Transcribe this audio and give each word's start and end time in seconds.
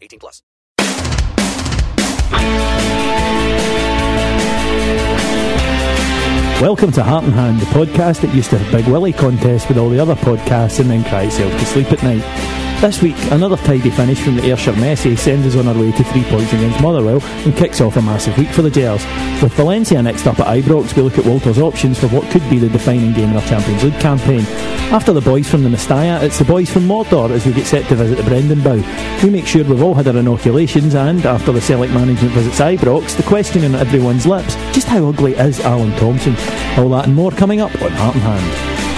18 0.00 0.18
plus. 0.18 0.42
Welcome 6.60 6.92
to 6.92 7.02
Heart 7.02 7.24
and 7.24 7.32
Hand, 7.32 7.58
the 7.58 7.66
podcast 7.66 8.20
that 8.20 8.34
used 8.34 8.50
to 8.50 8.58
have 8.58 8.70
Big 8.70 8.86
Willie 8.86 9.14
contests 9.14 9.66
with 9.66 9.78
all 9.78 9.88
the 9.88 9.98
other 9.98 10.14
podcasts 10.14 10.78
and 10.78 10.90
then 10.90 11.02
cry 11.04 11.22
itself 11.22 11.52
to 11.52 11.64
sleep 11.64 11.90
at 11.90 12.02
night. 12.02 12.59
This 12.80 13.02
week, 13.02 13.16
another 13.30 13.58
tidy 13.58 13.90
finish 13.90 14.22
from 14.22 14.36
the 14.36 14.50
Ayrshire 14.50 14.72
Messi 14.72 15.16
sends 15.18 15.46
us 15.46 15.54
on 15.54 15.68
our 15.68 15.78
way 15.78 15.92
to 15.92 16.02
three 16.02 16.24
points 16.24 16.50
against 16.54 16.80
Motherwell 16.80 17.20
and 17.22 17.54
kicks 17.54 17.82
off 17.82 17.98
a 17.98 18.00
massive 18.00 18.38
week 18.38 18.48
for 18.48 18.62
the 18.62 18.70
Gers. 18.70 19.04
With 19.42 19.52
Valencia 19.52 20.02
next 20.02 20.26
up 20.26 20.40
at 20.40 20.46
Ibrox, 20.46 20.96
we 20.96 21.02
look 21.02 21.18
at 21.18 21.26
Walter's 21.26 21.58
options 21.58 22.00
for 22.00 22.08
what 22.08 22.24
could 22.30 22.40
be 22.48 22.58
the 22.58 22.70
defining 22.70 23.12
game 23.12 23.28
in 23.28 23.36
our 23.36 23.42
Champions 23.42 23.84
League 23.84 24.00
campaign. 24.00 24.40
After 24.94 25.12
the 25.12 25.20
boys 25.20 25.46
from 25.46 25.62
the 25.62 25.68
Mestalla, 25.68 26.22
it's 26.22 26.38
the 26.38 26.44
boys 26.46 26.70
from 26.70 26.84
Mordor 26.84 27.28
as 27.28 27.44
we 27.44 27.52
get 27.52 27.66
set 27.66 27.86
to 27.90 27.96
visit 27.96 28.16
the 28.16 28.24
Brendan 28.24 28.62
Bow. 28.62 28.82
We 29.22 29.28
make 29.28 29.46
sure 29.46 29.62
we've 29.62 29.82
all 29.82 29.92
had 29.92 30.08
our 30.08 30.16
inoculations 30.16 30.94
and, 30.94 31.26
after 31.26 31.52
the 31.52 31.60
Celtic 31.60 31.90
management 31.90 32.32
visits 32.32 32.60
Ibrox, 32.60 33.14
the 33.14 33.22
question 33.24 33.62
on 33.66 33.74
everyone's 33.74 34.26
lips, 34.26 34.54
just 34.72 34.88
how 34.88 35.06
ugly 35.06 35.34
is 35.34 35.60
Alan 35.60 35.94
Thompson? 35.98 36.34
All 36.78 36.88
that 36.88 37.04
and 37.04 37.14
more 37.14 37.30
coming 37.30 37.60
up 37.60 37.74
on 37.82 37.90
Heart 37.90 38.14
and 38.14 38.24
Hand. 38.24 38.89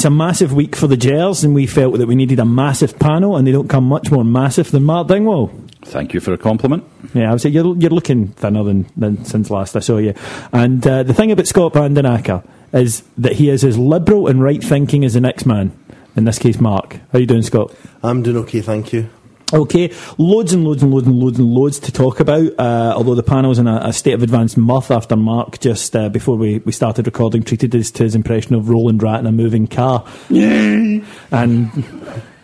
It's 0.00 0.06
a 0.06 0.08
massive 0.08 0.54
week 0.54 0.76
for 0.76 0.86
the 0.86 0.96
Gers, 0.96 1.44
and 1.44 1.54
we 1.54 1.66
felt 1.66 1.98
that 1.98 2.06
we 2.06 2.14
needed 2.14 2.38
a 2.38 2.46
massive 2.46 2.98
panel, 2.98 3.36
and 3.36 3.46
they 3.46 3.52
don't 3.52 3.68
come 3.68 3.84
much 3.84 4.10
more 4.10 4.24
massive 4.24 4.70
than 4.70 4.84
Mark 4.84 5.08
Dingwall. 5.08 5.52
Thank 5.82 6.14
you 6.14 6.20
for 6.20 6.32
a 6.32 6.38
compliment. 6.38 6.84
Yeah, 7.12 7.28
I 7.28 7.32
would 7.32 7.42
say 7.42 7.50
you're, 7.50 7.76
you're 7.76 7.90
looking 7.90 8.28
thinner 8.28 8.64
than, 8.64 8.86
than 8.96 9.22
since 9.26 9.50
last 9.50 9.76
I 9.76 9.80
saw 9.80 9.98
you. 9.98 10.14
And 10.54 10.86
uh, 10.86 11.02
the 11.02 11.12
thing 11.12 11.32
about 11.32 11.46
Scott 11.46 11.74
Vandenacker 11.74 12.42
is 12.72 13.02
that 13.18 13.34
he 13.34 13.50
is 13.50 13.62
as 13.62 13.76
liberal 13.76 14.26
and 14.26 14.42
right 14.42 14.64
thinking 14.64 15.04
as 15.04 15.12
the 15.12 15.20
next 15.20 15.44
man. 15.44 15.78
In 16.16 16.24
this 16.24 16.38
case, 16.38 16.58
Mark. 16.58 16.94
How 16.94 17.18
are 17.18 17.20
you 17.20 17.26
doing, 17.26 17.42
Scott? 17.42 17.74
I'm 18.02 18.22
doing 18.22 18.38
okay, 18.38 18.62
thank 18.62 18.94
you. 18.94 19.10
Okay, 19.52 19.92
loads 20.16 20.52
and 20.52 20.64
loads 20.64 20.82
and 20.82 20.92
loads 20.92 21.06
and 21.06 21.18
loads 21.18 21.38
and 21.38 21.48
loads 21.52 21.78
to 21.80 21.92
talk 21.92 22.20
about. 22.20 22.52
Uh, 22.58 22.92
although 22.96 23.14
the 23.14 23.22
panel's 23.22 23.58
in 23.58 23.66
a, 23.66 23.80
a, 23.84 23.92
state 23.92 24.12
of 24.12 24.22
advanced 24.22 24.56
mirth 24.56 24.90
after 24.90 25.16
Mark 25.16 25.58
just 25.58 25.96
uh, 25.96 26.08
before 26.08 26.36
we, 26.36 26.58
we 26.60 26.72
started 26.72 27.06
recording 27.06 27.42
treated 27.42 27.74
us 27.74 27.90
to 27.92 28.04
his 28.04 28.14
impression 28.14 28.54
of 28.54 28.68
Roland 28.68 29.02
Rat 29.02 29.20
in 29.20 29.26
a 29.26 29.32
moving 29.32 29.66
car, 29.66 30.06
and 30.30 31.04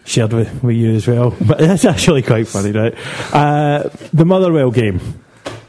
shared 0.05 0.33
with, 0.33 0.63
with 0.63 0.77
you 0.77 0.95
as 0.95 1.07
well. 1.07 1.37
But 1.41 1.61
it's 1.61 1.85
actually 1.85 2.23
quite 2.23 2.49
funny, 2.49 2.73
right? 2.73 2.95
Uh, 3.33 3.89
the 4.13 4.25
Motherwell 4.25 4.71
game. 4.71 5.01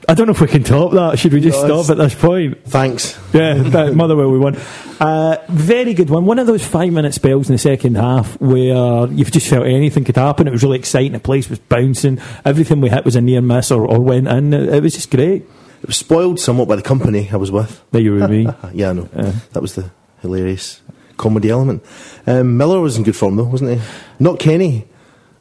I 0.10 0.14
don't 0.14 0.28
know 0.28 0.32
if 0.32 0.40
we 0.40 0.48
can 0.48 0.64
top 0.64 0.94
that. 0.94 1.20
Should 1.20 1.34
we 1.34 1.42
just 1.42 1.62
No, 1.68 1.82
stop 1.82 1.98
at 1.98 2.02
this 2.02 2.16
point? 2.16 2.64
Thanks. 2.66 3.18
Yeah, 3.34 3.56
that 3.56 3.94
Motherwell 3.94 4.32
we 4.32 4.40
won. 4.40 4.56
Uh, 5.02 5.38
very 5.50 5.94
good 5.94 6.10
one. 6.10 6.26
One 6.26 6.40
of 6.40 6.48
those 6.48 6.66
five 6.66 6.94
minute 6.94 7.14
spells 7.14 7.50
in 7.50 7.56
the 7.56 7.60
second 7.60 7.96
half 7.96 8.40
where 8.40 9.08
you've 9.08 9.32
just 9.32 9.50
felt 9.50 9.66
anything 9.66 10.06
could 10.06 10.16
happen. 10.16 10.48
It 10.48 10.52
was 10.52 10.64
really 10.64 10.80
exciting. 10.80 11.12
The 11.12 11.20
place 11.20 11.50
was 11.50 11.60
bouncing. 11.60 12.22
Everything 12.46 12.80
we 12.80 12.90
hit 12.90 13.04
was 13.04 13.18
a 13.18 13.22
near 13.22 13.42
miss 13.42 13.70
or, 13.70 13.86
or 13.86 14.00
went 14.00 14.28
in. 14.30 14.54
It, 14.54 14.76
it 14.76 14.84
was 14.84 14.94
just 14.94 15.12
great. 15.12 15.44
It 15.82 15.88
was 15.88 15.98
spoiled 15.98 16.40
somewhat 16.40 16.70
by 16.70 16.78
the 16.78 16.82
company 16.82 17.30
I 17.32 17.36
was 17.36 17.52
with. 17.52 17.84
There 17.92 18.02
you 18.02 18.14
were, 18.14 18.28
me. 18.28 18.48
yeah, 18.74 18.92
I 18.92 18.94
know. 18.94 19.10
That 19.52 19.62
was 19.62 19.76
the 19.76 19.92
hilarious 20.22 20.82
comedy 21.18 21.50
element. 21.50 21.84
Um, 22.26 22.56
Miller 22.58 22.80
was 22.80 22.98
in 22.98 23.04
good 23.04 23.16
form 23.16 23.36
though, 23.36 23.44
wasn't 23.44 23.78
he? 23.78 23.86
Not 24.20 24.40
Kenny. 24.40 24.88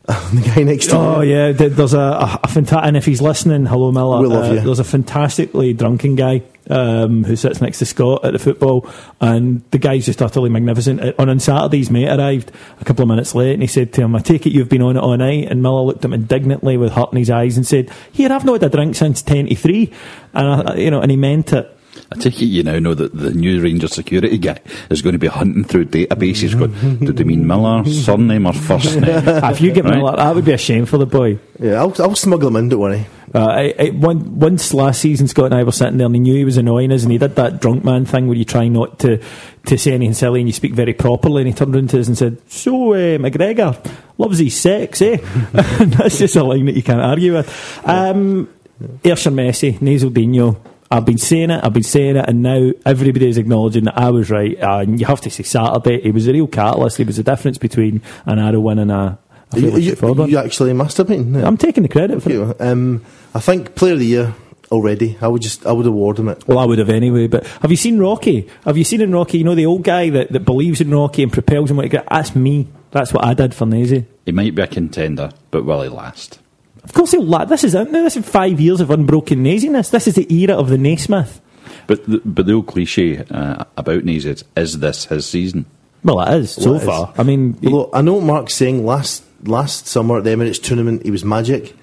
the 0.32 0.52
guy 0.54 0.62
next 0.62 0.86
to 0.86 0.96
Oh 0.96 1.20
yeah, 1.20 1.50
there's 1.50 1.92
a, 1.92 1.98
a, 1.98 2.40
a 2.44 2.46
fanta- 2.46 2.84
and 2.84 2.96
if 2.96 3.04
he's 3.04 3.20
listening, 3.20 3.66
hello 3.66 3.90
Miller. 3.90 4.20
We 4.20 4.28
love 4.28 4.50
uh, 4.50 4.54
you. 4.54 4.60
There's 4.60 4.78
a 4.78 4.84
fantastically 4.84 5.72
drunken 5.72 6.14
guy 6.14 6.42
um, 6.70 7.24
who 7.24 7.34
sits 7.34 7.60
next 7.60 7.80
to 7.80 7.86
Scott 7.86 8.24
at 8.24 8.32
the 8.32 8.38
football, 8.38 8.88
and 9.20 9.62
the 9.72 9.78
guy's 9.78 10.06
just 10.06 10.22
utterly 10.22 10.48
magnificent. 10.48 11.00
Uh, 11.00 11.12
On 11.18 11.28
on 11.28 11.40
Saturday's 11.40 11.90
mate 11.90 12.08
arrived 12.08 12.52
a 12.80 12.84
couple 12.84 13.02
of 13.02 13.08
minutes 13.08 13.34
late, 13.34 13.54
and 13.54 13.62
he 13.62 13.66
said 13.66 13.92
to 13.94 14.02
him, 14.02 14.14
"I 14.14 14.20
take 14.20 14.46
it 14.46 14.50
you've 14.50 14.68
been 14.68 14.82
on 14.82 14.96
it 14.96 15.00
all 15.00 15.16
night." 15.16 15.48
And 15.50 15.60
Miller 15.60 15.82
looked 15.82 15.98
at 15.98 16.04
him 16.04 16.12
indignantly 16.12 16.76
with 16.76 16.92
hurt 16.92 17.10
in 17.10 17.18
his 17.18 17.30
eyes 17.30 17.56
and 17.56 17.66
said, 17.66 17.90
"Here, 18.12 18.32
I've 18.32 18.44
not 18.44 18.62
had 18.62 18.72
a 18.72 18.76
drink 18.76 18.94
since 18.94 19.22
ten 19.22 19.46
to 19.46 19.56
three, 19.56 19.92
and 20.34 20.68
I, 20.68 20.76
you 20.76 20.92
know, 20.92 21.00
and 21.00 21.10
he 21.10 21.16
meant 21.16 21.52
it." 21.52 21.75
I 22.12 22.16
take 22.18 22.40
it 22.40 22.46
you 22.46 22.62
now 22.62 22.78
know 22.78 22.94
that 22.94 23.16
the 23.16 23.32
new 23.32 23.60
Ranger 23.60 23.88
security 23.88 24.38
guy 24.38 24.60
is 24.90 25.02
going 25.02 25.14
to 25.14 25.18
be 25.18 25.26
hunting 25.26 25.64
through 25.64 25.86
databases 25.86 26.56
going, 26.56 26.98
did 26.98 27.16
they 27.16 27.24
mean 27.24 27.46
Miller, 27.46 27.84
surname 27.84 28.46
or 28.46 28.52
first 28.52 29.00
name? 29.00 29.04
if 29.26 29.60
you 29.60 29.72
get 29.72 29.84
Right. 29.84 29.96
Miller, 29.96 30.16
that 30.16 30.34
would 30.34 30.44
be 30.44 30.52
a 30.52 30.58
shame 30.58 30.86
for 30.86 30.98
the 30.98 31.06
boy. 31.06 31.38
Yeah, 31.58 31.74
I'll, 31.80 31.94
I'll 32.00 32.14
smuggle 32.14 32.48
him 32.48 32.56
in, 32.56 32.68
don't 32.68 32.80
worry. 32.80 33.06
Uh, 33.34 33.44
I, 33.46 33.74
I, 33.78 33.90
one, 33.90 34.38
once 34.38 34.72
last 34.72 35.00
season, 35.00 35.26
Scott 35.28 35.46
and 35.46 35.54
I 35.54 35.64
were 35.64 35.72
sitting 35.72 35.98
there, 35.98 36.06
and 36.06 36.14
he 36.14 36.20
knew 36.20 36.34
he 36.34 36.44
was 36.44 36.56
annoying 36.56 36.92
us, 36.92 37.02
and 37.02 37.10
he 37.12 37.18
did 37.18 37.34
that 37.36 37.60
drunk 37.60 37.84
man 37.84 38.04
thing 38.04 38.28
where 38.28 38.36
you 38.36 38.44
try 38.44 38.68
not 38.68 38.98
to, 39.00 39.20
to 39.66 39.76
say 39.76 39.92
anything 39.92 40.14
silly 40.14 40.40
and 40.40 40.48
you 40.48 40.52
speak 40.52 40.74
very 40.74 40.94
properly. 40.94 41.42
And 41.42 41.48
he 41.48 41.54
turned 41.54 41.74
around 41.74 41.90
to 41.90 42.00
us 42.00 42.06
and 42.06 42.16
said, 42.16 42.38
"So, 42.48 42.92
uh, 42.92 43.18
McGregor 43.18 43.76
loves 44.16 44.38
his 44.38 44.58
sex, 44.58 45.02
eh?" 45.02 45.18
that's 45.52 46.18
just 46.18 46.36
a 46.36 46.44
line 46.44 46.66
that 46.66 46.76
you 46.76 46.82
can't 46.82 47.00
argue 47.00 47.34
with. 47.34 47.80
Um, 47.84 48.48
Ayrshire 49.04 49.32
Messi, 49.32 49.80
Nasal 49.82 50.10
Dino. 50.10 50.60
I've 50.90 51.04
been 51.04 51.18
saying 51.18 51.50
it, 51.50 51.64
I've 51.64 51.72
been 51.72 51.82
saying 51.82 52.16
it, 52.16 52.28
and 52.28 52.42
now 52.42 52.70
everybody 52.84 53.28
is 53.28 53.38
acknowledging 53.38 53.84
that 53.84 53.98
I 53.98 54.10
was 54.10 54.30
right. 54.30 54.60
Uh, 54.60 54.78
and 54.80 55.00
you 55.00 55.06
have 55.06 55.20
to 55.22 55.30
say 55.30 55.42
Saturday, 55.42 56.00
he 56.00 56.10
was 56.10 56.28
a 56.28 56.32
real 56.32 56.46
catalyst. 56.46 56.96
He 56.96 57.04
was 57.04 57.16
the 57.16 57.22
difference 57.22 57.58
between 57.58 58.02
an 58.24 58.38
arrow 58.38 58.60
win 58.60 58.78
and 58.78 58.92
a. 58.92 59.18
a 59.52 59.58
You, 59.58 59.76
you, 59.78 60.26
you 60.26 60.38
actually 60.38 60.72
must 60.72 60.96
have 60.98 61.08
been. 61.08 61.34
Yeah. 61.34 61.46
I'm 61.46 61.56
taking 61.56 61.82
the 61.82 61.88
credit 61.88 62.22
for 62.22 62.30
it. 62.30 62.32
You, 62.32 62.54
um, 62.60 63.04
I 63.34 63.40
think 63.40 63.74
Player 63.74 63.94
of 63.94 63.98
the 63.98 64.06
Year 64.06 64.34
already. 64.70 65.16
I 65.20 65.28
would 65.28 65.42
just 65.42 65.66
I 65.66 65.72
would 65.72 65.86
award 65.86 66.18
him 66.18 66.28
it. 66.28 66.46
Well, 66.46 66.58
I 66.58 66.64
would 66.64 66.78
have 66.78 66.90
anyway. 66.90 67.26
But 67.26 67.46
have 67.46 67.70
you 67.70 67.76
seen 67.76 67.98
Rocky? 67.98 68.48
Have 68.64 68.76
you 68.76 68.84
seen 68.84 69.00
in 69.00 69.12
Rocky? 69.12 69.38
You 69.38 69.44
know 69.44 69.54
the 69.54 69.66
old 69.66 69.84
guy 69.84 70.10
that, 70.10 70.32
that 70.32 70.40
believes 70.40 70.80
in 70.80 70.90
Rocky 70.90 71.22
and 71.22 71.32
propels 71.32 71.70
him. 71.70 71.76
That's 71.78 72.34
me. 72.34 72.68
That's 72.90 73.12
what 73.12 73.24
I 73.24 73.34
did 73.34 73.54
for 73.54 73.66
Nazi. 73.66 74.06
He 74.24 74.32
might 74.32 74.54
be 74.54 74.62
a 74.62 74.66
contender, 74.66 75.30
but 75.50 75.64
will 75.64 75.82
he 75.82 75.88
last? 75.88 76.38
Of 76.86 76.92
course 76.94 77.10
he'll. 77.12 77.22
La- 77.24 77.44
this 77.44 77.64
is 77.64 77.74
it. 77.74 77.90
This 77.92 78.16
is 78.16 78.28
five 78.28 78.60
years 78.60 78.80
of 78.80 78.90
unbroken 78.90 79.42
Naziness. 79.44 79.90
This 79.90 80.06
is 80.08 80.14
the 80.14 80.32
era 80.32 80.54
of 80.56 80.68
the 80.68 80.78
Naismith. 80.78 81.40
But 81.86 82.04
the, 82.06 82.20
but 82.24 82.46
the 82.46 82.52
old 82.54 82.66
cliche 82.66 83.18
uh, 83.30 83.64
about 83.76 84.04
Naze 84.04 84.42
is 84.56 84.78
this 84.78 85.04
his 85.06 85.26
season? 85.26 85.66
Well, 86.02 86.20
it 86.20 86.40
is 86.40 86.52
so 86.52 86.72
Well, 86.72 86.74
it 86.74 86.82
is. 86.82 86.88
far. 86.88 87.14
I 87.18 87.22
mean, 87.22 87.56
Although 87.64 87.90
I 87.92 88.00
know 88.02 88.14
what 88.14 88.24
Mark's 88.24 88.54
saying 88.54 88.84
last 88.86 89.24
last 89.44 89.86
summer 89.86 90.18
at 90.18 90.24
the 90.24 90.30
Emirates 90.30 90.62
tournament 90.62 91.02
he 91.04 91.10
was 91.10 91.24
magic, 91.24 91.74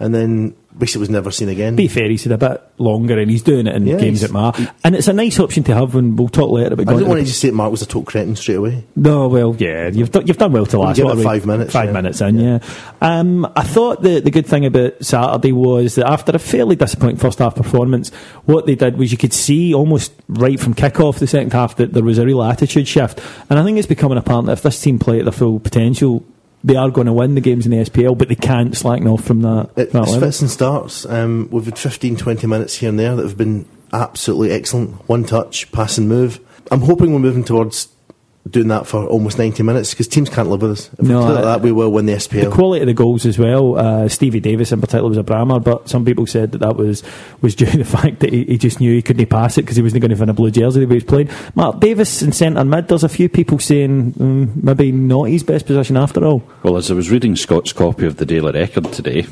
and 0.00 0.14
then 0.14 0.54
basically 0.78 1.00
was 1.00 1.10
never 1.10 1.30
seen 1.30 1.48
again. 1.48 1.76
Be 1.76 1.88
fair, 1.88 2.08
he's 2.08 2.24
had 2.24 2.32
a 2.32 2.38
bit 2.38 2.62
longer 2.78 3.18
and 3.18 3.30
he's 3.30 3.42
doing 3.42 3.66
it 3.66 3.74
in 3.76 3.86
Yeah, 3.86 3.96
games 3.98 4.24
at 4.24 4.30
Mar. 4.30 4.54
And 4.82 4.94
it's 4.96 5.06
a 5.08 5.12
nice 5.12 5.38
option 5.38 5.62
to 5.64 5.74
have 5.74 5.94
when 5.94 6.16
we'll 6.16 6.28
talk 6.28 6.50
later 6.50 6.74
about 6.74 6.88
I 6.88 6.92
didn't 6.94 7.08
want 7.08 7.20
to 7.20 7.26
just 7.26 7.40
say 7.40 7.50
Mark 7.50 7.70
was 7.70 7.82
a 7.82 7.86
total 7.86 8.04
cretin 8.04 8.34
straight 8.36 8.54
away. 8.56 8.84
No, 8.96 9.28
well, 9.28 9.54
yeah, 9.58 9.88
you've 9.88 10.10
done, 10.10 10.26
you've 10.26 10.38
done 10.38 10.52
well 10.52 10.66
to 10.66 10.78
last. 10.78 10.96
give 10.96 11.04
what 11.06 11.16
we- 11.16 11.22
five 11.22 11.46
minutes, 11.46 11.72
Five 11.72 11.86
yeah. 11.88 11.92
minutes 11.92 12.20
in, 12.20 12.38
yeah. 12.38 12.58
Um, 13.00 13.50
I 13.56 13.62
thought 13.62 14.02
the 14.02 14.20
the 14.20 14.30
good 14.30 14.46
thing 14.46 14.64
about 14.66 14.94
Saturday 15.04 15.52
was 15.52 15.94
that 15.96 16.06
after 16.10 16.32
a 16.34 16.38
fairly 16.38 16.76
disappointing 16.76 17.16
first 17.18 17.38
half 17.38 17.54
performance, 17.54 18.10
what 18.46 18.66
they 18.66 18.74
did 18.74 18.96
was 18.98 19.12
you 19.12 19.18
could 19.18 19.32
see 19.32 19.74
almost 19.74 20.12
right 20.28 20.58
from 20.58 20.74
kick 20.74 21.00
off 21.00 21.18
the 21.18 21.26
second 21.26 21.52
half 21.52 21.76
that 21.76 21.92
there 21.92 22.02
was 22.04 22.18
a 22.18 22.24
real 22.26 22.42
attitude 22.42 22.88
shift, 22.88 23.20
and 23.50 23.58
I 23.58 23.64
think 23.64 23.78
it's 23.78 23.86
becoming 23.86 24.18
apparent 24.18 24.46
that 24.46 24.52
if 24.52 24.62
this 24.62 24.80
team 24.80 24.98
play 24.98 25.18
at 25.18 25.24
their 25.24 25.32
full 25.32 25.60
potential. 25.60 26.24
They 26.64 26.76
are 26.76 26.90
going 26.90 27.06
to 27.06 27.12
win 27.12 27.34
the 27.34 27.40
games 27.40 27.66
in 27.66 27.72
the 27.72 27.78
SPL, 27.78 28.16
but 28.16 28.28
they 28.28 28.36
can't 28.36 28.76
slacken 28.76 29.08
off 29.08 29.24
from 29.24 29.42
that. 29.42 29.70
It, 29.76 29.90
that 29.92 30.04
it's 30.04 30.16
fits 30.16 30.40
and 30.40 30.50
starts. 30.50 31.04
Um, 31.06 31.48
we've 31.50 31.64
had 31.64 31.78
15, 31.78 32.16
20 32.16 32.46
minutes 32.46 32.76
here 32.76 32.88
and 32.88 32.98
there 32.98 33.16
that 33.16 33.22
have 33.22 33.36
been 33.36 33.66
absolutely 33.92 34.52
excellent. 34.52 35.08
One 35.08 35.24
touch, 35.24 35.70
pass 35.72 35.98
and 35.98 36.08
move. 36.08 36.40
I'm 36.70 36.82
hoping 36.82 37.12
we're 37.12 37.18
moving 37.18 37.44
towards 37.44 37.88
doing 38.50 38.68
that 38.68 38.86
for 38.88 39.06
almost 39.06 39.38
90 39.38 39.62
minutes 39.62 39.90
because 39.90 40.08
teams 40.08 40.28
can't 40.28 40.48
live 40.50 40.62
with 40.62 40.72
us. 40.72 40.90
If 40.98 41.02
No, 41.02 41.20
we 41.20 41.26
do 41.26 41.38
it 41.38 41.42
that, 41.42 41.60
we 41.60 41.70
will 41.70 41.92
win 41.92 42.06
the 42.06 42.14
SPL. 42.14 42.44
The 42.44 42.50
quality 42.50 42.80
of 42.80 42.86
the 42.88 42.92
goals 42.94 43.24
as 43.24 43.38
well. 43.38 43.78
Uh, 43.78 44.08
Stevie 44.08 44.40
Davis 44.40 44.72
in 44.72 44.80
particular 44.80 45.08
was 45.08 45.16
a 45.16 45.22
brammer, 45.22 45.62
but 45.62 45.88
some 45.88 46.04
people 46.04 46.26
said 46.26 46.50
that 46.52 46.58
that 46.58 46.76
was, 46.76 47.04
was 47.40 47.54
due 47.56 47.66
to 47.66 47.78
the 47.78 47.84
fact 47.84 48.18
that 48.20 48.32
he, 48.32 48.44
he 48.44 48.58
just 48.58 48.80
knew 48.80 48.92
he 48.92 49.00
couldn't 49.00 49.24
pass 49.26 49.58
it 49.58 49.62
because 49.62 49.76
he 49.76 49.82
wasn't 49.82 50.00
going 50.02 50.10
to 50.10 50.16
win 50.18 50.28
a 50.28 50.34
blue 50.34 50.50
jersey 50.50 50.80
the 50.80 50.86
way 50.86 50.94
he 50.94 50.96
was 50.96 51.04
playing. 51.04 51.30
Mark 51.54 51.78
Davis 51.78 52.20
in 52.20 52.32
centre 52.32 52.64
mid, 52.64 52.88
there's 52.88 53.04
a 53.04 53.08
few 53.08 53.28
people 53.28 53.60
saying 53.60 54.12
mm, 54.14 54.62
maybe 54.62 54.90
not 54.90 55.24
his 55.24 55.44
best 55.44 55.66
position 55.66 55.96
after 55.96 56.24
all, 56.24 56.42
Well, 56.64 56.76
as 56.76 56.90
I 56.90 56.94
was 56.94 57.10
reading 57.10 57.36
Scott's 57.36 57.72
copy 57.72 58.06
of 58.06 58.16
the 58.16 58.26
Daily 58.26 58.50
Record 58.52 58.92
today, 58.92 59.24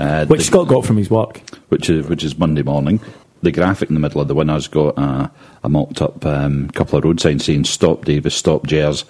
uh, 0.00 0.24
which 0.26 0.40
the- 0.40 0.44
Scott 0.44 0.66
got 0.68 0.84
from 0.86 0.96
his 0.96 1.10
work. 1.10 1.42
which 1.68 1.90
is 1.90 2.06
which 2.08 2.24
is 2.24 2.38
Monday 2.38 2.62
morning. 2.62 3.00
The 3.42 3.52
graphic 3.52 3.90
in 3.90 3.94
the 3.94 4.00
middle 4.00 4.20
of 4.20 4.28
the 4.28 4.34
winner's 4.34 4.66
got 4.66 4.98
a, 4.98 5.30
a 5.62 5.68
mocked 5.68 6.02
up 6.02 6.24
um, 6.26 6.68
couple 6.70 6.98
of 6.98 7.04
road 7.04 7.20
signs 7.20 7.44
saying 7.44 7.64
"Stop 7.64 8.04
Davis, 8.04 8.34
Stop 8.34 8.66
Jers," 8.66 9.04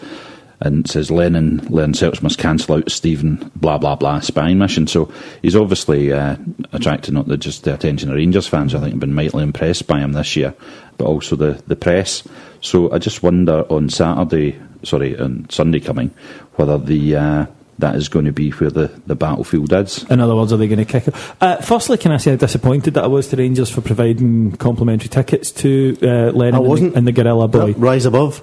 and 0.61 0.85
it 0.85 0.91
says 0.91 1.11
Lennon, 1.11 1.59
Lennon 1.71 1.93
Celtics 1.93 2.23
must 2.23 2.39
cancel 2.39 2.77
out 2.77 2.91
Stephen, 2.91 3.51
blah 3.57 3.79
blah 3.79 3.95
blah 3.95 4.21
spying 4.21 4.59
mission. 4.59 4.87
So 4.87 5.11
he's 5.43 5.57
obviously 5.57 6.13
uh, 6.13 6.37
attracted 6.73 7.15
not 7.15 7.29
the- 7.29 7.37
just 7.37 7.65
the 7.65 7.73
attention 7.73 8.11
of 8.11 8.17
Rangers 8.17 8.49
fans. 8.49 8.75
I 8.75 8.81
think 8.81 8.93
have 8.93 9.01
been 9.01 9.15
mightily 9.15 9.43
impressed 9.43 9.87
by 9.87 10.01
him 10.01 10.13
this 10.13 10.35
year, 10.37 10.55
but 10.99 11.07
also 11.07 11.37
the 11.37 11.63
the 11.67 11.77
press. 11.77 12.23
So 12.61 12.91
I 12.93 12.99
just 12.99 13.23
wonder 13.23 13.65
on 13.71 13.89
Saturday, 13.89 14.59
sorry, 14.83 15.17
on 15.19 15.47
Sunday 15.51 15.79
coming, 15.81 16.11
whether 16.55 16.79
the 16.79 17.17
uh, 17.17 17.47
that 17.79 17.95
is 17.97 18.09
going 18.09 18.25
to 18.25 18.33
be 18.33 18.51
where 18.53 18.71
the, 18.71 18.89
the 19.07 19.15
battlefield 19.15 19.73
is. 19.73 20.03
In 20.11 20.21
other 20.21 20.35
words, 20.35 20.53
are 20.53 20.57
they 20.57 20.69
going 20.69 20.79
to 20.79 20.85
kick 20.85 21.09
it? 21.09 21.15
Uh, 21.41 21.57
firstly, 21.57 21.99
can 21.99 22.13
I 22.13 22.17
say 22.17 22.31
how 22.31 22.37
disappointed 22.37 22.95
that 22.95 23.05
I 23.05 23.07
was 23.07 23.29
to 23.29 23.37
Rangers 23.37 23.71
for 23.71 23.81
providing 23.83 24.53
complimentary 24.57 25.09
tickets 25.09 25.53
to 25.53 25.97
uh, 26.03 26.07
Lennon 26.33 26.55
I 26.55 26.59
wasn't. 26.61 26.97
and 26.97 27.07
the 27.07 27.13
Gorilla 27.13 27.49
Boy? 27.49 27.73
Rise 27.73 28.07
above. 28.07 28.43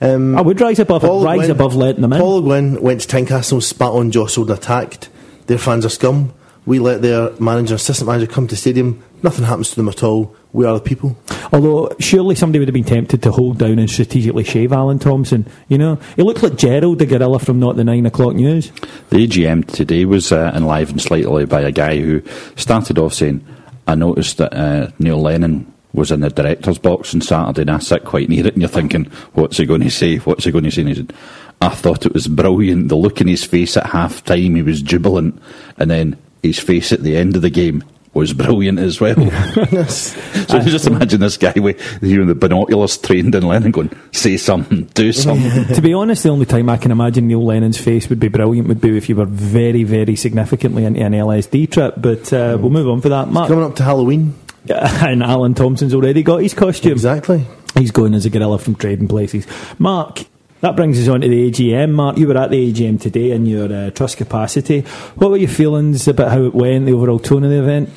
Um, 0.00 0.36
I 0.36 0.42
would 0.42 0.60
rise 0.60 0.80
above 0.80 1.04
it, 1.04 1.06
Paul 1.06 1.24
rise 1.24 1.38
Gwynn- 1.38 1.50
above 1.52 1.76
letting 1.76 2.02
them 2.02 2.12
in. 2.12 2.20
Paul 2.20 2.42
Gwynn 2.42 2.82
went 2.82 3.00
to 3.02 3.08
Tynecastle, 3.08 3.62
spat 3.62 3.90
on, 3.92 4.10
jostled, 4.10 4.50
attacked. 4.50 5.08
Their 5.46 5.58
fans 5.58 5.86
are 5.86 5.90
scum. 5.90 6.34
We 6.66 6.78
let 6.78 7.02
their 7.02 7.30
manager, 7.38 7.74
assistant 7.74 8.08
manager, 8.08 8.30
come 8.30 8.46
to 8.48 8.56
stadium. 8.56 9.02
Nothing 9.22 9.44
happens 9.44 9.70
to 9.70 9.76
them 9.76 9.88
at 9.88 10.02
all. 10.02 10.34
We 10.52 10.64
are 10.64 10.74
the 10.74 10.80
people. 10.80 11.16
Although 11.52 11.94
surely 12.00 12.34
somebody 12.34 12.58
would 12.58 12.68
have 12.68 12.74
been 12.74 12.84
tempted 12.84 13.22
to 13.22 13.32
hold 13.32 13.58
down 13.58 13.78
and 13.78 13.90
strategically 13.90 14.44
shave 14.44 14.72
Alan 14.72 14.98
Thompson. 14.98 15.46
You 15.68 15.78
know, 15.78 15.96
he 16.16 16.22
looked 16.22 16.42
like 16.42 16.56
Gerald 16.56 16.98
the 16.98 17.06
gorilla 17.06 17.38
from 17.38 17.60
not 17.60 17.76
the 17.76 17.84
nine 17.84 18.06
o'clock 18.06 18.34
news. 18.34 18.70
The 19.10 19.26
AGM 19.26 19.66
today 19.66 20.04
was 20.04 20.32
uh, 20.32 20.52
enlivened 20.54 21.02
slightly 21.02 21.44
by 21.44 21.60
a 21.60 21.72
guy 21.72 22.00
who 22.00 22.22
started 22.56 22.98
off 22.98 23.14
saying, 23.14 23.46
I 23.86 23.94
noticed 23.94 24.38
that 24.38 24.54
uh, 24.54 24.90
Neil 24.98 25.20
Lennon 25.20 25.70
was 25.92 26.10
in 26.10 26.20
the 26.20 26.30
director's 26.30 26.78
box 26.78 27.14
on 27.14 27.20
Saturday 27.20 27.62
and 27.62 27.70
I 27.70 27.78
sat 27.78 28.04
quite 28.04 28.28
near 28.28 28.46
it 28.46 28.54
and 28.54 28.62
you're 28.62 28.68
thinking, 28.68 29.04
what's 29.34 29.58
he 29.58 29.66
going 29.66 29.82
to 29.82 29.90
say? 29.90 30.16
What's 30.16 30.44
he 30.44 30.50
going 30.50 30.64
to 30.64 30.70
say? 30.70 30.80
And 30.80 30.88
he 30.88 30.96
said, 30.96 31.12
I 31.60 31.68
thought 31.68 32.04
it 32.04 32.12
was 32.14 32.26
brilliant. 32.26 32.88
The 32.88 32.96
look 32.96 33.20
in 33.20 33.28
his 33.28 33.44
face 33.44 33.76
at 33.76 33.86
half 33.86 34.24
time, 34.24 34.56
he 34.56 34.62
was 34.62 34.82
jubilant. 34.82 35.40
And 35.78 35.90
then 35.90 36.18
his 36.44 36.58
face 36.58 36.92
at 36.92 37.02
the 37.02 37.16
end 37.16 37.36
of 37.36 37.42
the 37.42 37.50
game 37.50 37.82
was 38.12 38.32
brilliant 38.32 38.78
as 38.78 39.00
well. 39.00 39.16
so 39.88 40.56
you 40.56 40.70
just 40.70 40.86
imagine 40.86 41.20
this 41.20 41.36
guy 41.36 41.54
with 41.56 41.98
you 42.00 42.18
know, 42.18 42.26
the 42.26 42.34
binoculars 42.34 42.96
trained 42.96 43.34
in 43.34 43.42
Lennon 43.42 43.72
going, 43.72 43.90
say 44.12 44.36
something, 44.36 44.84
do 44.94 45.12
something. 45.12 45.64
to 45.74 45.82
be 45.82 45.92
honest, 45.92 46.22
the 46.22 46.28
only 46.28 46.46
time 46.46 46.68
I 46.68 46.76
can 46.76 46.92
imagine 46.92 47.26
Neil 47.26 47.44
Lennon's 47.44 47.78
face 47.78 48.08
would 48.08 48.20
be 48.20 48.28
brilliant 48.28 48.68
would 48.68 48.80
be 48.80 48.96
if 48.96 49.08
you 49.08 49.16
were 49.16 49.24
very, 49.24 49.82
very 49.82 50.16
significantly 50.16 50.84
into 50.84 51.00
an 51.00 51.12
LSD 51.12 51.70
trip. 51.72 51.94
But 51.96 52.32
uh, 52.32 52.56
we'll 52.60 52.70
move 52.70 52.88
on 52.88 53.00
for 53.00 53.08
that. 53.08 53.28
Mark 53.28 53.48
Coming 53.48 53.64
up 53.64 53.76
to 53.76 53.82
Halloween. 53.82 54.34
and 54.68 55.22
Alan 55.22 55.54
Thompson's 55.54 55.92
already 55.92 56.22
got 56.22 56.38
his 56.38 56.54
costume. 56.54 56.92
Exactly. 56.92 57.46
He's 57.74 57.90
going 57.90 58.14
as 58.14 58.24
a 58.24 58.30
gorilla 58.30 58.58
from 58.58 58.76
Trading 58.76 59.08
Places. 59.08 59.46
Mark, 59.78 60.24
that 60.64 60.76
brings 60.76 60.98
us 61.00 61.08
on 61.08 61.20
to 61.20 61.28
the 61.28 61.50
AGM. 61.50 61.92
Mark, 61.92 62.16
you 62.16 62.26
were 62.26 62.38
at 62.38 62.50
the 62.50 62.72
AGM 62.72 63.00
today 63.00 63.32
in 63.32 63.44
your 63.44 63.72
uh, 63.72 63.90
trust 63.90 64.16
capacity. 64.16 64.80
What 65.16 65.30
were 65.30 65.36
your 65.36 65.48
feelings 65.48 66.08
about 66.08 66.30
how 66.30 66.44
it 66.44 66.54
went, 66.54 66.86
the 66.86 66.92
overall 66.92 67.18
tone 67.18 67.44
of 67.44 67.50
the 67.50 67.58
event? 67.58 67.90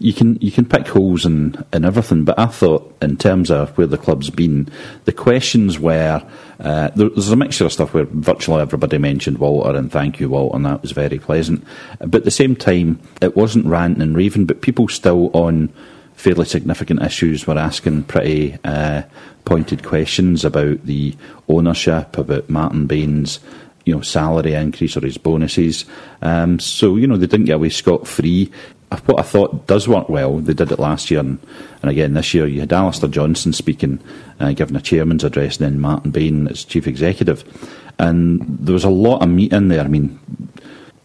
you 0.00 0.12
can 0.12 0.38
you 0.40 0.52
can 0.52 0.64
pick 0.64 0.86
holes 0.86 1.26
in, 1.26 1.64
in 1.72 1.84
everything, 1.84 2.24
but 2.24 2.38
I 2.38 2.46
thought 2.46 2.96
in 3.02 3.16
terms 3.16 3.50
of 3.50 3.76
where 3.76 3.86
the 3.86 3.98
club's 3.98 4.30
been, 4.30 4.68
the 5.06 5.12
questions 5.12 5.78
were 5.78 6.24
uh, 6.60 6.88
there, 6.94 7.08
there's 7.08 7.30
a 7.30 7.36
mixture 7.36 7.64
of 7.64 7.72
stuff 7.72 7.94
where 7.94 8.04
virtually 8.04 8.60
everybody 8.60 8.98
mentioned 8.98 9.38
Walter 9.38 9.76
and 9.76 9.90
thank 9.90 10.20
you 10.20 10.28
Walter, 10.28 10.56
and 10.56 10.66
that 10.66 10.82
was 10.82 10.92
very 10.92 11.18
pleasant. 11.18 11.64
But 11.98 12.16
at 12.16 12.24
the 12.24 12.30
same 12.30 12.54
time, 12.54 13.00
it 13.20 13.36
wasn't 13.36 13.66
ranting 13.66 14.02
and 14.02 14.16
raving, 14.16 14.46
but 14.46 14.62
people 14.62 14.88
still 14.88 15.30
on 15.34 15.72
fairly 16.18 16.44
significant 16.44 17.00
issues 17.00 17.46
We're 17.46 17.58
asking 17.58 18.02
pretty 18.04 18.58
uh, 18.64 19.02
pointed 19.44 19.84
questions 19.84 20.44
about 20.44 20.84
the 20.84 21.16
ownership, 21.48 22.18
about 22.18 22.50
Martin 22.50 22.86
Bain's 22.86 23.38
you 23.84 23.94
know 23.94 24.02
salary 24.02 24.52
increase 24.52 24.96
or 24.96 25.00
his 25.00 25.16
bonuses. 25.16 25.86
Um, 26.20 26.58
so 26.58 26.96
you 26.96 27.06
know 27.06 27.16
they 27.16 27.26
didn't 27.26 27.46
get 27.46 27.54
away 27.54 27.70
scot 27.70 28.06
free. 28.06 28.50
What 29.06 29.20
I 29.20 29.22
thought 29.22 29.66
does 29.66 29.86
work 29.86 30.08
well, 30.08 30.38
they 30.38 30.54
did 30.54 30.72
it 30.72 30.78
last 30.78 31.10
year, 31.10 31.20
and, 31.20 31.38
and 31.82 31.90
again 31.90 32.14
this 32.14 32.34
year. 32.34 32.46
You 32.46 32.60
had 32.60 32.72
Alastair 32.72 33.08
Johnston 33.08 33.52
speaking, 33.52 34.00
uh, 34.40 34.52
giving 34.52 34.76
a 34.76 34.80
chairman's 34.80 35.24
address, 35.24 35.58
and 35.58 35.66
then 35.66 35.80
Martin 35.80 36.10
Bain 36.10 36.48
as 36.48 36.64
chief 36.64 36.86
executive, 36.86 37.44
and 37.98 38.40
there 38.58 38.72
was 38.72 38.84
a 38.84 38.90
lot 38.90 39.22
of 39.22 39.28
meat 39.28 39.52
in 39.52 39.68
there. 39.68 39.84
I 39.84 39.88
mean, 39.88 40.18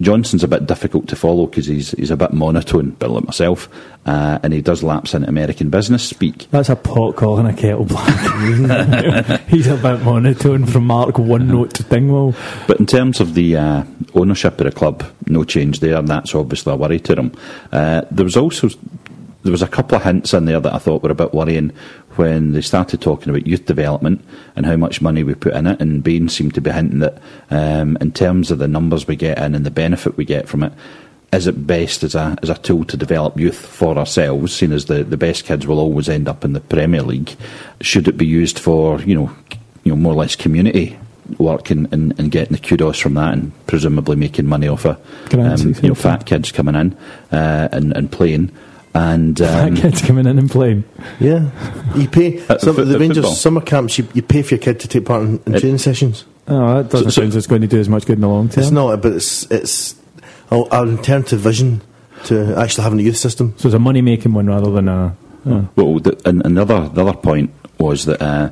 Johnston's 0.03 0.44
a 0.44 0.47
bit 0.47 0.67
difficult 0.67 1.07
to 1.07 1.15
follow 1.15 1.47
because 1.47 1.65
he's 1.65 1.91
he's 1.91 2.11
a 2.11 2.17
bit 2.17 2.33
monotone, 2.33 2.89
a 2.89 2.91
bit 2.91 3.09
like 3.09 3.25
myself, 3.25 3.69
uh, 4.05 4.39
and 4.44 4.53
he 4.53 4.61
does 4.61 4.83
lapse 4.83 5.13
into 5.13 5.27
American 5.27 5.69
business 5.69 6.03
speak. 6.03 6.47
That's 6.51 6.69
a 6.69 6.75
pot 6.75 7.15
calling 7.15 7.45
a 7.45 7.53
kettle 7.53 7.86
black. 7.86 9.41
He's 9.48 9.67
a 9.67 9.77
bit 9.77 10.01
monotone 10.01 10.65
from 10.65 10.88
Mark 10.88 11.17
one 11.17 11.48
note 11.48 11.74
to 11.75 11.83
Dingwall. 11.83 12.36
But 12.67 12.79
in 12.79 12.86
terms 12.86 13.19
of 13.19 13.33
the 13.33 13.57
uh, 13.57 13.83
ownership 14.13 14.60
of 14.60 14.65
the 14.65 14.72
club, 14.72 15.03
no 15.27 15.43
change 15.43 15.79
there, 15.79 15.98
and 15.98 16.07
that's 16.07 16.36
obviously 16.36 16.74
a 16.74 16.75
worry 16.75 17.00
to 17.00 17.15
them. 17.15 17.31
Uh, 17.72 18.01
there 18.12 18.25
was 18.25 18.38
also 18.38 18.69
there 19.43 19.51
was 19.51 19.62
a 19.62 19.67
couple 19.67 19.98
of 19.98 20.03
hints 20.03 20.33
in 20.33 20.45
there 20.45 20.60
that 20.60 20.74
I 20.74 20.77
thought 20.79 21.03
were 21.03 21.12
a 21.12 21.15
bit 21.15 21.33
worrying 21.33 21.72
when 22.17 22.51
they 22.53 22.62
started 22.62 23.01
talking 23.01 23.29
about 23.29 23.48
youth 23.48 23.65
development 23.65 24.24
and 24.55 24.65
how 24.65 24.75
much 24.75 25.01
money 25.01 25.24
we 25.24 25.36
put 25.36 25.53
in 25.53 25.67
it. 25.67 25.82
And 25.82 26.03
Bain 26.03 26.29
seemed 26.29 26.53
to 26.55 26.62
be 26.62 26.72
hinting 26.72 27.00
that 27.00 27.22
um, 27.50 27.98
in 28.01 28.12
terms 28.12 28.51
of 28.51 28.60
the 28.60 28.67
numbers 28.67 29.08
we 29.08 29.15
get 29.15 29.38
in 29.38 29.55
and 29.55 29.65
the 29.65 29.72
benefit 29.72 30.17
we 30.17 30.25
get 30.25 30.48
from 30.48 30.63
it, 30.63 30.74
is 31.32 31.48
it 31.48 31.65
best 31.65 32.03
as 32.03 32.13
a 32.13 32.38
as 32.43 32.50
a 32.50 32.58
tool 32.60 32.86
to 32.86 32.96
develop 32.96 33.39
youth 33.39 33.58
for 33.58 33.98
ourselves, 33.98 34.53
seeing 34.53 34.72
as 34.72 34.86
the, 34.86 35.03
the 35.03 35.17
best 35.17 35.46
kids 35.46 35.65
will 35.65 35.79
always 35.79 36.08
end 36.08 36.27
up 36.27 36.46
in 36.46 36.53
the 36.53 36.60
Premier 36.60 37.01
League? 37.01 37.36
Should 37.82 38.08
it 38.08 38.17
be 38.17 38.25
used 38.25 38.60
for 38.60 39.01
you 39.01 39.15
know 39.15 39.36
you 39.84 39.91
know 39.91 39.96
more 39.96 40.13
or 40.13 40.17
less 40.17 40.36
community 40.36 40.98
work 41.38 41.70
and, 41.70 41.91
and, 41.93 42.17
and 42.20 42.32
getting 42.32 42.53
the 42.53 42.62
kudos 42.62 43.00
from 43.00 43.13
that 43.15 43.34
and 43.34 43.67
presumably 43.67 44.15
making 44.15 44.46
money 44.46 44.67
off 44.67 44.86
of 44.86 44.98
um, 45.34 45.74
you 45.82 45.89
know 45.89 45.96
fat 45.96 46.25
kids 46.25 46.51
coming 46.51 46.75
in 46.75 46.93
uh, 47.32 47.70
and, 47.72 47.96
and 47.96 48.12
playing 48.12 48.51
and 48.93 49.39
um, 49.41 49.73
that 49.75 49.81
kid's 49.81 50.01
coming 50.01 50.25
in 50.27 50.38
and 50.39 50.50
playing. 50.50 50.83
Yeah. 51.19 51.50
You 51.95 52.07
pay. 52.07 52.39
At 52.50 52.62
Some, 52.62 52.75
foot- 52.75 52.85
the 52.85 52.95
at 52.95 53.00
Rangers 53.00 53.17
football. 53.17 53.33
summer 53.35 53.62
camps, 53.62 53.97
you, 53.97 54.07
you 54.13 54.21
pay 54.21 54.41
for 54.41 54.55
your 54.55 54.62
kid 54.62 54.79
to 54.81 54.88
take 54.88 55.05
part 55.05 55.23
in, 55.23 55.41
in 55.45 55.55
It- 55.55 55.59
training 55.62 55.77
sessions. 55.79 56.25
Oh, 56.47 56.77
that 56.83 56.89
doesn't 56.89 57.05
So- 57.07 57.09
so- 57.09 57.21
sound 57.21 57.29
as 57.29 57.35
it's 57.38 57.47
going 57.47 57.62
to 57.62 57.67
do 57.67 57.79
as 57.79 57.89
much 57.89 58.05
good 58.05 58.13
in 58.17 58.21
the 58.21 58.27
long 58.27 58.50
term. 58.50 58.62
It's 58.63 58.71
not, 58.71 59.01
but 59.01 59.13
it's 59.13 59.50
it's 59.51 59.95
an 60.51 60.59
alternative 60.71 61.39
vision 61.39 61.81
to 62.25 62.55
actually 62.57 62.83
having 62.83 63.00
a 63.00 63.03
youth 63.03 63.17
system. 63.17 63.53
So 63.57 63.67
it's 63.69 63.75
a 63.75 63.79
money 63.79 64.01
making 64.01 64.33
one 64.33 64.47
rather 64.47 64.71
than 64.71 64.88
a. 64.88 65.15
oh. 65.45 65.67
Well, 65.75 66.00
the, 66.00 66.21
and 66.25 66.45
another 66.45 66.88
the 66.89 67.01
other 67.05 67.17
point 67.17 67.51
was 67.79 68.05
that 68.05 68.21
uh, 68.21 68.50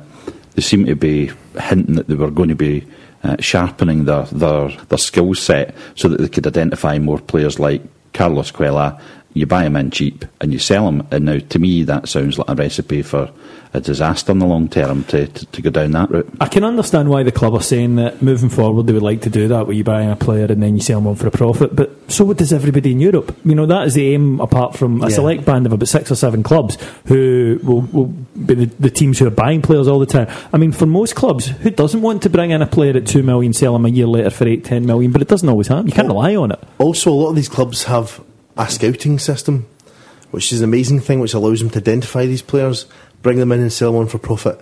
they 0.54 0.62
seem 0.62 0.86
to 0.86 0.96
be 0.96 1.30
hinting 1.60 1.94
that 1.96 2.08
they 2.08 2.14
were 2.14 2.30
going 2.30 2.48
to 2.48 2.54
be 2.54 2.84
uh, 3.24 3.36
sharpening 3.38 4.04
their, 4.06 4.24
their 4.24 4.68
their 4.88 4.98
skill 4.98 5.34
set 5.34 5.74
so 5.94 6.08
that 6.08 6.20
they 6.20 6.28
could 6.28 6.46
identify 6.46 6.98
more 6.98 7.18
players 7.18 7.58
like 7.60 7.82
Carlos 8.12 8.50
Cuéllar, 8.52 9.00
you 9.34 9.46
buy 9.46 9.62
them 9.64 9.76
in 9.76 9.90
cheap 9.90 10.24
and 10.40 10.52
you 10.52 10.58
sell 10.58 10.86
them. 10.86 11.06
And 11.10 11.24
now, 11.24 11.38
to 11.38 11.58
me, 11.58 11.84
that 11.84 12.08
sounds 12.08 12.38
like 12.38 12.48
a 12.48 12.54
recipe 12.54 13.02
for 13.02 13.30
a 13.74 13.80
disaster 13.80 14.30
in 14.32 14.38
the 14.38 14.46
long 14.46 14.68
term 14.68 15.02
to, 15.04 15.26
to, 15.26 15.46
to 15.46 15.62
go 15.62 15.70
down 15.70 15.92
that 15.92 16.10
route. 16.10 16.28
I 16.40 16.48
can 16.48 16.62
understand 16.62 17.08
why 17.08 17.22
the 17.22 17.32
club 17.32 17.54
are 17.54 17.62
saying 17.62 17.96
that 17.96 18.20
moving 18.20 18.50
forward 18.50 18.86
they 18.86 18.92
would 18.92 19.02
like 19.02 19.22
to 19.22 19.30
do 19.30 19.48
that, 19.48 19.66
where 19.66 19.74
you 19.74 19.84
buy 19.84 20.02
a 20.02 20.16
player 20.16 20.44
and 20.44 20.62
then 20.62 20.74
you 20.74 20.82
sell 20.82 21.00
them 21.00 21.06
on 21.06 21.14
for 21.14 21.26
a 21.26 21.30
profit. 21.30 21.74
But 21.74 21.90
so 22.10 22.24
what 22.24 22.36
does 22.36 22.52
everybody 22.52 22.92
in 22.92 23.00
Europe. 23.00 23.34
You 23.44 23.54
know 23.54 23.64
that 23.66 23.86
is 23.86 23.94
the 23.94 24.12
aim. 24.12 24.40
Apart 24.40 24.76
from 24.76 25.02
a 25.02 25.08
Yeah. 25.08 25.14
select 25.14 25.44
band 25.46 25.64
of 25.64 25.72
about 25.72 25.88
six 25.88 26.10
or 26.10 26.16
seven 26.16 26.42
clubs 26.42 26.76
who 27.06 27.58
will, 27.62 27.80
will 27.92 28.06
be 28.44 28.54
the, 28.54 28.66
the 28.78 28.90
teams 28.90 29.18
who 29.18 29.26
are 29.26 29.30
buying 29.30 29.62
players 29.62 29.88
all 29.88 29.98
the 29.98 30.06
time. 30.06 30.28
I 30.52 30.58
mean, 30.58 30.72
for 30.72 30.84
most 30.84 31.14
clubs, 31.14 31.46
who 31.46 31.70
doesn't 31.70 32.02
want 32.02 32.22
to 32.24 32.30
bring 32.30 32.50
in 32.50 32.60
a 32.60 32.66
player 32.66 32.94
at 32.96 33.06
two 33.06 33.22
million, 33.22 33.54
sell 33.54 33.74
him 33.74 33.86
a 33.86 33.88
year 33.88 34.06
later 34.06 34.30
for 34.30 34.46
eight, 34.46 34.64
ten 34.64 34.84
million? 34.84 35.12
But 35.12 35.22
it 35.22 35.28
doesn't 35.28 35.48
always 35.48 35.68
happen. 35.68 35.86
You 35.86 35.92
can't 35.92 36.08
oh, 36.08 36.14
rely 36.14 36.36
on 36.36 36.52
it. 36.52 36.62
Also, 36.78 37.10
a 37.10 37.14
lot 37.14 37.30
of 37.30 37.36
these 37.36 37.48
clubs 37.48 37.84
have 37.84 38.20
a 38.56 38.68
scouting 38.68 39.18
system, 39.18 39.66
which 40.30 40.52
is 40.52 40.60
an 40.60 40.64
amazing 40.68 41.00
thing, 41.00 41.20
which 41.20 41.34
allows 41.34 41.60
them 41.60 41.70
to 41.70 41.78
identify 41.78 42.26
these 42.26 42.42
players, 42.42 42.86
bring 43.22 43.38
them 43.38 43.52
in 43.52 43.60
and 43.60 43.72
sell 43.72 43.92
them 43.92 44.00
on 44.02 44.06
for 44.08 44.18
profit. 44.18 44.60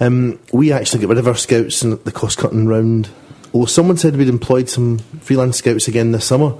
Um, 0.00 0.38
we 0.52 0.72
actually 0.72 1.00
get 1.00 1.08
rid 1.08 1.18
of 1.18 1.28
our 1.28 1.36
scouts 1.36 1.82
in 1.82 1.90
the 2.04 2.12
cost 2.12 2.38
cutting 2.38 2.66
round. 2.66 3.08
Well, 3.52 3.66
someone 3.66 3.96
said 3.96 4.16
we'd 4.16 4.28
employed 4.28 4.68
some 4.68 4.98
freelance 5.20 5.58
scouts 5.58 5.86
again 5.88 6.12
this 6.12 6.24
summer. 6.24 6.54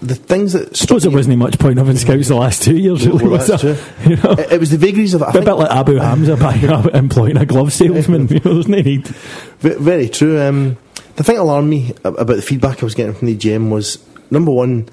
The 0.00 0.14
things 0.14 0.52
that 0.52 0.68
I 0.68 0.72
suppose 0.74 1.02
there 1.02 1.10
wasn't 1.10 1.38
much 1.38 1.58
point 1.58 1.76
having 1.78 1.96
scouts 1.96 2.28
the 2.28 2.36
last 2.36 2.62
two 2.62 2.76
years. 2.76 3.04
Really, 3.04 3.24
Well, 3.24 3.32
was 3.32 3.48
that's 3.48 3.62
there? 3.62 3.74
true. 3.74 3.84
You 4.10 4.16
know? 4.22 4.30
It, 4.32 4.52
it 4.52 4.60
was 4.60 4.70
the 4.70 4.76
vagaries 4.78 5.12
of 5.14 5.22
it. 5.22 5.28
A 5.34 5.40
bit 5.42 5.54
like 5.54 5.72
Abu 5.72 5.96
Hamza 5.96 6.36
buying 6.36 6.66
up, 6.70 6.94
employing 6.94 7.36
a 7.36 7.44
glove 7.44 7.72
salesman. 7.72 8.28
you 8.28 8.38
know, 8.44 8.54
there's 8.54 8.68
no 8.68 8.80
need. 8.80 9.08
Ve- 9.08 9.74
Very 9.74 10.08
true. 10.08 10.40
Um, 10.40 10.76
the 11.16 11.24
thing 11.24 11.34
that 11.34 11.42
alarmed 11.42 11.68
me 11.68 11.94
about 12.04 12.28
the 12.28 12.42
feedback 12.42 12.80
I 12.80 12.86
was 12.86 12.94
getting 12.94 13.12
from 13.14 13.26
the 13.26 13.36
GM 13.36 13.70
was 13.70 13.98
number 14.30 14.52
one, 14.52 14.88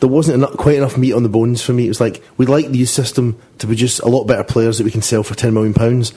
there 0.00 0.08
wasn't 0.08 0.36
enough, 0.36 0.56
quite 0.56 0.76
enough 0.76 0.96
meat 0.96 1.12
on 1.12 1.22
the 1.22 1.28
bones 1.28 1.62
for 1.62 1.72
me. 1.72 1.84
It 1.84 1.88
was 1.88 2.00
like 2.00 2.22
we'd 2.36 2.48
like 2.48 2.68
the 2.68 2.78
youth 2.78 2.88
system 2.88 3.38
to 3.58 3.66
produce 3.66 3.98
a 4.00 4.08
lot 4.08 4.24
better 4.24 4.44
players 4.44 4.78
that 4.78 4.84
we 4.84 4.90
can 4.90 5.02
sell 5.02 5.22
for 5.22 5.34
ten 5.34 5.54
million 5.54 5.74
pounds. 5.74 6.12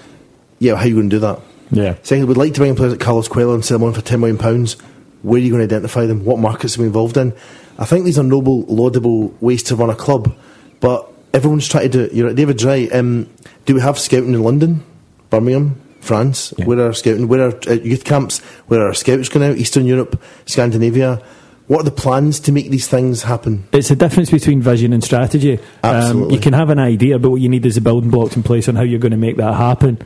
Yeah, 0.60 0.76
how 0.76 0.84
are 0.84 0.88
you 0.88 0.96
going 0.96 1.10
to 1.10 1.16
do 1.16 1.20
that? 1.20 1.40
Yeah. 1.72 1.96
Secondly, 2.04 2.28
we'd 2.28 2.38
like 2.38 2.54
to 2.54 2.60
bring 2.60 2.72
in 2.72 2.76
players 2.76 2.94
like 2.94 3.02
Carlos 3.02 3.28
Cuéllar 3.28 3.54
and 3.54 3.66
sell 3.66 3.80
them 3.80 3.88
on 3.88 3.94
for 3.94 4.02
ten 4.02 4.20
million 4.20 4.38
pounds. 4.38 4.74
Where 5.22 5.40
are 5.40 5.44
you 5.44 5.52
going 5.52 5.68
to 5.68 5.76
identify 5.76 6.06
them? 6.06 6.26
What 6.26 6.40
markets 6.40 6.78
are 6.78 6.82
we 6.82 6.88
involved 6.88 7.18
in? 7.18 7.34
I 7.78 7.86
think 7.86 8.06
these 8.06 8.20
are 8.20 8.24
noble, 8.24 8.62
laudable 8.64 9.34
ways 9.40 9.64
to 9.64 9.76
run 9.76 9.90
a 9.90 9.96
club, 9.96 10.36
but 10.80 11.12
everyone's 11.34 11.68
trying 11.68 11.90
to 11.90 11.90
do 11.90 12.04
it. 12.04 12.14
You're 12.14 12.28
right, 12.28 12.36
David's 12.36 12.64
right. 12.64 12.94
Um, 12.94 13.30
do 13.66 13.74
we 13.74 13.82
have 13.82 13.98
scouting 13.98 14.34
in 14.34 14.44
London, 14.44 14.84
Birmingham, 15.30 15.82
France? 16.02 16.54
Where 16.58 16.80
are 16.80 16.88
our 16.88 16.94
scouting? 16.94 17.28
Where 17.28 17.50
are 17.50 17.60
uh, 17.68 17.74
youth 17.74 18.04
camps? 18.04 18.40
Where 18.68 18.82
are 18.82 18.88
our 18.88 18.94
scouts 18.94 19.30
going 19.30 19.50
out? 19.50 19.58
Eastern 19.58 19.86
Europe, 19.86 20.22
Scandinavia. 20.46 21.24
What 21.68 21.82
are 21.82 21.84
the 21.84 21.92
plans 21.92 22.40
to 22.42 22.52
make 22.52 22.70
these 22.70 22.88
things 22.88 23.24
happen? 23.24 23.64
It's 23.72 23.90
a 23.90 23.96
difference 23.96 24.30
between 24.30 24.62
vision 24.62 24.92
and 24.92 25.04
strategy. 25.04 25.60
Um, 25.82 25.96
Absolutely. 25.96 26.36
you 26.36 26.42
can 26.42 26.54
have 26.54 26.70
an 26.70 26.80
idea, 26.80 27.20
but 27.20 27.30
what 27.30 27.42
you 27.42 27.48
need 27.48 27.66
is 27.66 27.76
the 27.76 27.82
building 27.82 28.10
blocks 28.10 28.36
in 28.36 28.44
place 28.44 28.68
on 28.68 28.76
how 28.76 28.84
you're 28.84 29.00
going 29.00 29.12
to 29.12 29.18
make 29.18 29.38
that 29.38 29.54
happen. 29.54 30.00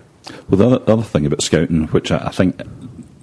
Well, 0.49 0.57
the 0.57 0.65
other, 0.67 0.79
the 0.85 0.93
other 0.93 1.03
thing 1.03 1.25
about 1.25 1.41
scouting, 1.41 1.87
which 1.87 2.11
I, 2.11 2.27
I 2.27 2.29
think 2.29 2.61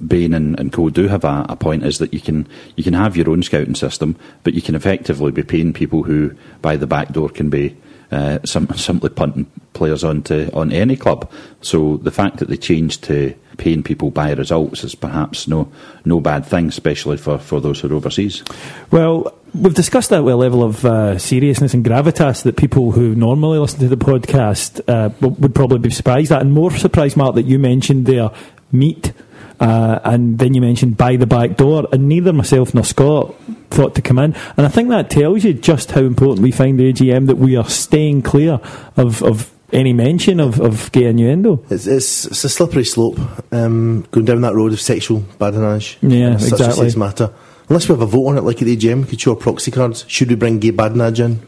Bain 0.06 0.34
and, 0.34 0.58
and 0.58 0.72
Co 0.72 0.90
do 0.90 1.06
have 1.06 1.24
a, 1.24 1.46
a 1.48 1.56
point, 1.56 1.84
is 1.84 1.98
that 1.98 2.12
you 2.12 2.20
can 2.20 2.48
you 2.76 2.82
can 2.82 2.94
have 2.94 3.16
your 3.16 3.30
own 3.30 3.42
scouting 3.42 3.74
system, 3.74 4.16
but 4.42 4.54
you 4.54 4.62
can 4.62 4.74
effectively 4.74 5.30
be 5.30 5.42
paying 5.42 5.72
people 5.72 6.02
who, 6.02 6.34
by 6.60 6.76
the 6.76 6.86
back 6.86 7.12
door, 7.12 7.28
can 7.28 7.50
be 7.50 7.76
uh, 8.14 8.38
sim- 8.44 8.68
simply 8.76 9.10
punting 9.10 9.46
players 9.72 10.04
onto 10.04 10.48
on 10.52 10.72
any 10.72 10.96
club. 10.96 11.30
So 11.60 11.96
the 11.98 12.10
fact 12.10 12.38
that 12.38 12.48
they 12.48 12.56
changed 12.56 13.02
to 13.04 13.34
paying 13.56 13.82
people 13.82 14.10
by 14.10 14.32
results 14.32 14.84
is 14.84 14.94
perhaps 14.94 15.48
no 15.48 15.70
no 16.04 16.20
bad 16.20 16.46
thing, 16.46 16.68
especially 16.68 17.16
for, 17.16 17.38
for 17.38 17.60
those 17.60 17.80
who 17.80 17.88
are 17.88 17.94
overseas. 17.94 18.42
Well, 18.90 19.36
we've 19.52 19.74
discussed 19.74 20.10
that 20.10 20.24
with 20.24 20.34
a 20.34 20.36
level 20.36 20.62
of 20.62 20.84
uh, 20.84 21.18
seriousness 21.18 21.74
and 21.74 21.84
gravitas 21.84 22.42
that 22.42 22.56
people 22.56 22.92
who 22.92 23.14
normally 23.14 23.58
listen 23.58 23.80
to 23.80 23.88
the 23.88 23.96
podcast 23.96 24.80
uh, 24.88 25.10
would 25.20 25.54
probably 25.54 25.78
be 25.78 25.90
surprised 25.90 26.32
at. 26.32 26.40
And 26.40 26.52
more 26.52 26.70
surprised, 26.70 27.16
Mark, 27.16 27.34
that 27.34 27.46
you 27.46 27.58
mentioned 27.58 28.06
there 28.06 28.30
meat. 28.72 29.12
Uh, 29.60 30.00
and 30.04 30.38
then 30.38 30.52
you 30.52 30.60
mentioned 30.60 30.96
by 30.96 31.14
the 31.16 31.26
back 31.26 31.56
door, 31.56 31.86
and 31.92 32.08
neither 32.08 32.32
myself 32.32 32.74
nor 32.74 32.82
Scott 32.84 33.34
thought 33.74 33.94
to 33.96 34.02
come 34.02 34.18
in. 34.18 34.34
And 34.56 34.66
I 34.66 34.68
think 34.68 34.88
that 34.88 35.10
tells 35.10 35.44
you 35.44 35.52
just 35.52 35.90
how 35.90 36.00
important 36.00 36.42
we 36.42 36.52
find 36.52 36.78
the 36.78 36.92
AGM 36.92 37.26
that 37.26 37.36
we 37.36 37.56
are 37.56 37.68
staying 37.68 38.22
clear 38.22 38.60
of, 38.96 39.22
of 39.22 39.52
any 39.72 39.92
mention 39.92 40.40
of, 40.40 40.60
of 40.60 40.90
gay 40.92 41.06
innuendo. 41.06 41.64
It's, 41.70 41.86
it's, 41.86 42.26
it's 42.26 42.44
a 42.44 42.48
slippery 42.48 42.84
slope 42.84 43.18
um, 43.52 44.06
going 44.10 44.26
down 44.26 44.40
that 44.42 44.54
road 44.54 44.72
of 44.72 44.80
sexual 44.80 45.20
badinage. 45.38 45.96
Yeah, 46.00 46.32
and 46.32 46.42
such 46.42 46.60
a 46.60 46.66
exactly. 46.66 46.98
matter. 46.98 47.32
Unless 47.68 47.88
we 47.88 47.94
have 47.94 48.02
a 48.02 48.06
vote 48.06 48.26
on 48.28 48.38
it, 48.38 48.42
like 48.42 48.60
at 48.60 48.66
the 48.66 48.76
AGM, 48.76 49.02
we 49.02 49.08
could 49.08 49.20
show 49.20 49.32
our 49.32 49.36
proxy 49.36 49.70
cards. 49.70 50.04
Should 50.06 50.28
we 50.28 50.36
bring 50.36 50.58
gay 50.58 50.72
badinage 50.72 51.24
in? 51.24 51.40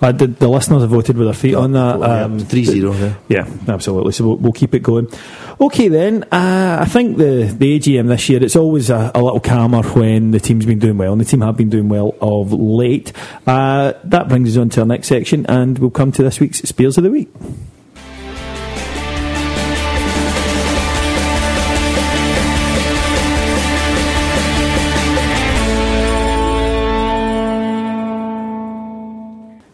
Uh, 0.00 0.12
the, 0.12 0.26
the 0.26 0.48
listeners 0.48 0.82
have 0.82 0.90
voted 0.90 1.16
with 1.16 1.26
their 1.26 1.34
feet 1.34 1.54
on 1.54 1.72
that. 1.72 1.98
Yeah, 2.00 2.24
Um, 2.24 2.38
3-0, 2.40 2.98
yeah. 3.28 3.44
Yeah, 3.44 3.72
absolutely. 3.72 4.12
So 4.12 4.24
we'll, 4.28 4.36
we'll 4.36 4.52
keep 4.52 4.74
it 4.74 4.80
going. 4.82 5.08
Okay, 5.60 5.88
then. 5.88 6.24
Uh, 6.24 6.78
I 6.80 6.84
think 6.86 7.16
the, 7.18 7.44
the 7.56 7.78
AGM 7.78 8.08
this 8.08 8.28
year, 8.28 8.42
it's 8.42 8.56
always 8.56 8.90
a, 8.90 9.10
a 9.14 9.22
little 9.22 9.40
calmer 9.40 9.82
when 9.82 10.30
the 10.32 10.40
team's 10.40 10.66
been 10.66 10.78
doing 10.78 10.98
well, 10.98 11.12
and 11.12 11.20
the 11.20 11.24
team 11.24 11.40
have 11.40 11.56
been 11.56 11.70
doing 11.70 11.88
well 11.88 12.14
of 12.20 12.52
late. 12.52 13.12
Uh, 13.46 13.92
that 14.04 14.28
brings 14.28 14.50
us 14.56 14.60
on 14.60 14.68
to 14.70 14.80
our 14.80 14.86
next 14.86 15.08
section, 15.08 15.46
and 15.46 15.78
we'll 15.78 15.90
come 15.90 16.10
to 16.12 16.22
this 16.22 16.40
week's 16.40 16.58
Spiers 16.60 16.96
of 16.98 17.04
the 17.04 17.10
Week. 17.10 17.28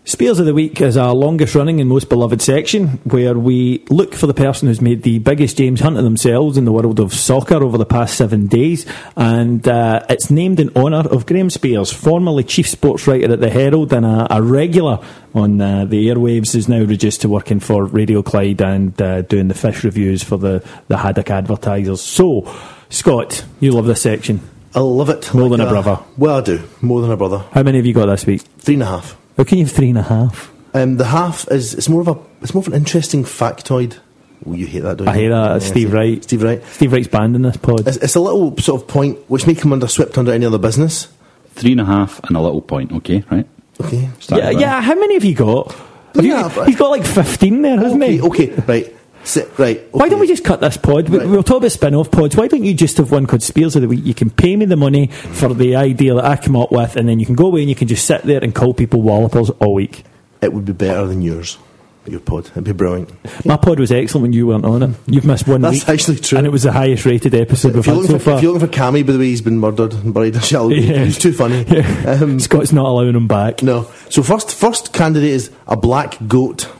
Spiers 0.08 0.38
of 0.38 0.46
the 0.46 0.54
Week 0.54 0.80
is 0.80 0.96
our 0.96 1.12
longest 1.12 1.54
running 1.54 1.82
and 1.82 1.90
most 1.90 2.08
beloved 2.08 2.40
section 2.40 2.88
where 3.04 3.38
we 3.38 3.84
look 3.90 4.14
for 4.14 4.26
the 4.26 4.32
person 4.32 4.66
who's 4.66 4.80
made 4.80 5.02
the 5.02 5.18
biggest 5.18 5.58
James 5.58 5.80
Hunt 5.80 5.98
of 5.98 6.02
themselves 6.02 6.56
in 6.56 6.64
the 6.64 6.72
world 6.72 6.98
of 6.98 7.12
soccer 7.12 7.62
over 7.62 7.76
the 7.76 7.84
past 7.84 8.16
seven 8.16 8.46
days. 8.46 8.86
And 9.16 9.68
uh, 9.68 10.06
it's 10.08 10.30
named 10.30 10.60
in 10.60 10.74
honour 10.74 11.06
of 11.10 11.26
Graham 11.26 11.50
Spiers, 11.50 11.92
formerly 11.92 12.42
chief 12.42 12.66
sports 12.66 13.06
writer 13.06 13.30
at 13.30 13.40
the 13.40 13.50
Herald 13.50 13.92
and 13.92 14.06
a, 14.06 14.26
a 14.30 14.40
regular 14.40 14.98
on 15.34 15.60
uh, 15.60 15.84
the 15.84 16.06
airwaves, 16.06 16.54
is 16.54 16.70
now 16.70 16.82
reduced 16.84 17.20
to 17.20 17.28
working 17.28 17.60
for 17.60 17.84
Radio 17.84 18.22
Clyde 18.22 18.62
and 18.62 19.02
uh, 19.02 19.20
doing 19.20 19.48
the 19.48 19.54
fish 19.54 19.84
reviews 19.84 20.22
for 20.22 20.38
the, 20.38 20.66
the 20.88 20.96
Haddock 20.96 21.30
advertisers. 21.30 22.00
So, 22.00 22.50
Scott, 22.88 23.44
you 23.60 23.72
love 23.72 23.84
this 23.84 24.00
section. 24.00 24.40
I 24.74 24.80
love 24.80 25.10
it. 25.10 25.34
More 25.34 25.50
than 25.50 25.60
a 25.60 25.68
brother. 25.68 26.02
Well, 26.16 26.38
I 26.38 26.40
do. 26.40 26.66
More 26.80 27.02
than 27.02 27.10
a 27.10 27.16
brother. 27.18 27.44
How 27.52 27.62
many 27.62 27.76
have 27.76 27.84
you 27.84 27.92
got 27.92 28.06
this 28.06 28.24
week? 28.24 28.40
Three 28.40 28.72
and 28.72 28.84
a 28.84 28.86
half. 28.86 29.14
How 29.38 29.44
can 29.44 29.56
you 29.58 29.64
have 29.64 29.72
three 29.74 29.88
and 29.88 29.96
a 29.98 30.02
half? 30.02 30.52
Um, 30.74 30.96
the 30.98 31.06
half 31.06 31.50
is 31.50 31.72
it's 31.72 31.88
more 31.88 32.00
of 32.02 32.08
a 32.08 32.16
it's 32.42 32.52
more 32.52 32.60
of 32.60 32.68
an 32.68 32.74
interesting 32.74 33.24
factoid. 33.24 33.98
Oh, 34.46 34.52
you 34.52 34.66
hate 34.66 34.80
that, 34.80 34.98
don't 34.98 35.06
you? 35.06 35.12
I 35.12 35.16
hate 35.16 35.28
that. 35.28 35.52
Yeah, 35.62 35.66
Steve 35.66 35.92
Wright. 35.92 36.22
Steve 36.22 36.42
Wright. 36.42 36.64
Steve 36.66 36.92
Wright's 36.92 37.08
banned 37.08 37.34
in 37.36 37.42
this 37.42 37.56
pod. 37.56 37.86
It's, 37.88 37.96
it's 37.96 38.14
a 38.14 38.20
little 38.20 38.56
sort 38.58 38.82
of 38.82 38.88
point 38.88 39.18
which 39.30 39.46
may 39.46 39.54
come 39.54 39.72
under 39.72 39.88
swept 39.88 40.18
under 40.18 40.32
any 40.32 40.44
other 40.44 40.58
business. 40.58 41.08
Three 41.52 41.72
and 41.72 41.80
a 41.80 41.84
half 41.84 42.20
and 42.24 42.36
a 42.36 42.40
little 42.40 42.60
point, 42.62 42.92
okay, 42.92 43.24
right? 43.30 43.46
Okay. 43.80 44.08
Start 44.20 44.42
Yeah, 44.42 44.48
with 44.50 44.56
that. 44.58 44.60
yeah. 44.60 44.80
How 44.80 44.94
many 44.94 45.14
have 45.14 45.24
you 45.24 45.34
got? 45.34 45.72
Have 46.14 46.24
you- 46.24 46.32
Yeah, 46.34 46.52
but- 46.54 46.68
he's 46.68 46.76
got 46.76 46.90
like 46.90 47.04
fifteen 47.06 47.62
there, 47.62 47.78
hasn't 47.78 48.02
Okay. 48.02 48.12
he? 48.12 48.20
Okay. 48.22 48.50
Right. 48.66 48.94
Sit, 49.28 49.58
right. 49.58 49.86
Why 49.92 50.08
don't 50.08 50.20
we 50.20 50.26
just 50.26 50.42
cut 50.42 50.60
this 50.60 50.78
pod? 50.78 51.08
We, 51.10 51.18
Right. 51.18 51.28
we'll 51.28 51.42
talk 51.42 51.58
about 51.58 51.70
spin-off 51.72 52.10
pods. 52.10 52.34
Why 52.34 52.48
don't 52.48 52.64
you 52.64 52.72
just 52.72 52.96
have 52.96 53.10
one 53.12 53.26
called 53.26 53.42
Spiers 53.42 53.76
of 53.76 53.82
the 53.82 53.88
Week? 53.88 54.00
You 54.04 54.14
can 54.14 54.30
pay 54.30 54.56
me 54.56 54.64
the 54.64 54.76
money 54.76 55.08
for 55.08 55.52
the 55.52 55.76
idea 55.76 56.14
that 56.14 56.24
I 56.24 56.36
come 56.36 56.56
up 56.56 56.72
with, 56.72 56.96
and 56.96 57.06
then 57.08 57.20
you 57.20 57.26
can 57.26 57.34
go 57.34 57.46
away 57.48 57.60
and 57.60 57.68
you 57.68 57.74
can 57.76 57.88
just 57.88 58.06
sit 58.06 58.22
there 58.22 58.42
and 58.42 58.54
call 58.54 58.72
people 58.72 59.02
wallopers 59.02 59.50
all 59.50 59.74
week. 59.74 60.04
It 60.40 60.52
would 60.54 60.64
be 60.64 60.72
better 60.72 61.06
than 61.06 61.20
yours. 61.20 61.58
Your 62.06 62.20
pod. 62.20 62.46
It'd 62.52 62.64
be 62.64 62.72
brilliant. 62.72 63.10
My 63.44 63.58
pod 63.58 63.78
was 63.78 63.92
excellent 63.92 64.22
when 64.22 64.32
you 64.32 64.46
weren't 64.46 64.64
on 64.64 64.82
it. 64.82 64.96
You've 65.06 65.26
missed 65.26 65.46
one 65.46 65.60
That's 65.60 65.80
week, 65.80 65.88
actually 65.90 66.16
true. 66.16 66.38
and 66.38 66.46
it 66.46 66.50
was 66.50 66.62
the 66.62 66.72
highest 66.72 67.04
rated 67.04 67.34
episode 67.34 67.74
we've 67.74 67.84
you're, 67.86 67.96
had 67.96 68.06
so 68.06 68.12
for, 68.14 68.24
far. 68.24 68.36
if 68.38 68.42
you're 68.42 68.52
looking 68.54 68.66
for 68.68 68.72
Cammy, 68.74 69.04
by 69.06 69.12
the 69.12 69.18
way, 69.18 69.26
he's 69.26 69.42
been 69.42 69.58
murdered 69.58 69.92
and 69.92 70.14
buried 70.14 70.34
in 70.36 70.40
Shallow. 70.40 70.70
Yeah. 70.74 71.04
He's 71.04 71.18
too 71.18 71.34
funny. 71.34 71.64
Yeah. 71.68 72.18
Um, 72.22 72.40
Scott's 72.40 72.72
not 72.72 72.86
allowing 72.86 73.14
him 73.14 73.28
back. 73.28 73.62
no. 73.62 73.90
So 74.08 74.22
first, 74.22 74.54
first 74.54 74.94
candidate 74.94 75.28
is 75.28 75.50
a 75.66 75.76
black 75.76 76.16
goat. 76.26 76.70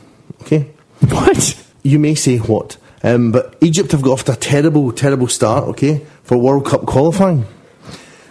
Okay. 0.43 0.71
What? 1.11 1.63
You 1.83 1.99
may 1.99 2.15
say 2.15 2.39
what, 2.39 2.77
um, 3.03 3.33
but 3.33 3.57
Egypt 3.61 3.93
have 3.93 4.03
got 4.03 4.13
off 4.13 4.25
to 4.25 4.33
a 4.33 4.37
terrible, 4.37 4.93
terrible 4.93 5.29
start. 5.29 5.65
Okay, 5.69 6.05
for 6.25 6.37
World 6.37 6.67
Cup 6.67 6.87
qualifying. 6.87 7.45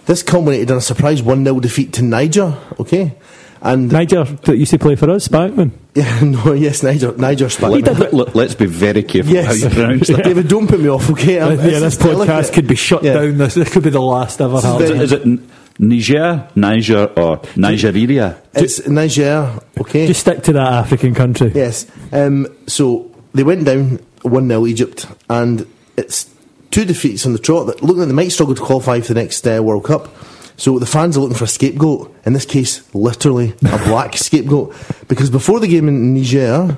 This 0.06 0.24
culminated 0.24 0.72
in 0.72 0.78
a 0.78 0.82
surprise 0.82 1.22
one 1.22 1.44
0 1.44 1.60
defeat 1.60 1.94
to 1.94 2.02
Niger. 2.02 2.58
Okay, 2.80 3.14
and 3.62 3.92
Niger 3.92 4.24
that 4.24 4.58
used 4.58 4.72
to 4.72 4.80
play 4.80 4.96
for 4.96 5.10
us, 5.10 5.28
Spackman. 5.28 5.72
yeah, 5.96 6.20
no, 6.22 6.54
yes, 6.54 6.84
Niger, 6.84 7.12
Niger 7.18 7.48
Spack. 7.48 7.84
Let, 7.86 8.14
let, 8.14 8.36
let's 8.36 8.56
be 8.56 8.68
very 8.68 9.04
careful 9.04 9.34
how 9.36 9.42
Yes, 9.42 9.64
you 9.64 9.70
pronounce 9.70 10.08
that. 10.08 10.24
David, 10.24 10.48
don't 10.48 10.68
put 10.68 10.80
me 10.80 10.90
off. 10.90 11.10
Okay, 11.10 11.40
I'm- 11.40 11.58
yeah, 11.58 11.66
it's- 11.66 11.82
this 11.82 11.96
it's 11.96 12.04
delicate. 12.04 12.34
podcast 12.34 12.54
could 12.54 12.68
be 12.68 12.76
shut 12.76 13.04
Yeah. 13.04 13.14
down. 13.16 13.38
This, 13.38 13.56
this 13.56 13.70
could 13.74 13.84
be 13.84 13.90
the 13.90 14.02
last 14.02 14.40
ever. 14.42 14.58
Is 14.58 14.64
happening. 14.64 14.96
it, 14.98 15.02
is 15.02 15.12
it 15.12 15.22
N- 15.24 15.50
Niger, 15.80 16.48
Niger, 16.56 17.06
or 17.18 17.42
Nigeria? 17.56 18.42
It's 18.54 18.88
Niger. 18.88 19.60
Okay, 19.80 20.08
Just 20.08 20.22
stick 20.22 20.44
to 20.44 20.54
that 20.54 20.72
African 20.74 21.14
country. 21.14 21.52
Yes. 21.54 21.86
Um, 22.14 22.48
so 22.68 23.12
they 23.38 23.44
went 23.44 23.66
down 23.66 24.00
1 24.24 24.48
0 24.48 24.66
Egypt, 24.68 25.08
and 25.30 25.68
it's 25.96 26.30
two 26.72 26.86
defeats 26.86 27.26
on 27.26 27.34
the 27.34 27.40
trot. 27.40 27.68
That 27.68 27.82
looking 27.82 28.00
like 28.00 28.08
they 28.08 28.14
might 28.14 28.30
struggle 28.30 28.56
to 28.56 28.62
qualify 28.62 29.02
for 29.02 29.14
the 29.14 29.22
next 29.22 29.48
uh, 29.48 29.62
World 29.64 29.86
Cup. 29.86 30.14
So 30.58 30.80
the 30.80 30.88
fans 30.88 31.16
are 31.16 31.20
looking 31.20 31.38
for 31.38 31.44
a 31.44 31.48
scapegoat. 31.48 32.14
In 32.26 32.34
this 32.34 32.46
case, 32.46 32.84
literally 32.94 33.54
a 33.72 33.78
black 33.86 34.18
scapegoat. 34.18 34.76
Because 35.08 35.30
before 35.30 35.60
the 35.60 35.68
game 35.68 35.88
in 35.88 36.16
Niger, 36.16 36.76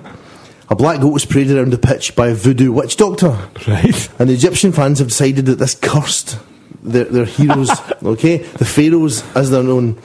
a 0.69 0.75
black 0.75 0.99
goat 0.99 1.13
was 1.13 1.25
paraded 1.25 1.57
around 1.57 1.71
the 1.71 1.77
pitch 1.77 2.15
by 2.15 2.27
a 2.27 2.33
voodoo 2.33 2.73
witch 2.73 2.97
doctor. 2.97 3.37
Right. 3.67 4.09
And 4.19 4.29
the 4.29 4.33
Egyptian 4.33 4.73
fans 4.73 4.99
have 4.99 5.07
decided 5.07 5.45
that 5.45 5.55
this 5.55 5.75
cursed 5.75 6.37
their, 6.83 7.05
their 7.05 7.25
heroes, 7.25 7.71
okay? 8.03 8.37
The 8.37 8.65
pharaohs, 8.65 9.23
as 9.35 9.49
they're 9.49 9.63
known. 9.63 9.97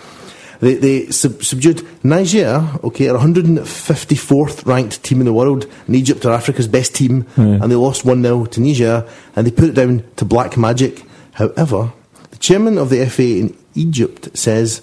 They, 0.64 0.76
they 0.76 1.10
sub- 1.10 1.44
subdued 1.44 1.86
Niger, 2.02 2.66
okay, 2.82 3.08
are 3.08 3.18
154th 3.18 4.64
ranked 4.64 5.02
team 5.02 5.20
in 5.20 5.26
the 5.26 5.32
world, 5.34 5.66
and 5.86 5.94
Egypt 5.94 6.24
are 6.24 6.32
Africa's 6.32 6.66
best 6.66 6.94
team, 6.94 7.26
and 7.36 7.70
they 7.70 7.74
lost 7.76 8.06
1 8.06 8.22
0 8.22 8.46
to 8.46 8.60
Niger, 8.62 9.06
and 9.36 9.46
they 9.46 9.50
put 9.50 9.68
it 9.68 9.74
down 9.74 10.02
to 10.16 10.24
black 10.24 10.56
magic. 10.56 11.02
However, 11.32 11.92
the 12.30 12.38
chairman 12.38 12.78
of 12.78 12.88
the 12.88 13.04
FA 13.04 13.40
in 13.40 13.54
Egypt 13.74 14.30
says, 14.36 14.80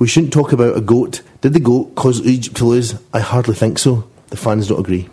We 0.00 0.08
shouldn't 0.08 0.32
talk 0.32 0.52
about 0.52 0.76
a 0.76 0.80
goat. 0.80 1.22
Did 1.42 1.52
the 1.52 1.60
goat 1.60 1.94
cause 1.94 2.20
Egypt 2.26 2.56
to 2.56 2.64
lose? 2.64 2.98
I 3.14 3.20
hardly 3.20 3.54
think 3.54 3.78
so. 3.78 4.08
The 4.30 4.36
fans 4.36 4.66
don't 4.66 4.80
agree. 4.80 5.08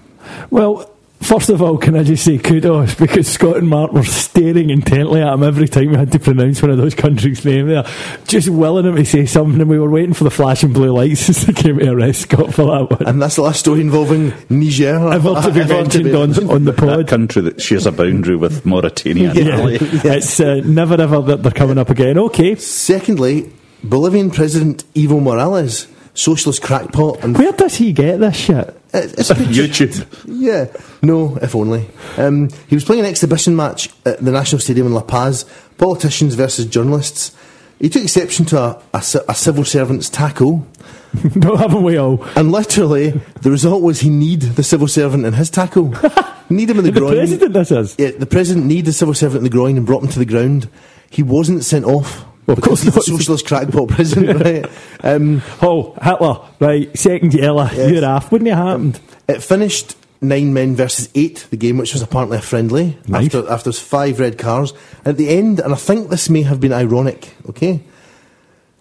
Well, 0.49 0.89
first 1.21 1.49
of 1.49 1.61
all, 1.61 1.77
can 1.77 1.95
I 1.95 2.03
just 2.03 2.23
say 2.23 2.37
kudos 2.37 2.95
because 2.95 3.27
Scott 3.27 3.57
and 3.57 3.67
Mark 3.67 3.91
were 3.91 4.03
staring 4.03 4.69
intently 4.69 5.21
at 5.21 5.33
him 5.33 5.43
every 5.43 5.67
time 5.67 5.89
we 5.89 5.95
had 5.97 6.11
to 6.13 6.19
pronounce 6.19 6.61
one 6.61 6.71
of 6.71 6.77
those 6.77 6.95
countries' 6.95 7.43
name 7.43 7.67
there, 7.67 7.85
just 8.27 8.49
willing 8.49 8.85
him 8.85 8.95
to 8.95 9.05
say 9.05 9.25
something, 9.25 9.59
and 9.61 9.69
we 9.69 9.79
were 9.79 9.89
waiting 9.89 10.13
for 10.13 10.23
the 10.23 10.29
flashing 10.31 10.73
blue 10.73 10.91
lights 10.91 11.29
as 11.29 11.45
they 11.45 11.53
came 11.53 11.77
to 11.79 11.91
arrest 11.91 12.21
Scott 12.21 12.53
for 12.53 12.65
that 12.65 12.89
one. 12.99 13.07
And 13.09 13.21
that's 13.21 13.35
the 13.35 13.41
last 13.41 13.59
story 13.59 13.81
involving 13.81 14.33
Niger. 14.49 14.95
Ever 15.13 15.41
to 15.41 15.51
be 15.51 15.59
Ever 15.61 15.83
to 15.89 15.97
be 16.03 16.11
mentioned 16.11 16.49
on, 16.49 16.49
on 16.55 16.63
the 16.65 16.71
That 16.71 17.07
country 17.07 17.41
that 17.43 17.61
shares 17.61 17.85
a 17.85 17.91
boundary 17.91 18.35
with 18.35 18.65
Mauritania 18.65 19.29
and 19.31 19.37
Yeah, 19.37 19.67
Italy. 19.67 19.77
it's 19.81 20.39
uh, 20.39 20.61
never 20.65 20.99
ever 21.01 21.21
that 21.23 21.43
they're 21.43 21.51
coming 21.51 21.77
up 21.77 21.89
again. 21.89 22.17
Okay, 22.17 22.55
Secondly, 22.55 23.51
Bolivian 23.83 24.31
President 24.31 24.83
Evo 24.93 25.21
Morales, 25.21 25.87
socialist 26.17 26.61
crackpot, 26.61 27.23
and 27.23 27.37
where 27.37 27.51
does 27.51 27.75
he 27.75 27.93
get 27.93 28.19
this 28.19 28.35
shit? 28.35 28.67
It- 28.93 29.13
it's 29.19 29.29
a 29.29 29.35
YouTube. 29.35 30.05
Yeah, 30.25 30.65
no, 31.01 31.37
if 31.41 31.55
only. 31.55 31.89
Um, 32.17 32.49
he 32.67 32.75
was 32.75 32.83
playing 32.83 33.01
an 33.01 33.05
exhibition 33.09 33.55
match 33.55 33.89
at 34.05 34.23
the 34.23 34.31
National 34.31 34.59
Stadium 34.59 34.87
in 34.87 34.93
La 34.93 35.01
Paz, 35.01 35.45
politicians 35.77 36.35
versus 36.35 36.65
journalists. 36.65 37.35
He 37.79 37.89
took 37.89 38.01
exception 38.03 38.45
to 38.47 38.57
a, 38.59 38.81
a, 38.93 39.03
a 39.29 39.35
civil 39.35 39.63
servant's 39.63 40.09
tackle, 40.09 40.65
no, 41.35 41.55
haven't 41.55 41.83
we 41.83 41.97
all? 41.97 42.23
and 42.35 42.51
literally, 42.51 43.11
the 43.41 43.51
result 43.51 43.83
was 43.83 43.99
he 43.99 44.09
kneed 44.09 44.41
the 44.41 44.63
civil 44.63 44.87
servant 44.87 45.25
in 45.25 45.33
his 45.33 45.49
tackle. 45.51 45.93
need 46.49 46.69
him 46.71 46.79
in 46.79 46.85
the, 46.85 46.91
The 46.91 46.99
groin. 46.99 47.13
president, 47.13 47.53
this 47.53 47.71
is. 47.71 47.95
Yeah, 47.99 48.11
the 48.17 48.25
president 48.25 48.65
kneed 48.65 48.85
the 48.85 48.93
civil 48.93 49.13
servant 49.13 49.39
in 49.39 49.43
the 49.43 49.49
groin 49.51 49.77
and 49.77 49.85
brought 49.85 50.01
him 50.01 50.09
to 50.09 50.17
the 50.19 50.25
ground. 50.25 50.67
He 51.11 51.21
wasn't 51.21 51.63
sent 51.63 51.85
off. 51.85 52.25
Well, 52.47 52.57
of 52.57 52.63
course 52.63 52.83
not. 52.85 52.93
socialist 53.03 53.45
crackpot 53.45 53.89
president, 53.89 54.41
right? 54.43 54.65
Um, 55.03 55.41
Oh, 55.61 55.93
Hitler, 56.01 56.39
right, 56.59 56.97
second 56.97 57.33
yellow, 57.33 57.65
Yes. 57.73 57.91
you're 57.91 58.05
off. 58.05 58.31
Wouldn't 58.31 58.47
it 58.47 58.55
have 58.55 58.65
happened? 58.67 58.99
It 59.27 59.43
finished 59.43 59.95
nine 60.21 60.53
men 60.53 60.75
versus 60.75 61.09
eight, 61.13 61.45
the 61.51 61.57
game, 61.57 61.77
which 61.77 61.93
was 61.93 62.01
apparently 62.01 62.37
a 62.37 62.41
friendly, 62.41 62.97
Right. 63.07 63.25
after, 63.25 63.49
after 63.51 63.71
five 63.73 64.19
red 64.19 64.37
cars. 64.37 64.71
And 64.99 65.07
at 65.09 65.17
the 65.17 65.29
end, 65.29 65.59
and 65.59 65.73
I 65.73 65.77
think 65.77 66.09
this 66.09 66.29
may 66.29 66.41
have 66.43 66.59
been 66.59 66.73
ironic, 66.73 67.35
okay? 67.49 67.81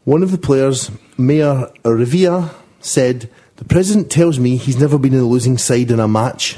One 0.04 0.22
of 0.22 0.30
the 0.30 0.38
players, 0.38 0.90
Mayor 1.18 1.68
Rivia, 1.84 2.50
said, 2.80 3.28
The 3.56 3.64
president 3.64 4.10
tells 4.10 4.38
me 4.38 4.56
he's 4.56 4.78
never 4.78 4.96
been 4.98 5.12
in 5.12 5.18
the 5.18 5.24
losing 5.26 5.58
side 5.58 5.90
in 5.90 5.98
a 5.98 6.06
match. 6.06 6.56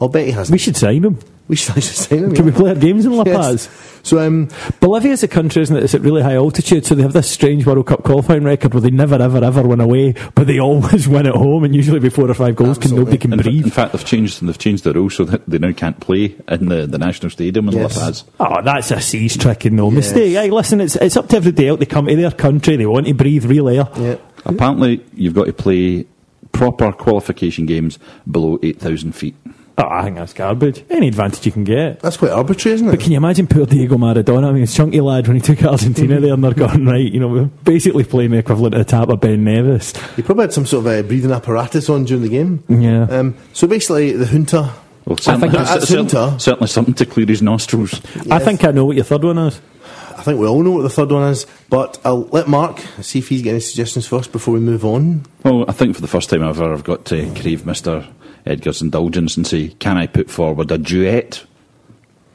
I'll 0.00 0.08
bet 0.08 0.26
he 0.26 0.32
hasn't. 0.32 0.52
We 0.54 0.58
should 0.58 0.76
sign 0.76 1.04
him. 1.04 1.18
We 1.46 1.56
should, 1.56 1.76
I 1.76 1.80
should 1.80 1.96
sign 1.96 2.18
him. 2.24 2.34
Can 2.34 2.46
we 2.46 2.52
play 2.52 2.70
our 2.70 2.74
games 2.76 3.04
in 3.04 3.12
La 3.12 3.24
Yes. 3.26 3.36
Paz? 3.66 3.90
So, 4.02 4.18
um, 4.18 4.48
Bolivia's 4.80 5.22
a 5.22 5.28
country, 5.28 5.60
isn't 5.62 5.76
it? 5.76 5.82
It's 5.82 5.94
at 5.94 6.00
really 6.02 6.22
high 6.22 6.34
altitude, 6.36 6.84
so 6.86 6.94
they 6.94 7.02
have 7.02 7.12
this 7.14 7.30
strange 7.30 7.64
World 7.66 7.86
Cup 7.86 8.02
qualifying 8.02 8.44
record 8.44 8.72
where 8.74 8.80
they 8.80 8.90
never, 8.90 9.14
ever, 9.20 9.42
ever 9.44 9.62
win 9.62 9.80
away, 9.80 10.14
but 10.34 10.46
they 10.46 10.58
always 10.68 11.06
win 11.08 11.26
at 11.26 11.34
home, 11.34 11.64
and 11.64 11.74
usually 11.74 12.00
before 12.00 12.30
or 12.30 12.34
five 12.34 12.56
goals, 12.56 12.78
can 12.78 12.94
nobody 12.94 13.16
can 13.18 13.32
In, 13.34 13.42
fa- 13.42 13.48
in 13.50 13.70
fact, 13.70 13.92
they've 13.92 14.04
changed 14.04 14.40
and 14.40 14.48
they've 14.48 14.58
changed 14.58 14.84
the 14.84 14.92
rules 14.94 15.14
so 15.16 15.24
that 15.24 15.46
they 15.48 15.58
now 15.58 15.72
can't 15.72 16.00
play 16.00 16.34
in 16.48 16.68
the, 16.68 16.86
the 16.86 16.98
national 16.98 17.30
stadium 17.30 17.68
in 17.68 17.74
Yes. 17.74 17.96
La 17.96 18.02
Paz. 18.04 18.24
Oh, 18.40 18.62
that's 18.62 18.90
a 18.90 19.00
seas 19.00 19.36
trick 19.36 19.64
and 19.66 19.76
no 19.76 19.86
Yes. 19.90 19.96
mistake. 19.96 20.32
Hey, 20.36 20.50
listen, 20.50 20.80
it's 20.80 20.96
it's 20.96 21.16
up 21.16 21.28
to 21.28 21.36
everybody 21.36 21.68
else. 21.68 21.78
They 21.80 21.86
come 21.86 22.06
to 22.06 22.16
their 22.16 22.30
country, 22.30 22.76
they 22.76 22.86
want 22.86 23.06
to 23.06 23.14
breathe 23.14 23.44
real 23.46 23.68
air. 23.68 23.88
yeah. 23.96 24.16
Apparently, 24.46 25.04
you've 25.14 25.34
got 25.34 25.44
to 25.46 25.52
play 25.54 26.06
proper 26.52 26.92
qualification 26.92 27.64
games 27.66 27.98
below 28.30 28.58
8,000 28.62 29.12
feet. 29.12 29.34
Oh, 29.76 29.88
I 29.90 30.04
think 30.04 30.16
that's 30.16 30.32
garbage. 30.32 30.84
Any 30.88 31.08
advantage 31.08 31.44
you 31.44 31.50
can 31.50 31.64
get. 31.64 31.98
That's 31.98 32.16
quite 32.16 32.30
arbitrary, 32.30 32.74
isn't 32.76 32.86
it? 32.86 32.90
But 32.92 33.00
it? 33.00 33.02
can 33.02 33.10
you 33.12 33.16
imagine 33.16 33.48
poor 33.48 33.66
Diego 33.66 33.96
Maradona? 33.96 34.48
I 34.48 34.52
mean, 34.52 34.60
he's 34.60 34.74
chunky 34.74 35.00
lad 35.00 35.26
when 35.26 35.36
he 35.36 35.42
took 35.42 35.64
Argentina 35.64 36.20
there 36.20 36.32
and 36.32 36.44
they're 36.44 36.54
going, 36.54 36.86
right, 36.86 37.12
you 37.12 37.18
know, 37.18 37.28
we're 37.28 37.44
basically 37.64 38.04
playing 38.04 38.30
the 38.30 38.38
equivalent 38.38 38.74
of 38.74 38.78
the 38.78 38.84
tap 38.84 39.08
of 39.08 39.20
Ben 39.20 39.42
Nevis. 39.42 39.92
He 40.14 40.22
probably 40.22 40.44
had 40.44 40.52
some 40.52 40.64
sort 40.64 40.86
of 40.86 40.92
uh, 40.92 41.02
breathing 41.02 41.32
apparatus 41.32 41.88
on 41.88 42.04
during 42.04 42.22
the 42.22 42.28
game. 42.28 42.62
Yeah. 42.68 43.04
Um, 43.04 43.36
so 43.52 43.66
basically, 43.66 44.12
the 44.12 44.26
junta. 44.26 44.72
Well, 45.06 45.18
certainly, 45.18 45.50
think 45.50 45.52
that's 45.66 45.88
certainly, 45.88 46.12
Junta. 46.12 46.40
certainly 46.40 46.68
something 46.68 46.94
to 46.94 47.06
clear 47.06 47.26
his 47.26 47.42
nostrils. 47.42 48.00
I 48.30 48.38
think 48.38 48.64
I 48.64 48.70
know 48.70 48.86
what 48.86 48.96
your 48.96 49.04
third 49.04 49.24
one 49.24 49.38
is. 49.38 49.60
I 50.16 50.22
think 50.22 50.40
we 50.40 50.46
all 50.46 50.62
know 50.62 50.70
what 50.70 50.82
the 50.82 50.88
third 50.88 51.10
one 51.10 51.30
is, 51.30 51.46
but 51.68 52.00
I'll 52.04 52.22
let 52.28 52.48
Mark 52.48 52.78
see 53.02 53.18
if 53.18 53.28
he's 53.28 53.42
got 53.42 53.50
any 53.50 53.60
suggestions 53.60 54.06
first 54.06 54.32
before 54.32 54.54
we 54.54 54.60
move 54.60 54.84
on. 54.84 55.26
Well, 55.42 55.66
I 55.68 55.72
think 55.72 55.94
for 55.94 56.00
the 56.00 56.06
first 56.06 56.30
time 56.30 56.42
ever, 56.42 56.72
I've 56.72 56.84
got 56.84 57.04
to 57.06 57.34
crave 57.34 57.62
Mr. 57.62 58.06
Edgar's 58.46 58.82
indulgence 58.82 59.36
and 59.36 59.46
say, 59.46 59.68
can 59.78 59.96
I 59.96 60.06
put 60.06 60.30
forward 60.30 60.70
a 60.70 60.78
duet? 60.78 61.44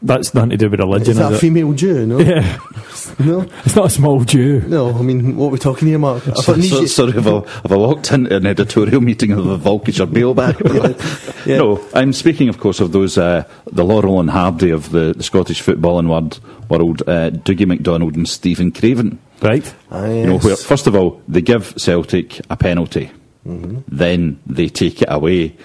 That's 0.01 0.33
nothing 0.33 0.51
to 0.51 0.57
do 0.57 0.69
with 0.69 0.79
religion, 0.79 1.11
Is 1.11 1.17
that 1.17 1.33
a 1.33 1.35
it? 1.35 1.39
female 1.39 1.73
Jew? 1.73 2.05
No, 2.05 2.19
Yeah. 2.19 2.57
no, 3.19 3.41
It's 3.65 3.75
not 3.75 3.87
a 3.87 3.89
small 3.89 4.23
Jew. 4.23 4.61
no. 4.61 4.97
I 4.97 5.01
mean, 5.01 5.35
what 5.35 5.47
are 5.47 5.49
we 5.49 5.57
talking 5.59 5.89
here, 5.89 5.99
Mark? 5.99 6.25
I 6.25 6.31
So, 6.35 6.41
thought 6.53 6.63
so, 6.63 6.75
Niger- 6.75 6.87
sort 6.87 7.15
of, 7.17 7.27
a, 7.27 7.41
have 7.41 7.71
I 7.73 7.75
walked 7.75 8.09
into 8.13 8.33
an 8.33 8.45
editorial 8.45 9.01
meeting 9.01 9.33
of 9.33 9.43
the 9.43 9.57
Volkischer 9.57 10.07
Beobachter? 10.07 10.95
Yeah. 11.45 11.57
No, 11.57 11.85
I'm 11.93 12.13
speaking, 12.13 12.47
of 12.47 12.59
course, 12.59 12.79
of 12.79 12.91
those, 12.93 13.17
uh, 13.17 13.43
the 13.71 13.83
Laurel 13.83 14.19
and 14.21 14.29
Hardy 14.29 14.69
of 14.71 14.91
the, 14.91 15.13
the 15.17 15.23
Scottish 15.23 15.61
footballing 15.61 16.07
world, 16.09 16.39
world 16.69 17.01
uh, 17.07 17.31
Dougie 17.31 17.65
McDonald 17.67 18.15
and 18.15 18.27
Stephen 18.27 18.71
Craven. 18.71 19.19
Right? 19.41 19.73
Ah, 19.91 20.05
You 20.05 20.25
know, 20.27 20.37
where, 20.39 20.55
first 20.55 20.87
of 20.87 20.95
all, 20.95 21.21
they 21.27 21.41
give 21.41 21.73
Celtic 21.77 22.39
a 22.49 22.55
penalty, 22.55 23.11
Mm-hmm. 23.47 23.79
then 23.87 24.39
they 24.47 24.67
take 24.69 25.01
it 25.01 25.07
away. 25.09 25.55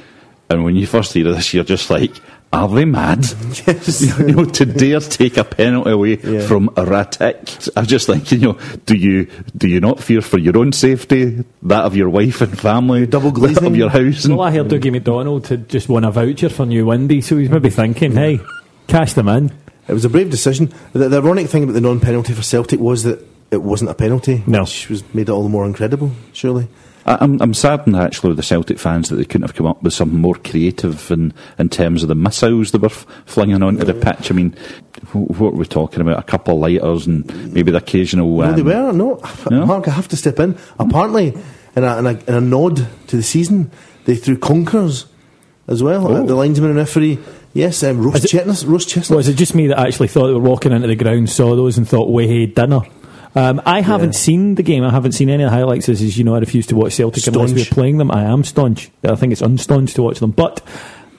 And 0.51 0.65
when 0.65 0.77
you 0.77 0.87
first 0.87 1.13
hear 1.15 1.25
this, 1.25 1.55
you're 1.55 1.65
just 1.65 1.89
like, 1.91 2.13
are 2.53 2.69
they 2.69 2.85
mad? 2.85 3.25
you 3.67 4.27
know, 4.27 4.45
to 4.45 4.65
dare 4.67 5.01
take 5.01 5.37
a 5.39 5.45
penalty 5.45 5.91
away 5.91 6.19
Yeah. 6.23 6.47
from 6.47 6.69
a 6.77 6.85
Ratic. 6.85 7.69
I'm 7.77 7.87
just 7.87 8.07
thinking, 8.07 8.41
you 8.41 8.49
know, 8.53 8.59
do 8.87 8.95
you 8.97 9.27
do 9.57 9.67
you 9.69 9.81
not 9.81 10.01
fear 10.01 10.21
for 10.21 10.39
your 10.39 10.57
own 10.59 10.73
safety, 10.73 11.45
that 11.63 11.85
of 11.85 11.97
your 11.97 12.11
wife 12.11 12.41
and 12.43 12.57
family, 12.59 13.07
Double 13.07 13.31
that 13.33 13.41
glazing? 13.41 13.67
of 13.67 13.77
your 13.77 13.89
house? 13.91 14.25
And, 14.27 14.37
Well, 14.37 14.47
I 14.47 14.53
heard 14.53 14.69
Dougie 14.69 14.93
McDonald 14.93 15.49
had 15.49 15.69
just 15.69 15.89
won 15.89 16.05
a 16.05 16.11
voucher 16.13 16.49
for 16.51 16.65
New 16.67 16.87
Windy, 16.87 17.21
so 17.23 17.37
he's 17.39 17.51
maybe 17.51 17.71
thinking, 17.71 18.13
hey, 18.13 18.39
cash 18.87 19.15
them 19.15 19.29
in. 19.29 19.51
It 19.89 19.93
was 19.93 20.05
a 20.05 20.09
brave 20.11 20.31
decision. 20.31 20.73
The, 20.93 21.09
the 21.09 21.21
ironic 21.21 21.49
thing 21.49 21.65
about 21.65 21.73
the 21.73 21.81
non-penalty 21.81 22.35
for 22.35 22.43
Celtic 22.43 22.79
was 22.81 23.03
that 23.03 23.19
it 23.51 23.63
wasn't 23.63 23.91
a 23.91 23.95
penalty, 23.95 24.43
No. 24.47 24.61
which 24.61 24.89
was 24.89 25.03
made 25.15 25.29
it 25.29 25.33
all 25.33 25.43
the 25.43 25.49
more 25.49 25.67
incredible. 25.67 26.13
Surely, 26.33 26.65
I- 26.65 26.69
I'm, 27.07 27.41
I'm 27.43 27.53
saddened 27.55 27.97
actually 27.97 28.29
with 28.29 28.39
the 28.39 28.43
Celtic 28.43 28.79
fans 28.79 29.09
that 29.09 29.17
they 29.17 29.25
couldn't 29.25 29.43
have 29.47 29.55
come 29.55 29.67
up 29.67 29.83
with 29.83 29.93
something 29.93 30.19
more 30.19 30.37
creative 30.37 31.11
in, 31.11 31.35
in 31.59 31.69
terms 31.69 32.03
of 32.03 32.09
the 32.09 32.15
missiles 32.15 32.73
they 32.73 32.79
were 32.79 32.87
f- 32.87 33.07
flinging 33.27 33.63
onto 33.63 33.85
the 33.85 33.93
pitch. 33.93 34.31
I 34.31 34.35
mean, 34.35 34.53
wh- 35.13 35.39
what 35.39 35.53
are 35.53 35.57
we 35.57 35.67
talking 35.67 36.01
about? 36.01 36.19
A 36.19 36.23
couple 36.23 36.55
of 36.55 36.61
lighters 36.61 37.07
and 37.07 37.53
maybe 37.53 37.71
the 37.71 37.79
occasional. 37.79 38.39
no, 38.39 38.53
they 38.53 38.61
um, 38.75 38.87
were 38.87 38.93
no. 38.93 39.21
No? 39.51 39.67
Mark, 39.67 39.87
I 39.87 39.91
have 39.91 40.09
to 40.09 40.17
step 40.17 40.39
in. 40.41 40.57
Apparently, 40.79 41.35
in 41.77 41.85
a, 41.85 41.99
in 41.99 42.07
a, 42.07 42.11
in 42.11 42.35
a 42.35 42.41
nod 42.41 42.77
to 43.09 43.17
the 43.17 43.23
season, 43.23 43.71
they 44.07 44.17
threw 44.17 44.39
conkers 44.39 45.07
as 45.69 45.83
well. 45.83 46.09
Oh. 46.09 46.23
Uh, 46.23 46.27
the 46.27 46.35
linesman 46.35 46.71
and 46.71 46.79
referee, 46.79 47.19
yes, 47.53 47.83
um, 47.83 48.01
roast 48.03 48.17
Is 48.19 48.25
it- 48.25 48.29
chestnuts, 48.29 48.65
roast 48.65 48.89
chestnuts. 48.89 49.17
Was 49.17 49.29
it 49.29 49.35
just 49.35 49.55
me 49.55 49.67
that 49.67 49.79
actually 49.79 50.09
thought 50.09 50.29
they 50.29 50.33
were 50.33 50.41
walking 50.41 50.73
into 50.73 50.89
the 50.89 50.97
ground, 50.97 51.29
saw 51.29 51.55
those, 51.55 51.77
and 51.77 51.87
thought, 51.89 52.09
way 52.11 52.47
dinner? 52.47 52.81
Um, 53.37 53.61
I 53.67 53.81
haven't 53.81 54.15
Yeah. 54.15 54.19
seen 54.21 54.55
the 54.55 54.63
game. 54.63 54.85
I 54.85 54.91
haven't 54.91 55.13
seen 55.13 55.29
any 55.29 55.43
of 55.43 55.51
the 55.51 55.57
highlights. 55.57 55.89
As 55.89 56.01
as 56.01 56.17
you 56.17 56.25
know, 56.25 56.35
I 56.37 56.39
refuse 56.39 56.67
to 56.69 56.77
watch 56.77 56.93
Celtic 56.95 57.27
unless 57.27 57.51
Staunch. 57.51 57.71
we're 57.71 57.75
playing 57.75 57.99
them. 57.99 58.11
I 58.11 58.23
am 58.25 58.45
staunch. 58.45 58.91
I 59.03 59.15
think 59.17 59.33
it's 59.33 59.43
unstaunch 59.43 59.95
to 59.95 60.03
watch 60.03 60.21
them. 60.21 60.31
But 60.31 60.61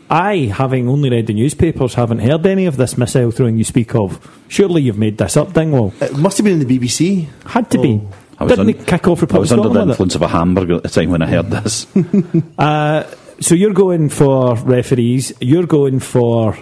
I, 0.10 0.52
having 0.56 0.88
only 0.88 1.10
read 1.10 1.28
the 1.28 1.34
newspapers, 1.34 1.96
haven't 1.96 2.20
heard 2.20 2.46
any 2.46 2.66
of 2.68 2.78
this 2.78 2.98
missile 2.98 3.32
throwing 3.32 3.58
you 3.58 3.64
speak 3.64 3.96
of. 3.96 4.20
Surely 4.48 4.84
you've 4.84 4.98
made 4.98 5.18
this 5.18 5.36
up, 5.36 5.54
Dingwall. 5.54 5.94
It 6.00 6.16
must 6.18 6.38
have 6.38 6.46
been 6.46 6.62
in 6.62 6.66
the 6.68 6.80
BBC. 6.80 7.28
Had 7.48 7.70
to 7.72 7.80
be. 7.82 8.00
I 8.40 8.44
was 8.44 8.52
Didn't 8.52 8.60
un- 8.62 8.66
they 8.68 8.84
kick 8.86 9.08
off 9.08 9.24
I 9.34 9.38
was 9.40 9.52
under 9.52 9.64
the 9.64 9.70
Scotland 9.70 9.90
it? 9.90 9.94
influence 9.94 10.16
of 10.16 10.22
a 10.22 10.28
hamburger 10.28 10.76
at 10.76 10.84
the 10.84 10.90
time 10.90 11.10
when 11.10 11.22
I 11.22 11.28
heard 11.28 11.50
this. 11.50 11.88
Uh, 12.58 13.04
so 13.42 13.56
you're 13.56 13.74
going 13.74 14.08
for 14.10 14.56
referees. 14.56 15.34
You're 15.42 15.66
going 15.66 16.00
for. 16.00 16.58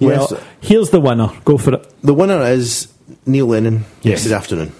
Well, 0.00 0.28
Yes. 0.30 0.32
here's 0.60 0.90
the 0.90 1.00
winner. 1.00 1.30
Go 1.44 1.58
for 1.58 1.74
it. 1.74 1.86
The 2.02 2.14
winner 2.14 2.42
is 2.42 2.88
Neil 3.26 3.46
Lennon 3.46 3.84
Yes. 4.02 4.20
yesterday 4.24 4.34
afternoon. 4.34 4.72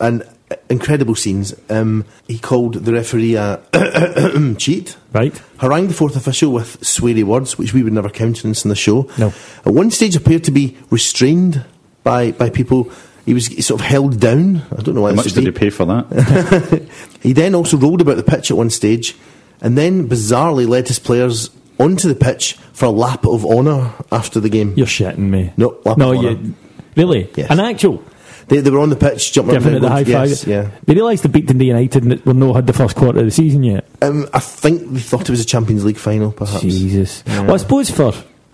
And 0.00 0.22
uh, 0.50 0.56
incredible 0.68 1.14
scenes. 1.14 1.54
Um, 1.70 2.04
he 2.26 2.38
called 2.38 2.74
the 2.74 2.92
referee 2.92 3.34
a 3.36 3.60
cheat. 4.58 4.96
Right. 5.12 5.40
Harangued 5.58 5.90
the 5.90 5.94
fourth 5.94 6.16
official 6.16 6.52
with 6.52 6.80
sweary 6.80 7.24
words, 7.24 7.56
which 7.58 7.72
we 7.72 7.82
would 7.82 7.92
never 7.92 8.10
countenance 8.10 8.64
in 8.64 8.68
the 8.68 8.74
show. 8.76 9.08
No. 9.18 9.32
At 9.64 9.72
one 9.72 9.90
stage, 9.90 10.16
appeared 10.16 10.44
to 10.44 10.50
be 10.50 10.76
restrained 10.90 11.64
by, 12.02 12.32
by 12.32 12.50
people 12.50 12.90
he 13.24 13.32
was 13.32 13.46
sort 13.66 13.80
of 13.80 13.86
held 13.86 14.20
down. 14.20 14.62
I 14.76 14.82
don't 14.82 14.94
know 14.94 15.00
why 15.02 15.10
How 15.10 15.16
much 15.16 15.32
did 15.32 15.36
be. 15.36 15.44
he 15.46 15.50
pay 15.52 15.70
for 15.70 15.86
that? 15.86 16.88
He 17.22 17.32
then 17.32 17.54
also 17.54 17.78
rolled 17.78 18.02
about 18.02 18.16
the 18.18 18.22
pitch 18.22 18.50
at 18.50 18.56
one 18.58 18.68
stage, 18.68 19.16
and 19.62 19.78
then 19.78 20.06
bizarrely 20.10 20.68
led 20.68 20.88
his 20.88 20.98
players 20.98 21.48
onto 21.80 22.06
the 22.06 22.14
pitch 22.14 22.52
for 22.74 22.84
a 22.84 22.90
lap 22.90 23.24
of 23.24 23.46
honour 23.46 23.94
after 24.12 24.40
the 24.40 24.50
game. 24.50 24.74
You're 24.76 24.86
shitting 24.86 25.30
me. 25.30 25.54
No, 25.56 25.78
lap 25.86 25.96
no, 25.96 26.10
of 26.12 26.18
honour. 26.18 26.30
you 26.32 26.54
really 26.96 27.30
Yes. 27.36 27.50
an 27.50 27.60
actual. 27.60 28.02
They, 28.48 28.60
they 28.60 28.70
were 28.70 28.80
on 28.80 28.90
the 28.90 28.96
pitch 28.96 29.32
jumping 29.32 29.56
up 29.56 29.62
Giving 29.62 29.80
the 29.80 29.88
high 29.88 30.04
five. 30.04 30.28
Yes, 30.28 30.46
yeah. 30.46 30.70
They 30.84 30.94
realised 30.94 31.24
they 31.24 31.30
beat 31.30 31.46
Dundee 31.46 31.66
United 31.66 32.04
and 32.04 32.24
we're 32.26 32.34
not 32.34 32.56
had 32.56 32.66
the 32.66 32.74
first 32.74 32.94
quarter 32.94 33.20
of 33.20 33.24
the 33.24 33.30
season 33.30 33.62
yet. 33.62 33.86
Um, 34.02 34.28
I 34.34 34.38
think 34.40 34.92
they 34.92 35.00
thought 35.00 35.22
it 35.22 35.30
was 35.30 35.40
a 35.40 35.46
Champions 35.46 35.82
League 35.84 35.96
final, 35.96 36.30
perhaps. 36.30 36.60
Jesus. 36.60 37.24
Well, 37.26 37.54
I 37.54 37.56
suppose 37.56 37.90
for 37.90 38.12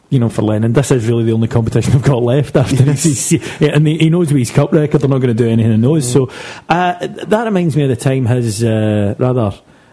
you 0.09 0.21
know 0.21 0.29
for 0.29 0.43
Lennon, 0.43 0.75
this 0.75 0.93
is 0.93 1.09
really 1.09 1.25
the 1.25 1.33
only 1.33 1.49
competition 1.49 1.93
we've 1.95 2.03
got 2.05 2.23
left 2.23 2.55
after 2.57 2.85
yeah, 2.85 3.71
and 3.75 3.87
he 3.87 4.11
knows 4.11 4.29
with 4.33 4.39
his 4.39 4.53
cup 4.53 4.73
record, 4.73 5.01
they're 5.01 5.11
not 5.11 5.19
going 5.19 5.37
to 5.37 5.43
do 5.43 5.49
anything 5.49 5.73
in 5.73 5.81
those. 5.81 6.11
So 6.11 6.31
uh, 6.69 6.95
that 7.07 7.45
reminds 7.45 7.77
me 7.77 7.83
of 7.83 7.89
the 7.89 7.97
time 7.97 8.27
his 8.27 8.63
uh, 8.63 9.17
rather. 9.19 9.53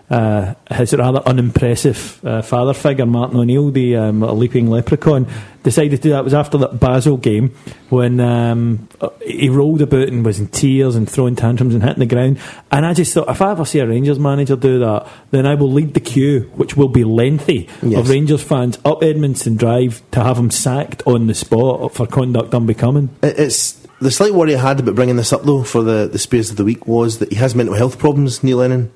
Uh, 0.10 0.54
his 0.72 0.94
rather 0.94 1.20
unimpressive 1.26 2.22
uh, 2.26 2.42
father 2.42 2.74
figure, 2.74 3.06
Martin 3.06 3.40
O'Neill, 3.40 3.72
the 3.72 3.98
um, 3.98 4.22
leaping 4.22 4.70
leprechaun, 4.70 5.28
decided 5.68 5.98
to 5.98 6.02
do 6.02 6.10
that. 6.12 6.24
Was 6.24 6.34
after 6.34 6.58
that 6.60 6.80
Basel 6.80 7.18
game 7.18 7.50
when 7.90 8.20
um, 8.22 8.88
he 9.26 9.50
rolled 9.50 9.82
about 9.82 10.08
and 10.08 10.24
was 10.26 10.40
in 10.40 10.48
tears 10.48 10.96
and 10.96 11.10
throwing 11.10 11.36
tantrums 11.36 11.74
and 11.74 11.84
hitting 11.84 12.00
the 12.00 12.06
ground. 12.06 12.40
And 12.72 12.86
I 12.86 12.94
just 12.94 13.14
thought, 13.14 13.30
if 13.30 13.42
I 13.42 13.52
ever 13.52 13.66
see 13.66 13.80
a 13.80 13.88
Rangers 13.88 14.18
manager 14.20 14.56
do 14.56 14.80
that, 14.80 15.08
then 15.32 15.46
I 15.46 15.56
will 15.56 15.72
lead 15.72 15.94
the 15.94 16.00
queue, 16.00 16.50
which 16.56 16.78
will 16.78 16.88
be 16.88 17.04
lengthy, 17.04 17.68
Yes. 17.84 18.00
of 18.00 18.10
Rangers 18.10 18.42
fans 18.44 18.78
up 18.86 19.02
Edmiston 19.02 19.58
Drive 19.58 20.02
to 20.12 20.24
have 20.24 20.38
him 20.38 20.52
sacked 20.52 21.04
on 21.06 21.28
the 21.28 21.34
spot 21.34 21.94
for 21.94 22.08
conduct 22.08 22.54
unbecoming. 22.54 23.10
It's 23.22 23.74
the 24.00 24.12
slight 24.12 24.34
worry 24.34 24.56
I 24.56 24.62
had 24.62 24.80
about 24.80 24.96
bringing 24.96 25.16
this 25.18 25.34
up 25.34 25.44
though 25.44 25.64
for 25.64 25.84
the 25.84 26.08
the 26.08 26.20
Spiers 26.20 26.50
of 26.52 26.56
the 26.58 26.64
week 26.64 26.88
was 26.88 27.18
that 27.20 27.30
he 27.30 27.36
has 27.36 27.56
mental 27.56 27.76
health 27.76 27.98
problems, 28.00 28.44
Neil 28.44 28.58
Lennon, 28.58 28.92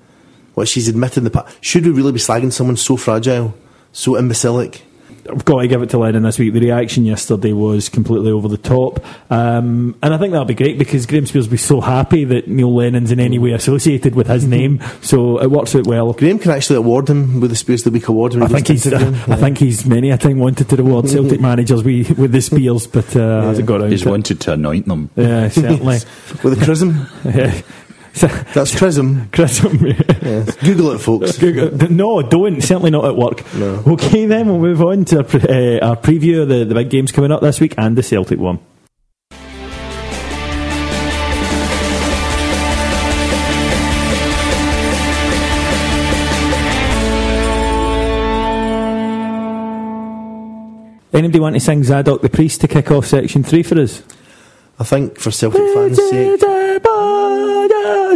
which 0.53 0.73
he's 0.73 0.87
admitted 0.87 1.17
in 1.17 1.23
the 1.25 1.31
past. 1.31 1.57
Should 1.59 1.85
we 1.85 1.91
really 1.91 2.11
be 2.13 2.19
slagging 2.19 2.53
someone 2.53 2.77
so 2.77 2.95
fragile, 2.97 3.53
so 3.91 4.15
imbecilic? 4.17 4.83
I've 5.29 5.45
got 5.45 5.61
to 5.61 5.67
give 5.67 5.81
it 5.81 5.89
to 5.91 5.97
Lennon 5.97 6.23
this 6.23 6.39
week. 6.39 6.53
The 6.53 6.59
reaction 6.59 7.05
yesterday 7.05 7.53
was 7.53 7.89
completely 7.89 8.31
over 8.31 8.47
the 8.47 8.57
top. 8.57 8.99
Um, 9.31 9.97
and 10.01 10.13
I 10.13 10.17
think 10.17 10.31
that'll 10.31 10.45
be 10.45 10.53
great 10.53 10.77
because 10.77 11.05
Graham 11.05 11.25
Spiers 11.25 11.47
will 11.47 11.51
be 11.51 11.57
so 11.57 11.81
happy 11.81 12.23
that 12.25 12.47
Neil 12.47 12.73
Lennon's 12.73 13.11
in 13.11 13.19
any 13.19 13.39
way 13.39 13.51
associated 13.51 14.15
with 14.15 14.27
his 14.27 14.45
name. 14.45 14.81
So 15.01 15.41
it 15.41 15.47
works 15.47 15.75
out 15.75 15.87
well. 15.87 16.13
Graham 16.13 16.39
can 16.39 16.51
actually 16.51 16.77
award 16.77 17.09
him 17.09 17.39
with 17.39 17.49
the 17.49 17.55
Spiers 17.55 17.85
of 17.85 17.93
the 17.93 17.99
Week 17.99 18.07
award. 18.07 18.35
I 18.41 18.47
think 18.47 18.67
he's. 18.67 18.83
to 18.83 18.95
interview 18.95 19.11
him. 19.13 19.31
I 19.31 19.35
think 19.35 19.57
he's 19.57 19.85
many 19.85 20.09
a 20.09 20.17
time 20.17 20.39
wanted 20.39 20.69
to 20.69 20.75
reward 20.75 21.09
Celtic 21.09 21.39
managers 21.41 21.83
with, 21.83 22.17
with 22.17 22.31
the 22.31 22.41
Spiers, 22.41 22.87
but 22.87 23.15
uh, 23.15 23.41
hasn't 23.43 23.67
got 23.67 23.81
around 23.81 23.91
He's 23.91 24.03
to 24.03 24.07
it. 24.07 24.11
wanted 24.11 24.39
to 24.41 24.53
anoint 24.53 24.87
them. 24.87 25.09
Yeah, 25.15 25.49
certainly. 25.49 25.95
with 26.43 26.59
a 26.61 26.65
chrism. 26.65 27.07
yeah. 27.25 27.61
That's 28.53 28.75
chrism. 28.77 29.29
Chris, 29.31 29.63
Yes. 29.63 30.55
Google 30.57 30.91
it, 30.91 30.99
folks. 30.99 31.37
Google- 31.39 31.89
No, 31.89 32.21
don't. 32.21 32.61
Certainly 32.61 32.91
not 32.91 33.05
at 33.05 33.15
work. 33.15 33.41
No. 33.55 33.83
Okay, 33.87 34.25
then 34.25 34.47
we'll 34.47 34.59
move 34.59 34.81
on 34.81 35.05
to 35.05 35.17
our, 35.19 35.23
pre- 35.23 35.41
uh, 35.79 35.87
our 35.87 35.95
preview 35.95 36.41
of 36.43 36.49
the, 36.49 36.65
the 36.65 36.75
big 36.75 36.89
games 36.89 37.11
coming 37.11 37.31
up 37.31 37.41
this 37.41 37.59
week 37.59 37.73
and 37.77 37.97
the 37.97 38.03
Celtic 38.03 38.37
one. 38.39 38.59
Anybody 51.13 51.41
want 51.41 51.55
to 51.55 51.59
sing 51.59 51.83
Zadok 51.83 52.21
the 52.21 52.29
Priest 52.29 52.61
to 52.61 52.69
kick 52.69 52.89
off 52.89 53.05
section 53.05 53.43
three 53.43 53.63
for 53.63 53.77
us? 53.79 54.01
I 54.79 54.85
think 54.85 55.19
for 55.19 55.29
Celtic 55.29 55.61
fans' 55.73 55.97
sake. 56.09 56.39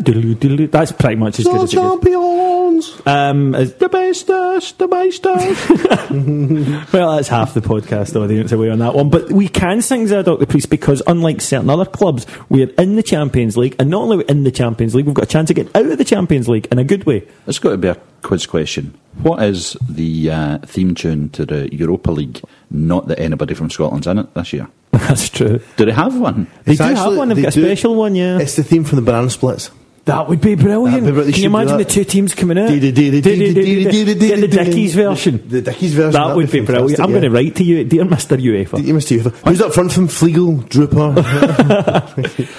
That's 0.02 0.92
pretty 0.92 1.16
much 1.16 1.40
as 1.40 1.46
good 1.46 1.62
as 1.62 1.74
it 1.74 1.76
gets. 1.76 1.88
champions. 1.88 3.02
Um, 3.06 3.56
is 3.56 3.74
the 3.76 3.90
bestest, 3.90 4.78
the 4.80 4.88
bestest. 4.88 5.70
well, 6.94 7.16
that's 7.16 7.28
half 7.28 7.54
the 7.54 7.62
podcast 7.62 8.16
audience 8.22 8.52
away 8.52 8.70
on 8.70 8.80
that 8.80 8.94
one. 8.94 9.10
But 9.10 9.32
we 9.32 9.48
can 9.48 9.82
sing 9.82 10.08
Zadok 10.08 10.40
the 10.40 10.48
Priest 10.48 10.70
because, 10.70 11.02
unlike 11.08 11.42
certain 11.42 11.70
other 11.70 11.86
clubs, 11.86 12.26
we're 12.50 12.70
in 12.78 12.96
the 12.96 13.04
Champions 13.04 13.56
League. 13.58 13.76
And 13.80 13.90
not 13.90 14.04
only 14.04 14.16
are 14.16 14.20
we 14.20 14.26
in 14.26 14.44
the 14.44 14.52
Champions 14.52 14.96
League, 14.96 15.06
we've 15.06 15.16
got 15.16 15.26
a 15.26 15.28
chance 15.28 15.48
to 15.48 15.54
get 15.54 15.74
out 15.76 15.86
of 15.86 15.98
the 15.98 16.04
Champions 16.06 16.48
League 16.50 16.68
in 16.72 16.80
a 16.80 16.84
good 16.84 17.06
way. 17.06 17.28
It's 17.48 17.60
got 17.60 17.72
to 17.72 17.78
be 17.78 17.88
a 17.88 17.98
quiz 18.22 18.46
question. 18.46 18.98
What 19.22 19.42
is 19.44 19.78
the 19.90 20.30
uh, 20.32 20.58
theme 20.60 20.96
tune 20.96 21.30
to 21.30 21.46
the 21.46 21.74
Europa 21.74 22.12
League? 22.12 22.42
Not 22.70 23.08
that 23.08 23.20
anybody 23.20 23.54
from 23.54 23.70
Scotland's 23.70 24.08
in 24.08 24.18
it 24.20 24.34
this 24.34 24.52
year. 24.52 24.68
That's 24.92 25.30
true. 25.30 25.60
Do 25.78 25.86
they 25.86 25.92
have 25.94 26.18
one? 26.20 26.48
They 26.66 26.74
It's 26.74 26.82
do 26.82 26.88
have 26.94 27.16
one. 27.16 27.30
They've 27.30 27.38
they 27.38 27.44
got 27.44 27.56
a 27.56 27.60
do- 27.62 27.66
special 27.66 27.96
one, 27.96 28.16
yeah. 28.16 28.40
It's 28.40 28.56
the 28.56 28.64
theme 28.64 28.84
from 28.84 28.98
the 28.98 29.02
Banana 29.02 29.30
Splits. 29.30 29.72
That 30.06 30.30
would 30.30 30.40
be 30.40 30.54
brilliant. 30.54 31.04
Be 31.04 31.12
brilliant. 31.12 31.34
Can 31.34 31.44
you 31.44 31.50
imagine 31.50 31.78
the 31.78 31.86
two 31.86 32.04
teams 32.04 32.36
coming 32.36 32.60
out? 32.60 32.70
Get 32.70 32.80
the 32.80 32.92
Get 33.22 34.52
Dickies 34.52 34.94
version. 34.94 35.44
The 35.50 35.62
Dickies 35.62 35.94
version. 35.96 36.12
That 36.12 36.36
that'd 36.36 36.52
be 36.52 36.60
brilliant. 36.62 37.00
I'm 37.00 37.10
going 37.10 37.24
to 37.24 37.30
write 37.32 37.56
to 37.56 37.64
you, 37.64 37.84
dear 37.86 38.06
Mr. 38.06 38.38
UEFA. 38.38 38.86
You 38.86 38.94
must 38.94 39.10
do. 39.10 39.20
Who's 39.20 39.62
up 39.62 39.74
front 39.74 39.92
from 39.92 40.08
Fleegle, 40.08 40.64
Drooper? 40.70 41.16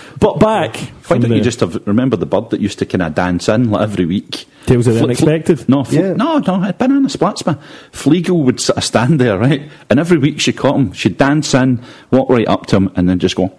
But 0.19 0.41
back. 0.41 0.77
Why 0.77 0.87
from 1.03 1.21
don't 1.21 1.33
you 1.33 1.43
just 1.43 1.61
have 1.61 1.87
remember 1.87 2.17
the 2.17 2.25
bird 2.27 2.49
that 2.51 2.61
used 2.61 2.79
to 2.79 2.87
kind 2.87 3.03
of 3.03 3.15
dance 3.15 3.49
in 3.51 3.71
like 3.71 3.83
every 3.83 4.07
week? 4.07 4.47
Tales 4.65 4.87
of 4.87 4.95
the 4.95 5.01
Fle- 5.01 5.05
fle- 5.05 5.11
Unexpected? 5.29 5.69
no, 5.69 5.85
fle- 5.85 5.95
Yeah. 5.95 6.13
no, 6.15 6.39
no, 6.39 6.73
banana 6.73 7.09
splits. 7.11 7.45
Man, 7.45 7.59
Fleegle 7.93 8.43
would 8.45 8.59
sort 8.59 8.79
of 8.79 8.85
stand 8.85 9.21
there, 9.21 9.39
right, 9.39 9.71
and 9.91 10.01
every 10.01 10.17
week 10.17 10.41
she 10.41 10.53
caught 10.55 10.75
him. 10.77 10.93
She'd 10.93 11.19
dance 11.19 11.53
in, 11.55 11.83
walk 12.11 12.31
right 12.31 12.49
up 12.49 12.65
to 12.69 12.77
him, 12.77 12.91
and 12.97 13.09
then 13.11 13.19
just 13.19 13.37
go. 13.37 13.55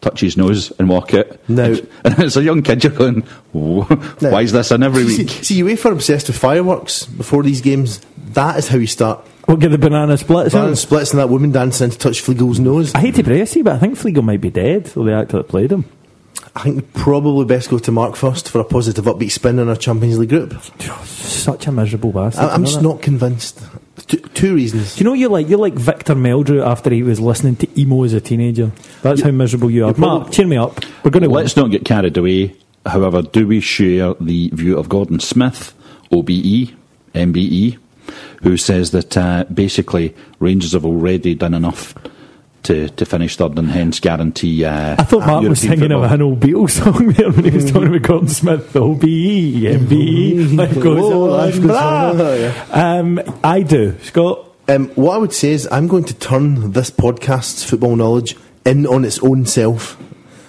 "Mwah," 0.00 0.02
Touch 0.02 0.20
his 0.20 0.36
nose 0.36 0.72
and 0.78 0.88
walk 0.88 1.14
out. 1.14 1.26
No. 1.48 1.64
and, 1.64 1.88
and 2.04 2.18
as 2.20 2.36
a 2.36 2.42
young 2.42 2.62
kid, 2.62 2.82
you're 2.84 2.92
going, 2.92 3.22
"Whoa, 3.52 3.86
No. 4.20 4.30
"Why 4.30 4.42
is 4.42 4.52
this 4.52 4.70
in 4.70 4.82
every 4.82 5.06
See, 5.08 5.22
week?" 5.24 5.30
see, 5.44 5.62
UEFA 5.62 5.86
are 5.86 5.92
obsessed 5.92 6.28
with 6.28 6.38
fireworks 6.38 7.06
before 7.06 7.42
these 7.42 7.60
games. 7.60 8.00
That 8.32 8.58
is 8.58 8.68
how 8.68 8.76
you 8.78 8.86
start. 8.86 9.26
We'll 9.48 9.56
get 9.56 9.70
the 9.70 9.78
banana 9.78 10.16
splits. 10.16 10.52
Banana 10.52 10.70
in. 10.70 10.76
splits 10.76 11.10
and 11.10 11.18
that 11.18 11.28
woman 11.28 11.50
dancing 11.50 11.90
to 11.90 11.98
touch 11.98 12.20
Fleegle's 12.20 12.60
nose. 12.60 12.94
I 12.94 13.00
hate 13.00 13.16
to 13.16 13.22
brace 13.24 13.56
you, 13.56 13.64
but 13.64 13.72
I 13.74 13.78
think 13.78 13.96
Flegel 13.96 14.22
might 14.22 14.40
be 14.40 14.50
dead, 14.50 14.92
or 14.96 15.04
the 15.04 15.12
actor 15.12 15.38
that 15.38 15.48
played 15.48 15.72
him. 15.72 15.84
I 16.54 16.62
think 16.62 16.76
we 16.76 16.82
probably 17.02 17.44
best 17.44 17.70
go 17.70 17.78
to 17.78 17.92
Mark 17.92 18.16
first 18.16 18.48
for 18.48 18.60
a 18.60 18.64
positive 18.64 19.04
upbeat 19.04 19.30
spin 19.30 19.58
in 19.58 19.68
our 19.68 19.76
Champions 19.76 20.18
League 20.18 20.30
group. 20.30 20.54
Such 21.04 21.66
a 21.66 21.72
miserable 21.72 22.12
bastard. 22.12 22.44
I, 22.44 22.54
I'm 22.54 22.64
just 22.64 22.76
that? 22.76 22.82
not 22.82 23.02
convinced. 23.02 23.60
Two, 24.06 24.18
two 24.18 24.54
reasons. 24.54 24.94
Do 24.96 25.04
you 25.04 25.10
know 25.10 25.14
you're 25.14 25.30
like? 25.30 25.48
You're 25.48 25.58
like 25.58 25.74
Victor 25.74 26.14
Meldrew 26.14 26.64
after 26.66 26.90
he 26.90 27.02
was 27.02 27.20
listening 27.20 27.56
to 27.56 27.80
emo 27.80 28.04
as 28.04 28.12
a 28.12 28.20
teenager. 28.20 28.72
That's 29.02 29.22
how 29.22 29.30
miserable 29.30 29.70
you 29.70 29.84
are. 29.84 29.88
you're 29.88 29.94
probably- 29.94 30.20
Mark, 30.20 30.32
cheer 30.32 30.46
me 30.46 30.56
up. 30.56 30.80
We're 31.04 31.10
going 31.10 31.22
to. 31.22 31.28
Let's 31.30 31.56
not 31.56 31.70
get 31.70 31.84
carried 31.84 32.16
away. 32.16 32.54
However, 32.86 33.22
do 33.22 33.46
we 33.46 33.60
share 33.60 34.14
the 34.20 34.48
view 34.54 34.78
of 34.78 34.88
Gordon 34.88 35.20
Smith, 35.20 35.74
OBE, 36.10 36.70
MBE, 37.14 37.76
who 38.42 38.56
says 38.56 38.90
that 38.92 39.16
uh, 39.16 39.44
basically 39.52 40.14
Rangers 40.38 40.72
have 40.72 40.86
already 40.86 41.34
done 41.34 41.52
enough 41.54 41.94
to, 42.64 42.88
to 42.90 43.04
finish 43.06 43.36
third 43.36 43.58
and 43.58 43.70
hence 43.70 44.00
guarantee. 44.00 44.64
Uh, 44.64 44.96
I 44.98 45.04
thought 45.04 45.26
Mark 45.26 45.48
was 45.48 45.60
singing 45.60 45.78
football. 45.80 46.04
of 46.04 46.12
an 46.12 46.22
old 46.22 46.40
Beatles 46.40 46.70
song 46.70 47.08
there 47.12 47.30
when 47.30 47.44
he 47.44 47.50
was 47.50 47.70
talking 47.70 47.88
about 47.88 48.02
Gordon 48.02 48.28
Smith, 48.28 48.72
the 48.72 48.80
OBE, 48.82 49.00
MBE, 49.02 50.56
life 50.58 50.74
goes 50.74 51.00
Whoa, 51.00 51.24
on. 51.24 51.30
life 51.30 51.54
goes 51.56 51.64
blah. 51.66 52.10
on, 52.10 52.18
yeah. 52.18 52.66
Um, 52.70 53.20
I 53.42 53.62
do. 53.62 53.96
Scott, 54.02 54.46
Um, 54.68 54.88
what 54.90 55.14
I 55.14 55.18
would 55.18 55.32
say 55.32 55.50
is 55.52 55.68
I'm 55.72 55.86
going 55.88 56.04
to 56.04 56.14
turn 56.14 56.72
this 56.72 56.90
podcast's 56.90 57.64
football 57.64 57.96
knowledge 57.96 58.36
in 58.64 58.86
on 58.86 59.04
its 59.04 59.18
own 59.20 59.46
self. 59.46 59.96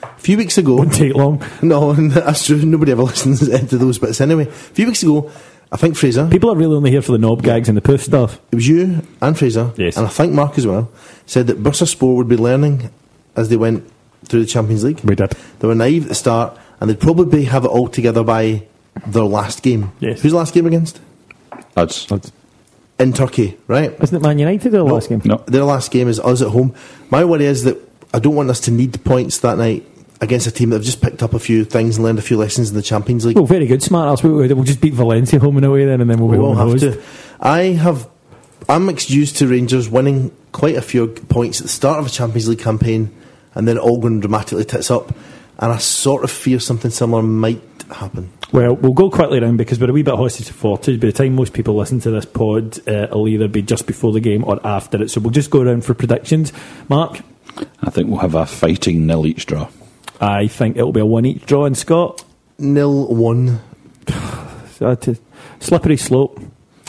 A 0.04 0.08
few 0.22 0.38
weeks 0.38 0.58
ago, 0.60 0.76
won't 0.76 0.94
take 0.94 1.16
long. 1.16 1.42
no, 1.64 1.94
that's 2.10 2.46
true. 2.46 2.58
Nobody 2.64 2.92
ever 2.92 3.04
listens 3.04 3.40
to 3.40 3.78
those 3.78 3.98
bits 3.98 4.22
anyway. 4.22 4.44
A 4.48 4.52
few 4.52 4.86
weeks 4.86 5.02
ago, 5.02 5.32
I 5.72 5.78
think 5.78 5.96
Fraser, 5.96 6.28
People 6.30 6.52
are 6.52 6.56
really 6.56 6.76
only 6.76 6.92
here 6.92 7.02
for 7.02 7.14
the 7.14 7.18
knob 7.18 7.44
gags 7.44 7.70
and 7.70 7.78
the 7.78 7.82
poof 7.82 8.04
stuff. 8.04 8.40
it 8.52 8.56
was 8.56 8.68
you 8.68 9.02
and 9.22 9.38
Fraser, 9.38 9.72
Yes. 9.78 9.96
and 9.98 10.06
I 10.06 10.10
think 10.10 10.34
Mark 10.34 10.58
as 10.58 10.68
well, 10.68 10.92
said 11.26 11.48
that 11.48 11.64
Bursaspor 11.64 12.16
would 12.18 12.28
be 12.28 12.36
learning 12.38 12.90
as 13.38 13.48
they 13.50 13.56
went 13.56 13.90
through 14.26 14.42
the 14.42 14.46
Champions 14.46 14.84
League. 14.84 15.00
We 15.04 15.16
did. 15.16 15.32
They 15.60 15.68
were 15.68 15.76
naive 15.76 16.04
at 16.04 16.10
the 16.10 16.16
start, 16.16 16.58
and 16.80 16.90
they'd 16.90 17.00
probably 17.00 17.46
have 17.46 17.64
it 17.64 17.70
all 17.70 17.88
together 17.88 18.24
by 18.24 18.64
their 19.08 19.24
last 19.24 19.64
game. 19.64 19.94
Yes. 20.02 20.22
Who's 20.22 20.34
the 20.34 20.38
last 20.38 20.54
game 20.54 20.66
against? 20.66 21.00
That's, 21.74 22.06
In 23.00 23.14
Turkey, 23.14 23.58
right? 23.68 23.96
Isn't 24.02 24.18
it 24.18 24.22
Man 24.22 24.38
United 24.40 24.72
the 24.72 24.84
last 24.84 25.08
game? 25.08 25.22
no. 25.24 25.38
Their 25.48 25.64
last 25.64 25.90
game 25.92 26.10
is 26.10 26.20
us 26.20 26.42
at 26.42 26.50
home. 26.50 26.76
My 27.10 27.24
worry 27.24 27.46
is 27.46 27.64
that 27.64 27.78
I 28.14 28.20
don't 28.20 28.36
want 28.36 28.50
us 28.50 28.60
to 28.62 28.72
need 28.72 29.02
points 29.06 29.38
that 29.40 29.58
night 29.58 29.88
against 30.22 30.46
a 30.46 30.52
team 30.52 30.70
that 30.70 30.78
have 30.78 30.86
just 30.86 31.02
picked 31.02 31.24
up 31.24 31.34
a 31.34 31.40
few 31.40 31.66
things 31.66 31.98
and 31.98 32.06
learned 32.06 32.20
a 32.20 32.22
few 32.22 32.38
lessons 32.38 32.70
in 32.70 32.76
the 32.76 32.82
Champions 32.82 33.26
League. 33.26 33.38
Oh, 33.38 33.46
very 33.46 33.66
good, 33.66 33.82
smart 33.82 34.08
ass. 34.12 34.24
We'll, 34.24 34.36
we'll 34.36 34.64
just 34.64 34.80
beat 34.80 34.94
Valencia 34.94 35.40
home 35.40 35.58
and 35.58 35.66
away 35.66 35.86
then, 35.86 36.00
and 36.00 36.10
then 36.10 36.20
we'll 36.20 36.30
be 36.30 36.38
we 36.38 36.44
will 36.44 36.56
home 36.56 36.72
and 36.72 36.82
have 36.82 36.92
hosed. 36.94 37.02
to. 37.02 37.46
I 37.46 37.60
have. 37.74 38.08
I'm 38.70 38.86
mixed 38.86 39.10
used 39.10 39.38
to 39.38 39.48
Rangers 39.48 39.90
winning 39.90 40.32
quite 40.52 40.76
a 40.76 40.82
few 40.82 41.08
points 41.08 41.60
at 41.60 41.64
the 41.64 41.70
start 41.70 42.00
of 42.00 42.06
a 42.06 42.10
Champions 42.10 42.48
League 42.48 42.60
campaign, 42.60 43.12
and 43.56 43.68
then 43.68 43.78
all 43.78 44.00
going 44.00 44.20
dramatically 44.20 44.64
tits 44.64 44.92
up. 44.92 45.14
And 45.58 45.72
I 45.72 45.78
sort 45.78 46.24
of 46.24 46.32
fear 46.32 46.60
something 46.60 46.90
similar 46.90 47.22
might 47.22 47.62
happen. 47.92 48.32
Well, 48.52 48.76
we'll 48.76 48.94
go 48.94 49.10
quickly 49.10 49.40
around 49.40 49.58
because 49.58 49.80
we're 49.80 49.90
a 49.90 49.94
wee 49.94 50.02
bit 50.02 50.16
hostage 50.16 50.48
to 50.48 50.54
fortitude. 50.54 51.00
By 51.00 51.08
the 51.08 51.14
time 51.14 51.36
most 51.36 51.54
people 51.54 51.76
listen 51.76 52.00
to 52.02 52.12
this 52.12 52.26
pod, 52.26 52.80
uh, 52.88 53.04
it'll 53.04 53.28
either 53.28 53.48
be 53.48 53.62
just 53.62 53.86
before 53.86 54.12
the 54.12 54.20
game 54.20 54.44
or 54.44 54.60
after 54.66 55.02
it. 55.02 55.10
So 55.10 55.22
we'll 55.22 55.32
just 55.32 55.52
go 55.52 55.62
around 55.62 55.86
for 55.86 55.94
predictions. 55.94 56.52
Mark, 56.90 57.22
I 57.82 57.90
think 57.90 58.10
we'll 58.10 58.20
have 58.20 58.36
a 58.36 58.46
fighting 58.46 59.06
nil 59.06 59.26
each 59.26 59.46
draw. 59.46 59.70
I 60.22 60.48
think 60.48 60.78
it'll 60.78 60.92
be 60.92 61.02
a 61.02 61.06
one 61.06 61.26
each 61.26 61.46
draw 61.46 61.66
in 61.66 61.76
Scott. 61.76 62.24
Nil 62.58 63.08
one. 63.08 63.60
So 64.82 64.88
that's 64.88 65.10
a 65.10 65.18
slippery 65.60 65.96
slope. 65.96 66.40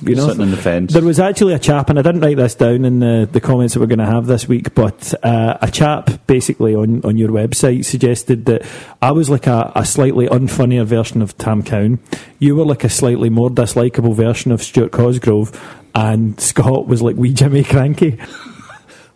You 0.00 0.14
know, 0.14 0.26
Sitting 0.26 0.40
on 0.40 0.50
the 0.50 0.56
fence. 0.56 0.94
There 0.94 1.02
was 1.02 1.20
actually 1.20 1.52
a 1.52 1.58
chap, 1.58 1.90
and 1.90 1.98
I 1.98 2.02
didn't 2.02 2.22
write 2.22 2.38
this 2.38 2.54
down 2.54 2.86
in 2.86 3.00
the, 3.00 3.28
the 3.30 3.40
comments 3.40 3.74
that 3.74 3.80
we're 3.80 3.86
going 3.86 3.98
to 3.98 4.06
have 4.06 4.24
this 4.24 4.48
week, 4.48 4.74
but 4.74 5.12
uh, 5.22 5.58
a 5.60 5.70
chap 5.70 6.26
basically 6.26 6.74
on, 6.74 7.04
on 7.04 7.18
your 7.18 7.28
website 7.28 7.84
suggested 7.84 8.46
that 8.46 8.62
I 9.02 9.12
was 9.12 9.28
like 9.28 9.46
a, 9.46 9.70
a 9.74 9.84
slightly 9.84 10.26
unfunnier 10.26 10.86
version 10.86 11.20
of 11.20 11.36
Tam 11.36 11.62
Cowan. 11.62 12.00
You 12.38 12.56
were 12.56 12.64
like 12.64 12.82
a 12.82 12.88
slightly 12.88 13.28
more 13.28 13.50
dislikable 13.50 14.14
version 14.14 14.52
of 14.52 14.62
Stuart 14.62 14.90
Cosgrove, 14.90 15.52
and 15.94 16.40
Scott 16.40 16.88
was 16.88 17.02
like 17.02 17.16
wee 17.16 17.34
Jimmy 17.34 17.62
Krankie. 17.62 18.18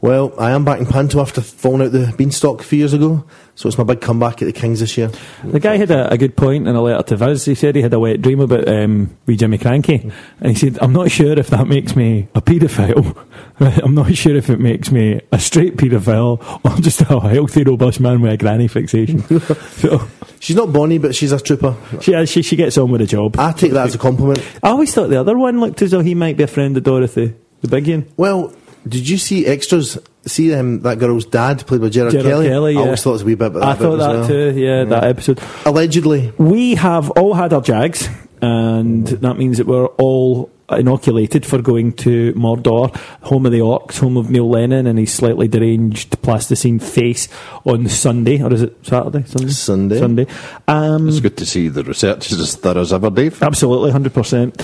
Well, 0.07 0.33
I 0.39 0.53
am 0.53 0.65
back 0.65 0.79
in 0.79 0.87
Panto 0.87 1.21
after 1.21 1.41
falling 1.41 1.83
out 1.85 1.91
the 1.91 2.15
beanstalk 2.17 2.61
a 2.61 2.63
few 2.63 2.79
years 2.79 2.93
ago, 2.93 3.25
so 3.57 3.67
it's 3.67 3.77
my 3.77 3.83
big 3.83 4.01
comeback 4.01 4.41
at 4.41 4.45
the 4.45 4.53
Kings 4.53 4.79
this 4.79 4.97
year. 4.97 5.11
The 5.43 5.59
guy 5.59 5.79
had 5.79 5.91
a, 5.91 6.13
a 6.13 6.17
good 6.17 6.37
point 6.37 6.69
in 6.69 6.77
a 6.77 6.81
letter 6.81 7.03
to 7.03 7.17
Viz. 7.17 7.45
He 7.45 7.57
said 7.57 7.75
he 7.75 7.83
had 7.83 7.93
a 7.93 7.99
wet 7.99 8.23
dream 8.23 8.39
about 8.39 8.69
um, 8.69 9.19
wee 9.27 9.37
Jimmy 9.37 9.59
Krankie, 9.59 10.13
and 10.39 10.53
he 10.53 10.55
said, 10.55 10.79
"I'm 10.81 10.93
not 10.93 11.11
sure 11.11 11.37
if 11.37 11.49
that 11.49 11.67
makes 11.67 11.97
me 11.97 12.29
a 12.37 12.41
paedophile. 12.41 13.17
I'm 13.83 13.97
not 13.97 14.15
sure 14.15 14.37
if 14.37 14.49
it 14.49 14.61
makes 14.61 14.93
me 14.93 15.21
a 15.33 15.41
straight 15.41 15.77
paedophile 15.77 16.39
or 16.65 16.81
just 16.81 17.01
a 17.01 17.19
healthy, 17.19 17.65
robust 17.65 17.99
man 17.99 18.21
with 18.21 18.31
a 18.33 18.37
granny 18.37 18.69
fixation." 18.69 19.23
so 19.73 20.07
She's 20.39 20.55
not 20.55 20.73
Bonnie, 20.73 20.99
but 20.99 21.17
she's 21.17 21.33
a 21.33 21.41
trooper. 21.41 21.75
she, 22.01 22.27
she 22.27 22.43
she 22.43 22.55
gets 22.55 22.79
on 22.79 22.93
with 22.93 23.01
the 23.01 23.09
job. 23.09 23.41
I 23.41 23.51
take 23.51 23.73
that 23.73 23.89
as 23.89 23.97
a 23.97 23.99
compliment. 23.99 24.39
I 24.63 24.69
always 24.69 24.95
thought 24.95 25.11
the 25.11 25.19
other 25.19 25.37
one 25.37 25.59
looked 25.59 25.83
as 25.83 25.91
though 25.91 25.99
he 25.99 26.15
might 26.15 26.37
be 26.37 26.45
a 26.45 26.47
friend 26.47 26.77
of 26.77 26.85
Dorothy, 26.85 27.35
the 27.61 27.67
big 27.67 27.89
one. 27.89 28.09
Well, 28.17 28.55
did 28.89 29.09
you 29.09 29.19
see 29.19 29.47
extras? 29.47 29.99
See 30.27 30.53
um, 30.55 30.81
that 30.81 30.99
girl's 30.99 31.25
dad 31.25 31.67
played 31.67 31.81
by 31.81 31.89
Gerard, 31.89 32.13
Gerard 32.13 32.27
Kelly? 32.27 32.49
Kelly, 32.49 32.73
I 32.77 32.79
yeah. 32.81 32.85
always 32.85 33.03
thought 33.03 33.11
it 33.11 33.13
was 33.15 33.23
a 33.23 33.27
wee 33.27 33.35
bit 33.35 33.47
about 33.49 33.61
that 33.61 33.69
I 33.69 33.75
thought 33.75 34.01
as 34.01 34.07
that 34.07 34.15
well. 34.15 34.27
too. 34.29 34.61
Yeah, 34.61 34.85
that 34.85 35.05
episode. 35.05 35.41
Allegedly. 35.65 36.33
We 36.39 36.75
have 36.77 37.11
all 37.13 37.35
had 37.35 37.53
our 37.53 37.61
Jags, 37.63 38.09
and 38.43 39.07
that 39.07 39.37
means 39.39 39.59
that 39.59 39.67
we're 39.67 39.87
all 39.87 40.51
inoculated 40.69 41.47
for 41.47 41.63
going 41.63 41.93
to 41.93 42.33
Mordor, 42.35 42.93
home 43.23 43.47
of 43.47 43.53
the 43.53 43.61
Orcs, 43.61 44.01
home 44.01 44.17
of 44.17 44.31
Neil 44.31 44.51
Lennon 44.51 44.89
and 44.89 44.99
his 44.99 45.13
slightly 45.13 45.47
deranged 45.47 46.21
plasticine 46.23 46.81
face 46.81 47.29
on 47.65 47.89
Sunday, 47.89 48.43
or 48.43 48.53
is 48.53 48.63
it 48.63 48.77
Saturday? 48.85 49.23
Sunday. 49.27 49.53
Sunday. 49.53 49.99
Sunday. 50.01 50.27
Um, 50.67 51.09
It's 51.09 51.21
good 51.21 51.37
to 51.37 51.47
see 51.47 51.69
the 51.69 51.85
research 51.85 52.33
is 52.33 52.41
as 52.41 52.57
thorough 52.57 52.81
as 52.81 52.93
ever, 52.93 53.11
Dave. 53.11 53.41
absolutely, 53.45 53.93
hundred 53.93 54.13
percent. 54.13 54.61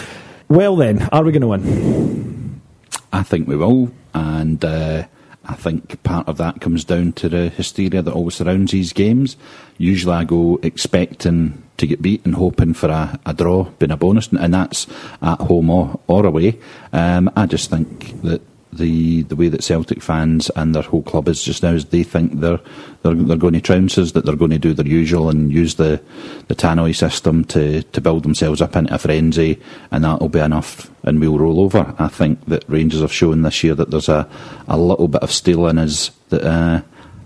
Well 0.48 0.74
then, 0.74 1.08
are 1.12 1.22
we 1.22 1.30
going 1.30 1.42
to 1.42 1.46
win? 1.48 2.60
I 3.12 3.22
think 3.22 3.46
we 3.46 3.56
will, 3.56 3.92
and 4.14 4.64
uh, 4.64 5.04
I 5.44 5.54
think 5.54 6.02
part 6.02 6.28
of 6.28 6.36
that 6.38 6.60
comes 6.60 6.84
down 6.84 7.12
to 7.14 7.28
the 7.28 7.48
hysteria 7.48 8.02
that 8.02 8.12
always 8.12 8.36
surrounds 8.36 8.72
these 8.72 8.92
games. 8.92 9.36
Usually, 9.78 10.14
I 10.14 10.24
go 10.24 10.60
expecting 10.62 11.62
to 11.78 11.86
get 11.86 12.02
beat 12.02 12.24
and 12.24 12.34
hoping 12.34 12.74
for 12.74 12.88
a, 12.88 13.18
a 13.26 13.34
draw, 13.34 13.64
being 13.64 13.90
a 13.90 13.96
bonus, 13.96 14.28
and 14.28 14.54
that's 14.54 14.86
at 15.20 15.40
home 15.40 15.70
or, 15.70 15.98
or 16.06 16.26
away. 16.26 16.58
Um, 16.92 17.30
I 17.34 17.46
just 17.46 17.70
think 17.70 18.22
that 18.22 18.40
the 18.72 19.22
the 19.24 19.36
way 19.36 19.48
that 19.48 19.62
Celtic 19.62 20.02
fans 20.02 20.50
and 20.56 20.74
their 20.74 20.82
whole 20.82 21.02
club 21.02 21.28
is 21.28 21.42
just 21.42 21.62
now 21.62 21.72
is 21.72 21.86
they 21.86 22.02
think 22.02 22.40
they're 22.40 22.60
they're, 23.02 23.14
they're 23.14 23.36
going 23.36 23.54
to 23.54 23.60
trounces, 23.60 24.12
that 24.12 24.24
they're 24.24 24.36
going 24.36 24.50
to 24.50 24.58
do 24.58 24.72
their 24.72 24.86
usual 24.86 25.28
and 25.28 25.52
use 25.52 25.74
the 25.74 26.00
the 26.48 26.54
Tannoy 26.54 26.94
system 26.94 27.44
to 27.46 27.82
to 27.82 28.00
build 28.00 28.22
themselves 28.22 28.60
up 28.62 28.76
into 28.76 28.94
a 28.94 28.98
frenzy, 28.98 29.60
and 29.90 30.04
that'll 30.04 30.28
be 30.28 30.38
enough, 30.38 30.90
and 31.04 31.20
we'll 31.20 31.38
roll 31.38 31.60
over. 31.60 31.94
I 31.98 32.08
think 32.08 32.44
that 32.46 32.64
Rangers 32.68 33.00
have 33.00 33.12
shown 33.12 33.42
this 33.42 33.62
year 33.62 33.74
that 33.74 33.90
there's 33.90 34.08
a 34.08 34.28
a 34.68 34.78
little 34.78 35.08
bit 35.08 35.22
of 35.22 35.32
steel 35.32 35.66
in 35.66 35.78
us 35.78 36.10
that. 36.30 36.42
Uh, 36.42 36.82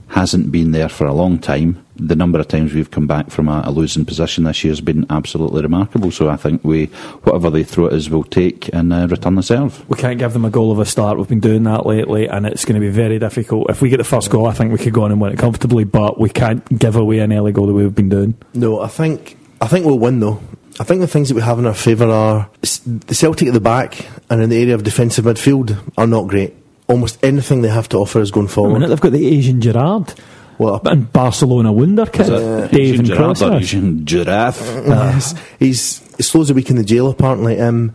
hasn't 0.08 0.52
been 0.52 0.70
there 0.70 0.88
for 0.88 1.06
a 1.06 1.12
long 1.12 1.38
time. 1.38 1.84
The 1.96 2.14
number 2.14 2.38
of 2.38 2.48
times 2.48 2.72
we've 2.72 2.90
come 2.90 3.06
back 3.06 3.30
from 3.30 3.48
a, 3.48 3.62
a 3.64 3.70
losing 3.70 4.04
position 4.04 4.44
this 4.44 4.62
year 4.62 4.70
has 4.70 4.80
been 4.80 5.06
absolutely 5.10 5.62
remarkable. 5.62 6.10
So 6.10 6.28
I 6.28 6.36
think 6.36 6.62
we, 6.62 6.86
whatever 7.24 7.50
they 7.50 7.64
throw 7.64 7.86
at 7.86 7.92
us, 7.92 8.08
we'll 8.08 8.24
take 8.24 8.72
and 8.72 8.92
uh, 8.92 9.06
return 9.08 9.34
the 9.34 9.42
serve. 9.42 9.88
We 9.88 9.96
can't 9.96 10.18
give 10.18 10.32
them 10.32 10.44
a 10.44 10.50
goal 10.50 10.70
of 10.70 10.78
a 10.78 10.84
start. 10.84 11.18
We've 11.18 11.28
been 11.28 11.40
doing 11.40 11.64
that 11.64 11.86
lately, 11.86 12.28
and 12.28 12.46
it's 12.46 12.64
going 12.64 12.80
to 12.80 12.80
be 12.80 12.90
very 12.90 13.18
difficult. 13.18 13.70
If 13.70 13.82
we 13.82 13.88
get 13.88 13.96
the 13.96 14.04
first 14.04 14.30
goal, 14.30 14.46
I 14.46 14.52
think 14.52 14.72
we 14.72 14.78
could 14.78 14.92
go 14.92 15.04
on 15.04 15.12
and 15.12 15.20
win 15.20 15.32
it 15.32 15.38
comfortably, 15.38 15.84
but 15.84 16.20
we 16.20 16.28
can't 16.28 16.64
give 16.78 16.96
away 16.96 17.18
an 17.20 17.32
early 17.32 17.52
goal 17.52 17.66
the 17.66 17.72
way 17.72 17.82
we've 17.82 17.94
been 17.94 18.08
doing. 18.08 18.34
No, 18.54 18.80
I 18.80 18.88
think 18.88 19.38
I 19.60 19.66
think 19.66 19.86
we'll 19.86 19.98
win 19.98 20.20
though. 20.20 20.40
I 20.78 20.84
think 20.84 21.00
the 21.00 21.06
things 21.06 21.30
that 21.30 21.34
we 21.34 21.40
have 21.40 21.58
in 21.58 21.66
our 21.66 21.74
favour 21.74 22.10
are 22.10 22.50
the 22.60 23.14
Celtic 23.14 23.48
at 23.48 23.54
the 23.54 23.60
back 23.60 24.06
and 24.28 24.42
in 24.42 24.50
the 24.50 24.60
area 24.60 24.74
of 24.74 24.84
defensive 24.84 25.24
midfield 25.24 25.76
are 25.96 26.06
not 26.06 26.28
great. 26.28 26.54
Almost 26.88 27.18
anything 27.24 27.62
they 27.62 27.68
have 27.68 27.88
to 27.90 27.96
offer 27.98 28.20
is 28.20 28.30
going 28.30 28.46
A 28.46 28.48
forward. 28.48 28.74
minute, 28.74 28.88
they've 28.88 29.00
got 29.00 29.12
the 29.12 29.26
Asian 29.26 29.60
Gerard. 29.60 30.14
Well, 30.58 30.80
and 30.84 31.12
Barcelona 31.12 31.70
wunderkid, 31.72 32.20
Is 32.20 32.28
it 32.30 32.70
Dave 32.70 32.80
Asian 32.80 32.98
and 33.00 33.06
giraffe. 33.36 33.42
Asian 33.62 34.06
giraffe? 34.06 34.60
yes, 34.86 35.34
he's 35.58 35.98
he 36.16 36.22
slows 36.22 36.48
a 36.48 36.54
week 36.54 36.70
in 36.70 36.76
the 36.76 36.84
jail 36.84 37.10
apparently, 37.10 37.60
um, 37.60 37.92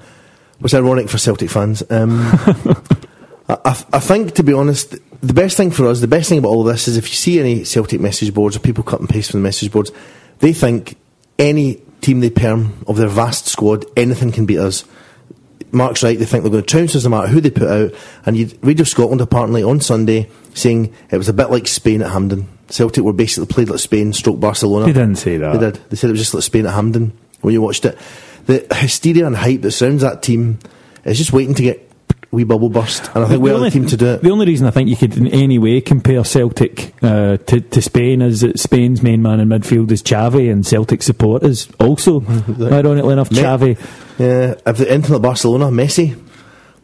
which 0.59 0.71
is 0.73 0.77
ironic 0.77 1.09
for 1.09 1.17
Celtic 1.17 1.49
fans. 1.49 1.81
Um, 1.89 2.19
I, 3.49 3.57
I, 3.65 3.83
I 3.93 3.99
think, 3.99 4.35
to 4.35 4.43
be 4.43 4.53
honest, 4.53 4.95
the 5.21 5.33
best 5.33 5.57
thing 5.57 5.71
for 5.71 5.87
us, 5.87 6.01
the 6.01 6.07
best 6.07 6.29
thing 6.29 6.37
about 6.37 6.49
all 6.49 6.61
of 6.61 6.67
this 6.71 6.87
is 6.87 6.97
if 6.97 7.09
you 7.09 7.15
see 7.15 7.39
any 7.39 7.63
Celtic 7.63 7.99
message 7.99 8.33
boards 8.33 8.55
or 8.55 8.59
people 8.59 8.83
cut 8.83 8.99
and 8.99 9.09
paste 9.09 9.31
from 9.31 9.39
the 9.39 9.43
message 9.43 9.71
boards, 9.71 9.91
they 10.39 10.53
think 10.53 10.97
any 11.39 11.81
team 12.01 12.19
they 12.19 12.29
perm 12.29 12.83
of 12.87 12.97
their 12.97 13.07
vast 13.07 13.47
squad, 13.47 13.85
anything 13.97 14.31
can 14.31 14.45
beat 14.45 14.59
us. 14.59 14.83
Mark's 15.71 16.03
right, 16.03 16.17
they 16.17 16.25
think 16.25 16.43
they're 16.43 16.51
going 16.51 16.63
to 16.63 16.69
trounce 16.69 16.95
us 16.95 17.03
no 17.03 17.09
matter 17.09 17.27
who 17.27 17.41
they 17.41 17.49
put 17.49 17.67
out. 17.67 17.93
And 18.25 18.37
you 18.37 18.47
read 18.47 18.63
Radio 18.63 18.83
Scotland 18.83 19.21
apparently 19.21 19.63
on 19.63 19.79
Sunday 19.79 20.29
saying 20.53 20.93
it 21.09 21.17
was 21.17 21.29
a 21.29 21.33
bit 21.33 21.49
like 21.49 21.67
Spain 21.67 22.01
at 22.01 22.11
Hampden. 22.11 22.47
Celtic 22.69 23.03
were 23.03 23.13
basically 23.13 23.47
played 23.47 23.69
like 23.69 23.79
Spain, 23.79 24.13
stroke 24.13 24.39
Barcelona. 24.39 24.85
They 24.85 24.93
didn't 24.93 25.15
say 25.17 25.37
that. 25.37 25.53
They 25.53 25.71
did. 25.71 25.75
They 25.89 25.95
said 25.95 26.09
it 26.09 26.13
was 26.13 26.21
just 26.21 26.33
like 26.33 26.43
Spain 26.43 26.65
at 26.65 26.73
Hampden 26.73 27.17
when 27.41 27.53
you 27.53 27.61
watched 27.61 27.85
it. 27.85 27.97
The 28.45 28.65
hysteria 28.73 29.27
and 29.27 29.35
hype 29.35 29.61
that 29.61 29.71
surrounds 29.71 30.01
that 30.01 30.23
team 30.23 30.59
is 31.03 31.17
just 31.17 31.33
waiting 31.33 31.53
to 31.55 31.63
get 31.63 31.90
wee 32.31 32.43
bubble 32.45 32.69
burst. 32.69 33.09
And 33.13 33.25
I 33.25 33.27
think 33.27 33.41
we're 33.43 33.57
the 33.59 33.69
team 33.69 33.85
to 33.87 33.97
do 33.97 34.05
it. 34.07 34.21
The 34.21 34.31
only 34.31 34.45
reason 34.45 34.65
I 34.65 34.71
think 34.71 34.89
you 34.89 34.95
could 34.95 35.17
in 35.17 35.27
any 35.27 35.59
way 35.59 35.81
compare 35.81 36.23
Celtic 36.23 36.93
uh, 37.03 37.37
to, 37.37 37.59
to 37.61 37.81
Spain 37.81 38.21
is 38.21 38.41
that 38.41 38.57
Spain's 38.57 39.03
main 39.03 39.21
man 39.21 39.39
in 39.39 39.49
midfield 39.49 39.91
is 39.91 40.01
Xavi 40.01 40.51
and 40.51 40.65
Celtic 40.65 41.03
support 41.03 41.43
is 41.43 41.67
also, 41.79 42.21
ironically 42.61 43.13
enough, 43.13 43.31
Me- 43.31 43.37
Xavi. 43.39 43.77
Yeah, 44.17 44.55
if 44.65 44.77
the 44.77 45.13
like 45.13 45.21
Barcelona, 45.21 45.65
Messi. 45.65 46.15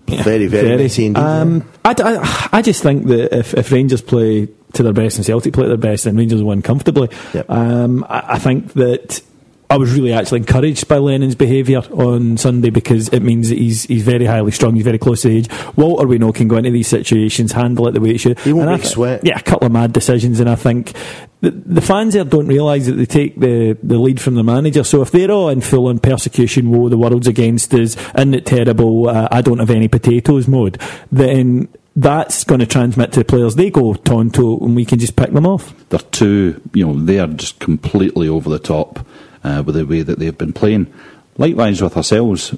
Very, 0.08 0.48
very, 0.48 0.70
Messi 0.86 1.06
indeed. 1.08 1.20
yeah. 1.22 1.42
Um, 1.42 1.70
I, 1.84 1.94
d- 1.94 2.04
I- 2.04 2.50
I 2.54 2.62
just 2.62 2.82
think 2.84 3.08
that 3.08 3.38
if, 3.38 3.54
if 3.54 3.72
Rangers 3.72 4.02
play 4.02 4.48
to 4.74 4.84
their 4.84 4.94
best 4.94 5.18
and 5.18 5.26
Celtic 5.26 5.54
play 5.54 5.64
to 5.64 5.70
their 5.70 5.78
best, 5.78 6.04
then 6.06 6.16
Rangers 6.18 6.44
win 6.44 6.62
comfortably. 6.62 7.10
Yep. 7.34 7.50
Um, 7.50 8.04
I, 8.10 8.34
I 8.34 8.40
think 8.40 8.74
that 8.74 9.22
I 9.70 9.76
was 9.78 9.94
really 9.94 10.14
actually 10.14 10.40
encouraged 10.40 10.88
by 10.88 10.98
Lennon's 10.98 11.36
behaviour 11.36 11.80
on 11.92 12.38
Sunday 12.38 12.70
because 12.70 13.10
it 13.10 13.20
means 13.22 13.50
that 13.50 13.58
he's 13.58 13.84
he's 13.84 14.04
very 14.04 14.26
highly 14.26 14.52
strung, 14.52 14.76
he's 14.76 14.86
very 14.86 14.98
close 14.98 15.24
to 15.24 15.28
the 15.30 15.38
age. 15.38 15.50
Walter, 15.76 16.08
we 16.08 16.18
know, 16.18 16.32
can 16.32 16.48
go 16.48 16.56
into 16.56 16.72
these 16.72 16.88
situations, 16.88 17.52
handle 17.52 17.88
it 17.88 17.92
the 17.92 18.00
way 18.00 18.14
he 18.14 18.18
should. 18.18 18.40
He 18.40 18.54
won't 18.54 18.62
And 18.64 18.70
I 18.70 18.74
make 18.78 18.84
thi- 18.84 18.90
sweat. 18.90 19.26
Yeah, 19.26 19.38
a 19.38 19.42
couple 19.42 19.66
of 19.66 19.74
mad 19.74 19.92
decisions, 19.94 20.40
and 20.40 20.50
I 20.50 20.56
think. 20.56 20.94
The, 21.40 21.52
the 21.52 21.82
fans 21.82 22.16
there 22.16 22.24
don't 22.24 22.48
realise 22.48 22.88
that 22.88 22.94
they 22.94 23.06
take 23.06 23.40
the, 23.40 23.78
the 23.84 24.00
lead 24.00 24.20
from 24.20 24.34
the 24.34 24.44
manager. 24.44 24.84
So 24.84 25.04
if 25.04 25.12
they're 25.12 25.30
all 25.30 25.50
in 25.50 25.62
full 25.62 25.86
on 25.86 26.00
persecution, 26.00 26.72
whoa, 26.72 26.90
the 26.90 26.98
world's 26.98 27.28
against 27.28 27.72
us, 27.76 27.96
isn't 28.16 28.34
it 28.34 28.48
terrible? 28.48 29.08
Uh, 29.08 29.28
I 29.32 29.42
don't 29.44 29.60
have 29.60 29.70
any 29.70 29.88
potatoes 29.88 30.48
mode. 30.48 30.82
Then 31.12 31.68
that's 31.96 32.44
going 32.44 32.60
to 32.62 32.66
transmit 32.66 33.12
to 33.12 33.20
the 33.20 33.26
players. 33.26 33.54
They 33.54 33.70
go 33.70 33.94
tonto, 33.94 34.58
and 34.62 34.76
we 34.76 34.84
can 34.84 34.98
just 34.98 35.16
pick 35.16 35.32
them 35.32 35.46
off. 35.46 35.76
they're 35.90 36.00
too, 36.00 36.60
you 36.74 36.88
know, 36.88 37.00
they 37.00 37.20
are 37.20 37.28
just 37.28 37.60
completely 37.60 38.28
over 38.28 38.50
the 38.50 38.58
top 38.58 39.06
uh, 39.44 39.64
with 39.66 39.76
the 39.76 39.86
way 39.86 40.02
that 40.02 40.20
they've 40.20 40.38
been 40.38 40.54
playing. 40.54 40.92
Likewise 41.38 41.82
with 41.82 41.96
ourselves, 41.98 42.56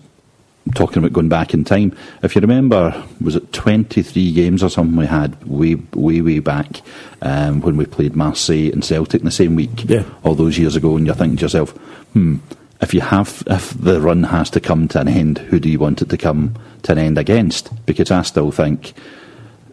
talking 0.75 0.99
about 0.99 1.13
going 1.13 1.29
back 1.29 1.53
in 1.53 1.63
time. 1.63 1.95
If 2.21 2.35
you 2.35 2.41
remember, 2.41 3.03
was 3.21 3.35
it 3.35 3.51
23 3.53 4.31
games 4.33 4.61
or 4.63 4.69
something 4.69 4.95
we 4.95 5.07
had 5.07 5.43
way, 5.45 5.75
way, 5.93 6.21
way 6.21 6.39
back 6.39 6.81
um, 7.21 7.61
when 7.61 7.75
we 7.75 7.85
played 7.85 8.15
Marseille 8.15 8.71
and 8.71 8.83
Celtic 8.85 9.21
in 9.21 9.25
the 9.25 9.31
same 9.31 9.55
week 9.55 9.89
Yeah. 9.89 10.03
all 10.23 10.35
those 10.35 10.57
years 10.57 10.75
ago, 10.75 10.95
and 10.95 11.05
you're 11.05 11.15
thinking 11.15 11.37
to 11.37 11.45
yourself, 11.45 11.71
hmm, 12.13 12.37
if 12.81 12.93
you 12.93 13.01
have, 13.01 13.43
if 13.47 13.71
the 13.71 13.99
run 13.99 14.23
has 14.23 14.49
to 14.51 14.59
come 14.61 14.87
to 14.89 15.01
an 15.01 15.07
end, 15.07 15.39
who 15.39 15.59
do 15.59 15.69
you 15.69 15.79
want 15.79 16.01
it 16.01 16.09
to 16.09 16.17
come 16.17 16.55
to 16.83 16.91
an 16.93 16.97
end 16.97 17.17
against? 17.17 17.69
Because 17.85 18.11
I 18.11 18.21
still 18.21 18.51
think 18.51 18.93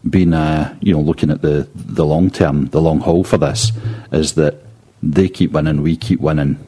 being 0.09 0.33
uh, 0.35 0.75
you 0.81 0.93
know 0.93 1.01
looking 1.01 1.31
at 1.31 1.43
the 1.43 1.69
the 1.75 2.05
long 2.05 2.31
term, 2.31 2.67
the 2.67 2.81
long 2.81 3.01
haul 3.01 3.23
for 3.25 3.37
this 3.39 3.71
is 4.13 4.33
that 4.35 4.57
they 5.03 5.29
keep 5.29 5.53
winning, 5.53 5.83
we 5.83 5.97
keep 5.97 6.21
winning, 6.21 6.59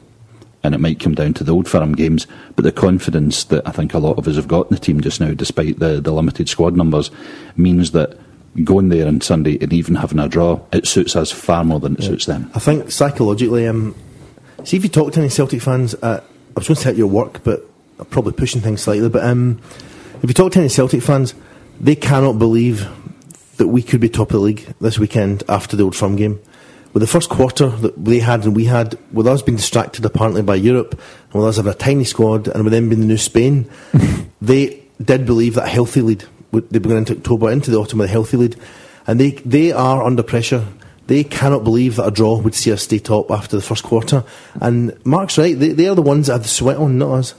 and 0.63 0.75
it 0.75 0.79
might 0.79 0.99
come 0.99 1.15
down 1.15 1.33
to 1.35 1.43
the 1.43 1.53
old 1.53 1.67
firm 1.67 1.93
games. 1.93 2.27
But 2.55 2.63
the 2.63 2.71
confidence 2.71 3.45
that 3.45 3.67
I 3.67 3.71
think 3.71 3.93
a 3.93 3.99
lot 3.99 4.17
of 4.17 4.27
us 4.27 4.35
have 4.35 4.47
got 4.47 4.69
in 4.69 4.75
the 4.75 4.81
team 4.81 5.01
just 5.01 5.21
now, 5.21 5.33
despite 5.33 5.79
the 5.79 6.01
the 6.01 6.11
limited 6.11 6.49
squad 6.49 6.75
numbers, 6.75 7.11
means 7.55 7.91
that 7.91 8.17
going 8.63 8.89
there 8.89 9.07
on 9.07 9.21
Sunday 9.21 9.57
and 9.61 9.71
even 9.71 9.95
having 9.95 10.19
a 10.19 10.27
draw, 10.27 10.59
it 10.71 10.87
suits 10.87 11.15
us 11.15 11.31
far 11.31 11.63
more 11.63 11.79
than 11.79 11.95
it 11.95 12.03
suits 12.03 12.25
them. 12.25 12.51
I 12.55 12.59
think 12.59 12.91
psychologically, 12.91 13.67
um, 13.67 13.95
see 14.63 14.77
if 14.77 14.83
you 14.83 14.89
talk 14.89 15.13
to 15.13 15.19
any 15.19 15.29
Celtic 15.29 15.61
fans, 15.61 15.93
uh, 15.95 16.21
I 16.21 16.59
was 16.59 16.67
going 16.67 16.75
to 16.75 16.81
say 16.81 16.89
at 16.89 16.97
your 16.97 17.07
work, 17.07 17.43
but 17.43 17.65
I'm 17.99 18.05
probably 18.05 18.33
pushing 18.33 18.61
things 18.61 18.81
slightly. 18.81 19.07
But 19.07 19.23
um, 19.23 19.61
if 20.21 20.29
you 20.29 20.33
talk 20.33 20.51
to 20.53 20.59
any 20.59 20.69
Celtic 20.69 21.01
fans, 21.01 21.33
they 21.79 21.95
cannot 21.95 22.39
believe 22.39 22.87
that 23.57 23.67
we 23.67 23.83
could 23.83 23.99
be 24.01 24.09
top 24.09 24.29
of 24.29 24.33
the 24.33 24.39
league 24.39 24.73
this 24.81 24.97
weekend 24.97 25.43
after 25.47 25.77
the 25.77 25.83
Old 25.83 25.95
Firm 25.95 26.15
game. 26.15 26.39
With 26.93 27.01
the 27.01 27.07
first 27.07 27.29
quarter 27.29 27.69
that 27.69 28.03
they 28.03 28.19
had 28.19 28.43
and 28.45 28.55
we 28.55 28.65
had, 28.65 28.97
with 29.11 29.27
us 29.27 29.41
being 29.41 29.57
distracted 29.57 30.05
apparently 30.05 30.41
by 30.41 30.55
Europe, 30.55 30.99
and 31.31 31.41
with 31.41 31.49
us 31.49 31.57
having 31.57 31.71
a 31.71 31.75
tiny 31.75 32.03
squad, 32.03 32.47
and 32.47 32.63
with 32.63 32.73
them 32.73 32.89
being 32.89 33.01
the 33.01 33.07
new 33.07 33.17
Spain, 33.17 33.69
they 34.41 34.83
did 35.03 35.25
believe 35.25 35.55
that 35.55 35.65
a 35.65 35.69
healthy 35.69 36.01
lead, 36.01 36.23
would- 36.51 36.69
they 36.69 36.79
were 36.79 36.89
going 36.89 36.97
into 36.97 37.15
October, 37.15 37.51
into 37.51 37.71
the 37.71 37.77
autumn 37.77 37.99
with 37.99 38.09
a 38.09 38.11
healthy 38.11 38.37
lead, 38.37 38.55
and 39.07 39.19
they, 39.19 39.31
they 39.31 39.71
are 39.71 40.03
under 40.03 40.23
pressure. 40.23 40.65
They 41.07 41.23
cannot 41.23 41.63
believe 41.63 41.95
that 41.95 42.05
a 42.07 42.11
draw 42.11 42.37
would 42.39 42.53
see 42.53 42.71
us 42.71 42.83
stay 42.83 42.99
top 42.99 43.31
after 43.31 43.55
the 43.55 43.63
first 43.63 43.83
quarter. 43.83 44.23
And 44.61 44.93
Mark's 45.05 45.37
right, 45.39 45.57
they, 45.57 45.69
they 45.69 45.87
are 45.87 45.95
the 45.95 46.03
ones 46.03 46.27
that 46.27 46.33
have 46.33 46.43
the 46.43 46.49
sweat 46.49 46.77
on, 46.77 46.99
not 46.99 47.13
us. 47.13 47.33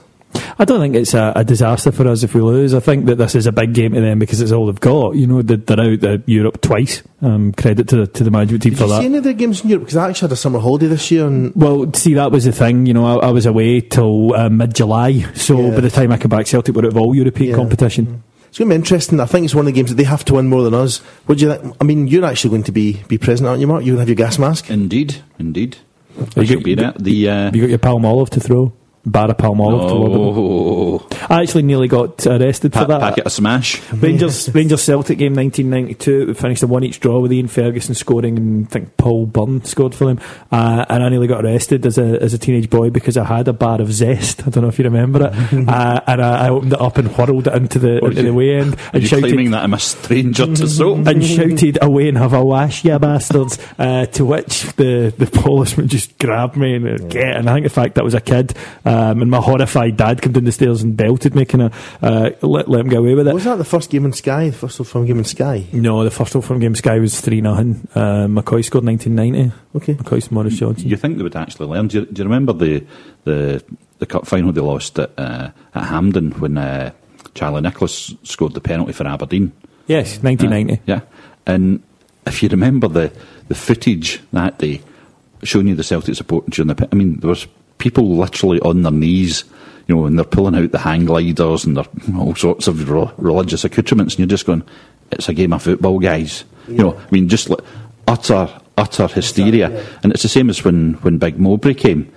I 0.59 0.65
don't 0.65 0.79
think 0.79 0.95
it's 0.95 1.13
a, 1.13 1.33
a 1.35 1.43
disaster 1.43 1.91
for 1.91 2.07
us 2.07 2.23
if 2.23 2.33
we 2.35 2.41
lose. 2.41 2.73
I 2.73 2.79
think 2.79 3.05
that 3.07 3.15
this 3.15 3.35
is 3.35 3.47
a 3.47 3.51
big 3.51 3.73
game 3.73 3.93
to 3.93 4.01
them 4.01 4.19
because 4.19 4.41
it's 4.41 4.51
all 4.51 4.67
they've 4.67 4.79
got. 4.79 5.15
You 5.15 5.27
know, 5.27 5.41
they're, 5.41 5.57
they're 5.57 5.79
out 5.79 6.03
of 6.03 6.29
Europe 6.29 6.61
twice. 6.61 7.01
Um, 7.21 7.51
credit 7.53 7.87
to, 7.89 8.07
to 8.07 8.23
the 8.23 8.31
management 8.31 8.63
team 8.63 8.71
Did 8.73 8.77
for 8.79 8.83
you 8.85 8.89
that. 8.91 8.99
see 9.01 9.05
any 9.05 9.17
of 9.17 9.23
their 9.23 9.33
games 9.33 9.61
in 9.63 9.69
Europe? 9.69 9.83
Because 9.85 9.97
I 9.97 10.09
actually 10.09 10.27
had 10.27 10.33
a 10.33 10.37
summer 10.37 10.59
holiday 10.59 10.87
this 10.87 11.11
year, 11.11 11.27
and 11.27 11.53
Well, 11.55 11.91
see, 11.93 12.13
that 12.15 12.31
was 12.31 12.45
the 12.45 12.51
thing. 12.51 12.85
You 12.85 12.93
know, 12.93 13.19
I, 13.19 13.27
I 13.27 13.31
was 13.31 13.45
away 13.45 13.81
till 13.81 14.33
uh, 14.35 14.49
mid 14.49 14.73
July, 14.75 15.21
so 15.33 15.59
Yeah. 15.59 15.75
by 15.75 15.81
the 15.81 15.89
time 15.89 16.11
I 16.11 16.17
come 16.17 16.29
back, 16.29 16.47
Celtic 16.47 16.75
were 16.75 16.81
out 16.83 16.87
of 16.89 16.97
all 16.97 17.13
European 17.15 17.51
Yeah. 17.51 17.55
competition. 17.55 18.23
It's 18.49 18.57
going 18.57 18.69
to 18.69 18.73
be 18.73 18.79
interesting. 18.79 19.19
I 19.19 19.25
think 19.25 19.45
it's 19.45 19.55
one 19.55 19.61
of 19.63 19.67
the 19.67 19.71
games 19.79 19.89
that 19.91 19.95
they 19.95 20.03
have 20.03 20.25
to 20.25 20.33
win 20.33 20.47
more 20.47 20.63
than 20.63 20.73
us. 20.73 20.97
What 21.25 21.37
do 21.37 21.45
you 21.45 21.53
think? 21.55 21.75
I 21.79 21.83
mean, 21.85 22.07
you're 22.07 22.25
actually 22.25 22.49
going 22.49 22.63
to 22.63 22.71
be, 22.73 23.01
be 23.07 23.17
present, 23.17 23.47
aren't 23.47 23.61
you, 23.61 23.67
Mark? 23.67 23.83
You're 23.85 23.95
going 23.95 24.05
to 24.05 24.11
have 24.11 24.19
your 24.19 24.27
gas 24.27 24.37
mask. 24.37 24.69
Indeed, 24.69 25.21
indeed. 25.39 25.77
You 26.17 26.27
I 26.41 26.43
should 26.45 26.55
got- 26.57 26.63
be 26.65 26.75
there. 26.75 26.93
The 26.99 27.29
uh, 27.29 27.51
You 27.53 27.61
got 27.61 27.69
your 27.69 27.79
palm 27.79 28.03
olive 28.03 28.29
to 28.31 28.39
throw, 28.41 28.73
bar 29.05 29.29
of 29.29 29.37
palm 29.37 29.59
olive 29.59 29.89
to 29.89 29.95
lob 29.95 30.11
at 30.11 30.13
them. 30.13 30.21
oh, 30.23 31.07
I 31.29 31.41
actually 31.41 31.63
nearly 31.63 31.87
got 31.87 32.25
arrested 32.27 32.73
for 32.73 32.79
pa- 32.79 32.85
that. 32.85 32.99
packet 33.01 33.25
of 33.25 33.31
smash. 33.31 33.81
Rangers 33.93 34.53
Rangers 34.53 34.81
Celtic 34.83 35.17
game 35.17 35.33
1992 35.35 36.27
we 36.27 36.33
finished 36.33 36.63
a 36.63 36.67
one 36.67 36.83
each 36.83 36.99
draw 36.99 37.19
with 37.19 37.33
Ian 37.33 37.47
Ferguson 37.47 37.95
scoring 37.95 38.37
and 38.37 38.67
I 38.67 38.69
think 38.69 38.97
Paul 38.97 39.25
Byrne 39.25 39.63
scored 39.63 39.95
for 39.95 40.05
them 40.05 40.19
uh, 40.51 40.85
and 40.89 41.03
I 41.03 41.09
nearly 41.09 41.27
got 41.27 41.43
arrested 41.43 41.85
as 41.85 41.97
a 41.97 42.21
as 42.21 42.33
a 42.33 42.37
teenage 42.37 42.69
boy 42.69 42.89
because 42.89 43.17
I 43.17 43.23
had 43.23 43.47
a 43.47 43.53
bar 43.53 43.81
of 43.81 43.91
zest 43.91 44.45
I 44.45 44.49
don't 44.49 44.63
know 44.63 44.69
if 44.69 44.77
you 44.77 44.85
remember 44.85 45.27
it 45.27 45.33
uh, 45.69 46.01
and 46.07 46.21
I, 46.21 46.45
I 46.45 46.49
opened 46.49 46.73
it 46.73 46.81
up 46.81 46.97
and 46.97 47.07
whirled 47.17 47.47
it 47.47 47.53
into 47.55 47.79
the, 47.79 48.05
into 48.05 48.21
the 48.23 48.33
way 48.33 48.55
end 48.57 48.75
Are 48.75 48.89
and 48.93 49.01
you 49.03 49.07
shouted 49.09 49.23
claiming 49.25 49.51
that 49.51 49.63
I'm 49.63 49.73
a 49.73 49.79
stranger 49.79 50.45
to 50.45 50.67
soap? 50.67 51.07
and 51.07 51.25
shouted 51.25 51.79
away 51.81 52.07
and 52.09 52.17
have 52.17 52.33
a 52.33 52.43
wash, 52.43 52.83
you 52.85 52.97
bastards. 52.99 53.57
Uh, 53.79 54.05
to 54.07 54.25
which 54.25 54.63
the, 54.73 55.13
the 55.17 55.25
policeman 55.25 55.87
just 55.87 56.17
grabbed 56.19 56.55
me 56.55 56.75
and 56.75 56.87
uh, 56.87 56.97
get. 57.07 57.35
And 57.37 57.49
I 57.49 57.53
think, 57.53 57.63
in 57.65 57.69
fact, 57.69 57.95
that 57.95 58.03
was 58.03 58.13
a 58.13 58.21
kid. 58.21 58.53
Um, 58.91 59.21
and 59.21 59.31
my 59.31 59.39
horrified 59.39 59.95
dad 59.95 60.21
came 60.21 60.33
down 60.33 60.43
the 60.43 60.51
stairs 60.51 60.83
and 60.83 60.97
belted 60.97 61.33
me, 61.33 61.45
kind 61.45 61.63
of 61.63 61.97
uh, 62.03 62.31
let, 62.41 62.67
let 62.67 62.81
him 62.81 62.89
get 62.89 62.99
away 62.99 63.15
with 63.15 63.27
it. 63.27 63.33
Was 63.33 63.45
that 63.45 63.57
the 63.57 63.63
first 63.63 63.89
game 63.89 64.03
in 64.03 64.11
Sky? 64.11 64.49
The 64.49 64.57
first 64.57 64.79
Old 64.81 64.89
Firm 64.89 65.05
game 65.05 65.19
in 65.19 65.23
Sky? 65.23 65.65
No, 65.71 66.03
the 66.03 66.11
first 66.11 66.35
Old 66.35 66.43
Firm 66.43 66.59
game 66.59 66.71
in 66.71 66.75
Sky 66.75 66.99
was 66.99 67.21
3 67.21 67.41
0. 67.41 67.53
Uh, 67.53 67.61
McCoist 68.27 68.65
scored 68.65 68.83
1990. 68.85 69.53
Okay. 69.75 69.93
McCoist 69.93 70.31
Maurice 70.31 70.57
Johnston. 70.57 70.89
You 70.89 70.97
think 70.97 71.17
they 71.17 71.23
would 71.23 71.35
actually 71.37 71.67
learn? 71.67 71.87
Do 71.87 71.99
you, 71.99 72.05
do 72.05 72.21
you 72.21 72.25
remember 72.25 72.51
the 72.51 72.85
the 73.23 73.63
the 73.99 74.05
cup 74.05 74.27
final 74.27 74.51
they 74.51 74.61
lost 74.61 74.99
at 74.99 75.11
uh, 75.17 75.51
at 75.73 75.83
Hampden 75.85 76.31
when 76.39 76.57
uh, 76.57 76.91
Charlie 77.33 77.61
Nicholas 77.61 78.13
scored 78.23 78.53
the 78.55 78.61
penalty 78.61 78.91
for 78.91 79.07
Aberdeen? 79.07 79.53
Yes, 79.87 80.21
1990. 80.21 80.81
Yeah, 80.85 81.01
and 81.45 81.81
if 82.25 82.43
you 82.43 82.49
remember 82.49 82.87
the 82.87 83.13
the 83.47 83.55
footage 83.55 84.19
that 84.33 84.57
day 84.57 84.81
showing 85.43 85.67
you 85.67 85.75
the 85.75 85.83
Celtic 85.83 86.15
support 86.15 86.49
during 86.49 86.67
the, 86.67 86.75
pe- 86.75 86.87
I 86.91 86.95
mean, 86.95 87.19
there 87.19 87.29
was 87.29 87.47
people 87.81 88.15
literally 88.15 88.59
on 88.61 88.83
their 88.83 88.91
knees, 88.91 89.43
you 89.87 89.95
know, 89.95 90.05
and 90.05 90.17
they're 90.17 90.23
pulling 90.23 90.55
out 90.55 90.71
the 90.71 90.79
hang 90.79 91.05
gliders 91.05 91.65
and 91.65 91.75
they're 91.75 92.17
all 92.17 92.35
sorts 92.35 92.67
of 92.67 92.89
re- 92.89 93.11
religious 93.17 93.65
accoutrements, 93.65 94.13
and 94.13 94.19
you're 94.19 94.27
just 94.27 94.45
going, 94.45 94.63
it's 95.11 95.27
a 95.27 95.33
game 95.33 95.51
of 95.51 95.63
football, 95.63 95.99
guys. 95.99 96.45
You 96.67 96.77
know, 96.77 96.97
I 96.97 97.07
mean, 97.11 97.27
just 97.27 97.49
like 97.49 97.59
utter 98.07 98.47
utter 98.77 99.07
hysteria, 99.07 99.83
and 100.03 100.13
it's 100.13 100.23
the 100.23 100.29
same 100.29 100.49
as 100.49 100.63
when 100.63 100.93
when 101.01 101.17
Big 101.17 101.37
Mowbray 101.37 101.73
came. 101.73 102.09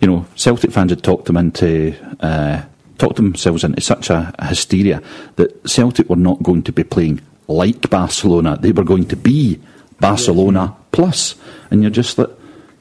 You 0.00 0.08
know, 0.08 0.26
Celtic 0.34 0.72
fans 0.72 0.90
had 0.90 1.02
talked 1.02 1.26
them 1.26 1.36
into. 1.36 1.94
Uh, 2.18 2.62
talked 3.00 3.16
themselves 3.16 3.64
into 3.64 3.80
such 3.80 4.10
a, 4.10 4.32
a 4.38 4.48
hysteria 4.48 5.02
that 5.36 5.66
Celtic 5.66 6.08
were 6.10 6.16
not 6.16 6.42
going 6.42 6.62
to 6.64 6.72
be 6.72 6.84
playing 6.84 7.20
like 7.48 7.88
Barcelona. 7.88 8.58
They 8.60 8.72
were 8.72 8.84
going 8.84 9.08
to 9.08 9.16
be 9.16 9.58
Barcelona 10.00 10.76
plus. 10.92 11.34
And 11.70 11.82
you're 11.82 11.90
just 11.90 12.18
like, 12.18 12.28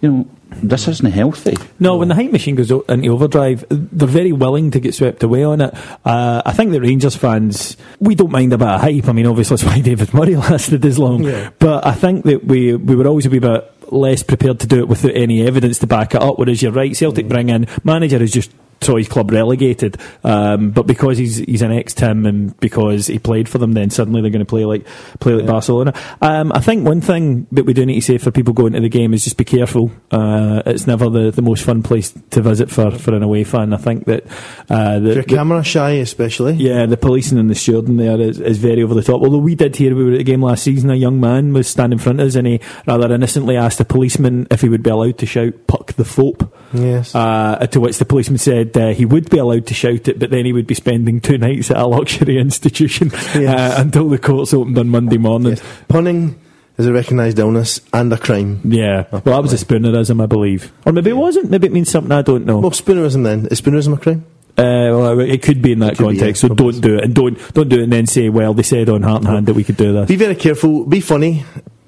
you 0.02 0.12
know, 0.12 0.28
this 0.52 0.88
isn't 0.88 1.12
healthy. 1.12 1.56
No, 1.80 1.98
when 1.98 2.08
the 2.08 2.16
hype 2.16 2.32
machine 2.32 2.56
goes 2.56 2.72
o- 2.72 2.84
into 2.90 3.10
overdrive, 3.10 3.64
they're 3.70 4.08
very 4.08 4.32
willing 4.32 4.72
to 4.72 4.80
get 4.80 4.94
swept 4.94 5.24
away 5.24 5.44
on 5.44 5.62
it. 5.62 5.74
Uh, 6.06 6.42
I 6.46 6.52
think 6.54 6.72
the 6.72 6.82
Rangers 6.82 7.16
fans, 7.16 7.78
we 8.00 8.16
don't 8.16 8.32
mind 8.32 8.52
a 8.54 8.58
bit 8.58 8.68
of 8.68 8.82
hype. 8.82 9.08
I 9.08 9.12
mean, 9.14 9.26
obviously 9.28 9.58
that's 9.58 9.66
why 9.66 9.82
David 9.84 10.14
Murray 10.14 10.36
lasted 10.36 10.84
as 10.86 10.98
long. 11.00 11.24
Yeah. 11.24 11.52
But 11.60 11.86
I 11.86 11.94
think 11.94 12.26
that 12.26 12.46
we 12.46 12.76
we 12.76 12.96
were 12.96 13.08
always 13.08 13.26
a 13.26 13.30
wee 13.30 13.40
bit 13.40 13.72
less 13.92 14.22
prepared 14.24 14.60
to 14.60 14.68
do 14.68 14.80
it 14.80 14.88
without 14.88 15.16
any 15.16 15.46
evidence 15.46 15.80
to 15.80 15.88
back 15.88 16.14
it 16.16 16.22
up. 16.22 16.38
Whereas 16.38 16.62
you're 16.62 16.72
right, 16.72 16.96
Celtic 16.96 17.28
bring 17.28 17.50
in 17.50 17.68
manager 17.84 18.18
who's 18.20 18.32
just 18.32 18.52
his 18.82 19.08
club 19.08 19.32
relegated, 19.32 19.98
um, 20.24 20.72
but 20.72 20.88
because 20.88 21.18
he's 21.18 21.38
he's 21.38 21.62
an 21.62 21.72
ex 21.72 21.94
Tim 21.94 22.26
and 22.26 22.58
because 22.60 23.08
he 23.08 23.20
played 23.20 23.48
for 23.50 23.58
them, 23.58 23.74
then 23.74 23.89
suddenly 23.89 24.22
they're 24.22 24.32
going 24.32 24.46
to 24.46 24.50
play 24.50 24.65
like 24.65 24.86
play 25.20 25.34
like 25.34 25.46
Barcelona. 25.46 25.94
Um, 26.22 26.52
I 26.54 26.60
think 26.60 26.86
one 26.86 27.02
thing 27.02 27.48
that 27.52 27.65
we 27.65 27.74
do 27.74 27.86
need 27.86 27.96
to 27.96 28.02
say 28.02 28.18
for 28.18 28.32
people 28.32 28.54
going 28.54 28.74
to 28.74 28.80
the 28.82 28.89
game 28.89 29.13
is 29.13 29.24
just 29.24 29.38
be 29.38 29.44
careful. 29.46 29.92
Uh, 30.12 30.62
it's 30.65 30.88
never 30.88 31.10
the, 31.10 31.32
the 31.32 31.42
most 31.42 31.63
fun 31.63 31.84
place 31.84 32.13
to 32.32 32.42
visit 32.42 32.70
for, 32.72 32.92
for 32.92 33.13
an 33.13 33.24
away 33.24 33.44
fan. 33.44 33.74
I 33.74 33.78
think 33.78 34.06
that 34.06 34.24
uh, 34.70 35.00
the, 35.00 35.10
If 35.10 35.15
you're 35.15 35.24
the- 35.24 35.36
camera 35.36 35.63
shy, 35.63 35.92
especially. 35.92 36.54
yeah, 36.54 36.86
the 36.86 36.98
policing 36.98 37.38
and 37.38 37.50
the 37.50 37.54
stewarding 37.56 37.98
there 37.98 38.20
is, 38.20 38.39
is 38.39 38.58
very 38.58 38.82
over 38.84 38.94
the 38.94 39.04
top. 39.04 39.22
Although 39.22 39.38
we 39.39 39.56
did 39.56 39.76
hear 39.76 39.96
we 39.96 40.04
were 40.06 40.12
at 40.13 40.18
the 40.20 40.24
game 40.24 40.42
last 40.44 40.63
season, 40.63 40.89
a 40.89 40.96
young 40.96 41.20
man 41.20 41.54
was 41.54 41.68
standing 41.68 42.00
in 42.00 42.04
front 42.04 42.20
of 42.22 42.28
us 42.28 42.36
and 42.36 42.48
he 42.48 42.60
rather 42.88 43.13
innocently 43.13 43.58
asked 43.58 43.80
a 43.80 43.86
policeman 43.86 44.48
if 44.52 44.62
he 44.62 44.70
would 44.70 44.84
be 44.84 44.89
allowed 44.89 45.18
to 45.20 45.26
shout 45.26 45.54
"puck 45.68 45.94
the 45.94 46.06
fope." 46.06 46.56
Yes. 46.74 47.13
Uh, 47.15 47.65
to 47.68 47.80
which 47.80 47.98
the 47.98 48.06
policeman 48.06 48.38
said 48.38 48.69
uh, 48.78 48.90
he 48.90 49.06
would 49.06 49.30
be 49.30 49.38
allowed 49.38 49.66
to 49.68 49.74
shout 49.74 50.08
it, 50.08 50.20
but 50.20 50.30
then 50.30 50.46
he 50.46 50.54
would 50.54 50.68
be 50.68 50.76
spending 50.76 51.20
two 51.22 51.38
nights 51.38 51.72
at 51.72 51.78
a 51.78 51.86
luxury 51.88 52.38
institution 52.40 53.10
Yes. 53.14 53.78
uh, 53.78 53.82
until 53.82 54.10
the 54.10 54.18
courts 54.18 54.54
opened 54.54 54.78
on 54.78 54.90
Monday 54.90 55.18
morning. 55.18 55.52
yes. 55.52 55.64
Punning 55.88 56.40
is 56.78 56.86
a 56.88 56.94
recognised 56.94 57.38
illness 57.40 57.82
and 57.94 58.12
a 58.14 58.18
crime. 58.18 58.62
Yeah, 58.64 59.06
well, 59.12 59.22
that 59.22 59.42
was 59.42 59.54
a 59.54 59.64
spoonerism, 59.66 60.22
I 60.24 60.26
believe, 60.28 60.72
or 60.86 60.92
maybe 60.94 61.10
it 61.10 61.18
wasn't. 61.18 61.50
Maybe 61.50 61.68
it 61.68 61.74
means 61.74 61.90
something 61.90 62.12
I 62.12 62.22
don't 62.22 62.46
know. 62.46 62.60
Well, 62.60 62.72
spoonerism 62.72 63.24
then. 63.24 63.48
Is 63.48 63.62
spoonerism 63.62 63.94
a 63.96 63.98
crime? 63.98 64.26
Uh, 64.58 64.92
well, 64.92 65.20
it 65.22 65.42
could 65.42 65.62
be 65.62 65.72
in 65.72 65.80
that 65.80 65.98
Could 65.98 66.10
be, 66.10 66.18
context, 66.18 66.44
yeah, 66.44 66.50
so 66.50 66.56
don't 66.56 66.82
do 66.82 66.98
it, 66.98 67.04
and 67.06 67.14
don't 67.16 67.54
don't 67.54 67.70
do 67.70 67.80
it, 67.80 67.84
and 67.84 67.94
then 67.94 68.06
say, 68.08 68.30
"Well, 68.30 68.54
they 68.54 68.64
said 68.64 68.90
on 68.90 69.04
Heart 69.04 69.24
and 69.24 69.28
Hand 69.30 69.46
that 69.48 69.54
we 69.54 69.64
could 69.64 69.78
do 69.78 69.94
this." 69.94 70.08
Be 70.08 70.16
very 70.18 70.36
careful. 70.36 70.86
Be 70.86 71.00
funny. 71.00 71.44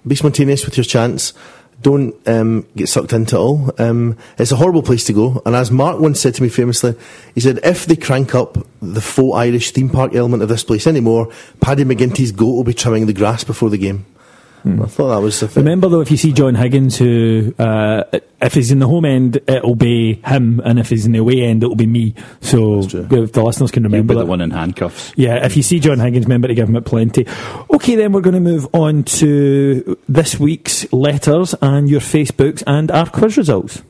Be 0.08 0.15
spontaneous 0.15 0.65
with 0.65 0.78
your 0.78 0.84
chants. 0.86 1.34
Don't 1.82 2.15
um, 2.28 2.67
get 2.76 2.88
sucked 2.88 3.13
into 3.13 3.36
it 3.36 3.39
all. 3.39 3.74
Um, 3.78 4.17
it's 4.38 4.52
a 4.52 4.56
horrible 4.56 4.84
place 4.84 5.06
to 5.06 5.13
go. 5.13 5.41
And 5.46 5.56
as 5.56 5.72
Mark 5.72 6.00
once 6.00 6.20
said 6.20 6.36
to 6.36 6.44
me 6.44 6.50
famously, 6.50 6.96
he 7.34 7.41
said, 7.41 7.60
if 7.63 7.86
they 7.86 7.96
crank 7.96 8.36
up 8.36 8.58
the 8.82 9.02
faux 9.02 9.36
Irish 9.38 9.72
theme 9.72 9.89
park 9.89 10.13
element 10.15 10.44
of 10.44 10.50
this 10.50 10.63
place 10.63 10.88
anymore, 10.88 11.32
Paddy 11.60 11.84
McGinty's 11.84 12.32
goat 12.32 12.54
will 12.54 12.63
be 12.63 12.74
trimming 12.74 13.06
the 13.06 13.13
grass 13.13 13.44
before 13.44 13.70
the 13.70 13.78
game. 13.78 14.06
I 14.65 14.86
thought 14.86 15.10
that 15.10 15.21
was 15.21 15.39
the 15.39 15.47
thing. 15.47 15.63
Remember 15.63 15.89
though, 15.89 16.02
if 16.02 16.12
you 16.12 16.17
see 16.17 16.34
John 16.34 16.56
Higgins, 16.56 16.97
who 16.97 17.54
uh, 17.58 18.04
if 18.41 18.54
he's 18.54 18.71
in 18.71 18.80
the 18.80 18.88
home 18.88 19.06
end, 19.06 19.39
it'll 19.47 19.76
be 19.76 20.15
him, 20.26 20.62
and 20.63 20.80
if 20.80 20.89
he's 20.89 21.06
in 21.06 21.12
the 21.12 21.19
away 21.19 21.41
end, 21.41 21.63
it'll 21.63 21.76
be 21.76 21.88
me. 21.88 22.13
So 22.41 22.80
if 22.82 23.32
the 23.34 23.43
listeners 23.43 23.71
can 23.71 23.84
remember 23.84 24.13
be 24.13 24.19
the 24.19 24.24
that. 24.24 24.30
one 24.30 24.41
in 24.41 24.52
handcuffs. 24.52 25.13
Yeah, 25.15 25.45
if 25.45 25.58
you 25.58 25.63
see 25.63 25.80
John 25.80 26.00
Higgins, 26.00 26.26
remember 26.26 26.47
to 26.47 26.54
give 26.56 26.69
him 26.69 26.76
it 26.76 26.86
plenty. 26.86 27.28
Okay, 27.69 27.95
then 27.95 28.12
we're 28.12 28.21
going 28.21 28.36
to 28.36 28.39
move 28.39 28.67
on 28.74 29.04
to 29.04 29.97
this 30.08 30.39
week's 30.39 30.91
letters 30.93 31.56
and 31.62 31.89
your 31.89 32.02
Facebooks 32.02 32.63
and 32.67 32.91
our 32.91 33.10
quiz 33.10 33.38
results. 33.38 33.82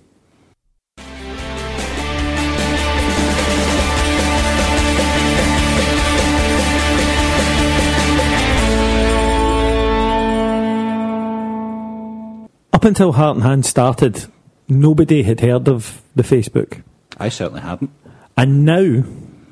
Up 12.81 12.85
until 12.85 13.11
Heart 13.11 13.35
and 13.35 13.43
Hand 13.43 13.63
started, 13.63 14.25
nobody 14.67 15.21
had 15.21 15.41
heard 15.41 15.69
of 15.69 16.01
the 16.15 16.23
Facebook. 16.23 16.81
I 17.15 17.29
certainly 17.29 17.61
hadn't. 17.61 17.91
And 18.35 18.65
now, 18.65 19.03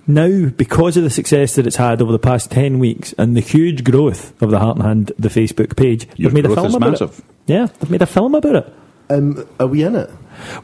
now, 0.07 0.49
because 0.49 0.97
of 0.97 1.03
the 1.03 1.11
success 1.11 1.53
that 1.53 1.67
it's 1.67 1.75
had 1.75 2.01
over 2.01 2.11
the 2.11 2.17
past 2.17 2.49
10 2.49 2.79
weeks 2.79 3.13
and 3.19 3.37
the 3.37 3.41
huge 3.41 3.83
growth 3.83 4.33
of 4.41 4.49
the 4.49 4.57
Heart 4.57 4.77
and 4.77 4.85
Hand, 4.87 5.11
the 5.19 5.29
Facebook 5.29 5.77
page, 5.77 6.07
Your 6.15 6.31
they've 6.31 6.33
made 6.33 6.45
a 6.45 6.47
growth 6.47 6.57
film 6.57 6.67
is 6.69 6.75
about 6.75 6.89
massive. 6.89 7.19
it. 7.19 7.25
Yeah, 7.45 7.67
they've 7.67 7.91
made 7.91 8.01
a 8.01 8.07
film 8.07 8.33
about 8.33 8.55
it. 8.55 8.73
Um, 9.11 9.47
are 9.59 9.67
we 9.67 9.83
in 9.83 9.95
it? 9.95 10.09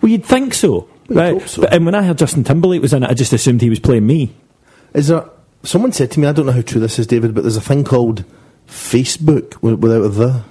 Well, 0.01 0.11
you'd 0.11 0.25
think 0.25 0.55
so. 0.55 0.71
Well, 0.71 0.89
you'd 1.09 1.17
right? 1.17 1.33
hope 1.33 1.47
so. 1.47 1.61
But 1.61 1.73
and 1.75 1.85
when 1.85 1.93
I 1.93 2.01
heard 2.01 2.17
Justin 2.17 2.43
Timberlake 2.43 2.81
was 2.81 2.93
in 2.93 3.03
it, 3.03 3.11
I 3.11 3.13
just 3.13 3.31
assumed 3.31 3.61
he 3.61 3.69
was 3.69 3.79
playing 3.79 4.07
me. 4.07 4.33
Is 4.95 5.09
there? 5.09 5.29
Someone 5.61 5.91
said 5.91 6.09
to 6.13 6.19
me, 6.19 6.25
I 6.25 6.31
don't 6.31 6.47
know 6.47 6.51
how 6.51 6.61
true 6.61 6.81
this 6.81 6.97
is, 6.97 7.05
David, 7.05 7.35
but 7.35 7.41
there's 7.41 7.57
a 7.57 7.61
thing 7.61 7.83
called 7.83 8.25
Facebook 8.67 9.61
without 9.61 10.01
a 10.01 10.09
the. 10.09 10.43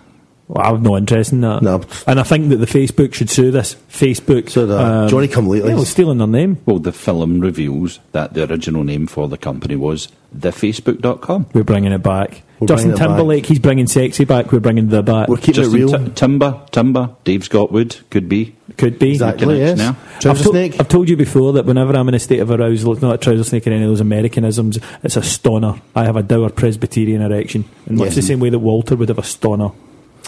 Well, 0.46 0.62
I 0.62 0.68
have 0.70 0.82
no 0.82 0.96
interest 0.96 1.32
in 1.32 1.40
that. 1.40 1.62
No. 1.62 1.82
And 2.06 2.20
I 2.20 2.22
think 2.22 2.50
that 2.50 2.56
the 2.56 2.66
Facebook 2.66 3.14
should 3.14 3.30
sue 3.30 3.50
this. 3.50 3.76
Facebook. 3.88 4.50
So 4.50 4.66
the 4.66 4.78
um, 4.78 5.08
Johnny 5.08 5.26
come 5.26 5.46
lately. 5.48 5.70
Yeah, 5.70 5.76
well, 5.76 5.84
stealing 5.86 6.18
their 6.18 6.26
name. 6.26 6.58
Well, 6.66 6.78
the 6.78 6.92
film 6.92 7.40
reveals 7.40 7.98
that 8.12 8.34
the 8.34 8.44
original 8.50 8.84
name 8.84 9.06
for 9.06 9.26
the 9.28 9.38
company 9.38 9.74
was 9.76 10.08
thefacebook.com. 10.36 11.46
We're 11.54 11.64
bringing 11.64 11.92
it 11.92 12.02
back. 12.02 12.42
We're 12.60 12.68
Justin 12.68 12.90
bringing 12.90 12.90
it 12.90 12.98
back. 12.98 13.08
Timberlake, 13.08 13.46
he's 13.46 13.58
bringing 13.58 13.86
sexy 13.86 14.24
back. 14.24 14.52
We're 14.52 14.60
bringing 14.60 14.88
the 14.88 15.02
back. 15.02 15.28
We're 15.28 15.36
keeping 15.38 15.54
Justin 15.54 15.80
it 15.80 15.84
real. 15.84 15.98
Ti- 16.06 16.12
Timber, 16.14 16.60
Timber, 16.70 17.10
Dave 17.24 17.40
Scottwood, 17.44 18.00
could 18.10 18.28
be. 18.28 18.54
Could 18.76 18.98
be. 18.98 19.12
Exactly, 19.12 19.58
yes. 19.58 19.78
now. 19.78 19.96
Trouser 20.20 20.28
I've, 20.30 20.36
to- 20.38 20.48
snake. 20.50 20.76
I've 20.80 20.88
told 20.88 21.08
you 21.08 21.16
before 21.16 21.54
that 21.54 21.64
whenever 21.66 21.96
I'm 21.96 22.08
in 22.08 22.14
a 22.14 22.18
state 22.18 22.40
of 22.40 22.50
arousal, 22.50 22.92
it's 22.92 23.02
not 23.02 23.14
a 23.14 23.18
trouser 23.18 23.44
snake 23.44 23.66
or 23.66 23.70
any 23.70 23.82
of 23.82 23.88
those 23.90 24.00
Americanisms, 24.00 24.78
it's 25.02 25.16
a 25.16 25.22
stoner. 25.22 25.80
I 25.96 26.04
have 26.04 26.16
a 26.16 26.22
dour 26.22 26.50
Presbyterian 26.50 27.22
erection. 27.22 27.64
In 27.86 27.96
much 27.96 28.06
Yes. 28.08 28.14
the 28.16 28.22
same 28.22 28.40
way 28.40 28.50
that 28.50 28.58
Walter 28.58 28.94
would 28.96 29.08
have 29.08 29.18
a 29.18 29.22
stoner. 29.24 29.70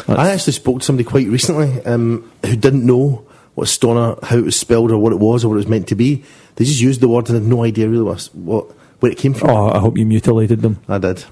I 0.09 0.31
actually 0.31 0.53
spoke 0.55 0.81
to 0.81 0.85
somebody 0.85 1.09
quite 1.09 1.27
recently 1.29 1.85
um, 1.85 2.31
who 2.45 2.57
didn't 2.57 2.85
know 2.85 3.27
what 3.55 3.69
stoner, 3.69 4.17
how 4.23 4.37
it 4.37 4.45
was 4.45 4.57
spelled, 4.57 4.91
or 4.93 4.99
what 4.99 5.13
it 5.13 5.19
was, 5.19 5.45
or 5.45 5.49
what 5.49 5.55
it 5.55 5.59
was 5.65 5.69
meant 5.69 5.89
to 5.89 5.95
be. 5.95 6.23
They 6.57 6.65
just 6.65 6.81
used 6.81 7.01
the 7.01 7.09
word 7.09 7.29
and 7.31 7.39
had 7.39 7.47
no 7.47 7.65
idea 7.65 7.89
really 7.89 8.03
what, 8.05 8.23
what 8.35 8.71
where 9.01 9.13
it 9.13 9.19
came 9.19 9.35
from. 9.35 9.51
Oh, 9.51 9.71
I 9.71 9.79
hope 9.79 9.97
you 9.99 10.05
mutilated 10.07 10.61
them. 10.63 10.79
I 10.89 10.99
did. 10.99 11.25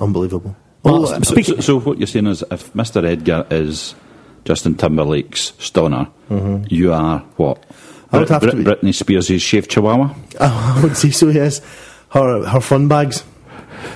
Unbelievable. 0.00 0.56
Well, 0.82 1.02
Oh, 1.02 1.06
So, 1.06 1.20
Speaking- 1.22 1.56
so, 1.56 1.60
so 1.60 1.80
what 1.80 1.98
you're 1.98 2.06
saying 2.06 2.26
is 2.26 2.42
if 2.50 2.72
Mr. 2.74 3.04
Edgar 3.04 3.46
is 3.50 3.94
Justin 4.44 4.74
Timberlake's 4.74 5.52
stoner, 5.58 6.08
you 6.68 6.92
are 6.92 7.20
what? 7.36 7.62
Mm-hmm. 7.62 8.16
I 8.16 8.18
would 8.18 8.28
have 8.28 8.42
to 8.42 8.56
be- 8.56 8.64
Britney 8.64 8.94
Spears' 8.94 9.40
shaved 9.42 9.70
chihuahua? 9.70 10.14
I 10.40 10.80
would 10.82 10.96
say 10.96 11.10
so. 11.10 11.28
Yes, 11.28 11.60
her 12.10 12.44
her 12.46 12.60
fun 12.60 12.88
bags. 12.88 13.24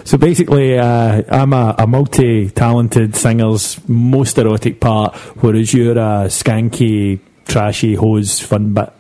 So 0.05 0.19
basically, 0.19 0.79
uh, 0.79 1.23
I'm 1.29 1.53
a, 1.53 1.75
a 1.79 1.87
multi-talented 1.87 3.17
singer's 3.17 3.81
most 3.89 4.39
erotic 4.39 4.81
part, 4.81 5.17
whereas 5.41 5.73
you're 5.73 5.93
a 5.93 6.27
skanky, 6.29 7.21
trashy 7.47 7.95
hose 7.95 8.41
fun 8.41 8.73
bit. 8.73 8.93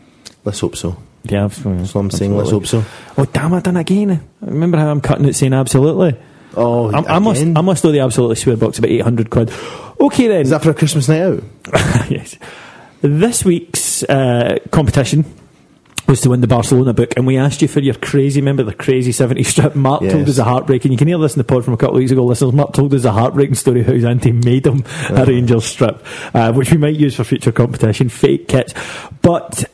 Let's 0.45 0.61
hope 0.61 0.77
so. 0.77 0.97
Yeah, 1.25 1.49
That's 1.49 1.95
what 1.95 2.01
I'm 2.01 2.11
saying. 2.11 2.37
Let's 2.37 2.51
hope 2.51 2.67
so. 2.67 2.85
Oh 3.19 3.25
damn! 3.25 3.53
I 3.53 3.61
done 3.61 3.77
again. 3.77 4.29
Remember 4.41 4.79
how 4.79 4.91
I'm 4.91 5.01
cutting 5.01 5.25
it 5.25 5.35
saying 5.35 5.55
absolutely. 5.55 6.17
Oh, 6.55 6.93
I'm, 6.93 7.07
I 7.07 7.19
must? 7.19 7.43
I 7.43 7.61
must 7.61 7.85
owe 7.85 7.93
the 7.93 8.01
absolutely 8.01 8.37
swear 8.37 8.57
box 8.57 8.79
about 8.79 8.91
800 8.91 9.31
quid. 9.31 9.51
Okay 10.01 10.29
then. 10.29 10.43
Is 10.43 10.51
that 10.51 10.63
for 10.63 10.71
a 10.71 10.75
Christmas 10.75 11.09
night 11.09 11.23
out? 11.23 11.43
yes. 12.11 12.37
This 13.03 13.45
week's 13.45 14.05
uh, 14.05 14.59
competition 14.71 15.25
was 16.07 16.21
to 16.23 16.31
win 16.31 16.41
the 16.41 16.47
Barcelona 16.47 16.93
book, 16.93 17.15
and 17.17 17.27
we 17.27 17.37
asked 17.37 17.63
you 17.63 17.69
for 17.69 17.81
your 17.81 17.95
crazy, 17.95 18.41
remember 18.41 18.63
the 18.63 18.75
crazy 18.75 19.13
70s 19.13 19.47
strip? 19.47 19.75
Mark 19.75 20.03
Yes. 20.03 20.13
told 20.13 20.29
us 20.29 20.39
a 20.39 20.45
heartbreaking, 20.45 20.93
you 20.93 20.99
can 20.99 21.09
hear 21.09 21.19
this 21.19 21.35
in 21.35 21.39
the 21.39 21.45
pod 21.45 21.65
from 21.65 21.75
a 21.75 21.77
couple 21.77 21.97
of 21.97 22.01
weeks 22.01 22.13
ago, 22.13 22.25
listeners. 22.25 22.53
Mark 22.53 22.73
told 22.73 22.95
us 22.95 23.05
a 23.05 23.13
heartbreaking 23.13 23.55
story 23.55 23.83
how 23.83 23.93
his 23.93 24.05
auntie 24.05 24.33
made 24.33 24.67
him 24.67 24.85
a 25.11 25.25
Rangers 25.25 25.65
strip, 25.65 26.05
uh, 26.35 26.53
which 26.53 26.71
we 26.71 26.77
might 26.79 26.97
use 26.97 27.15
for 27.17 27.25
future 27.25 27.53
competition, 27.53 28.09
fake 28.09 28.49
kits. 28.49 28.73
But 29.23 29.65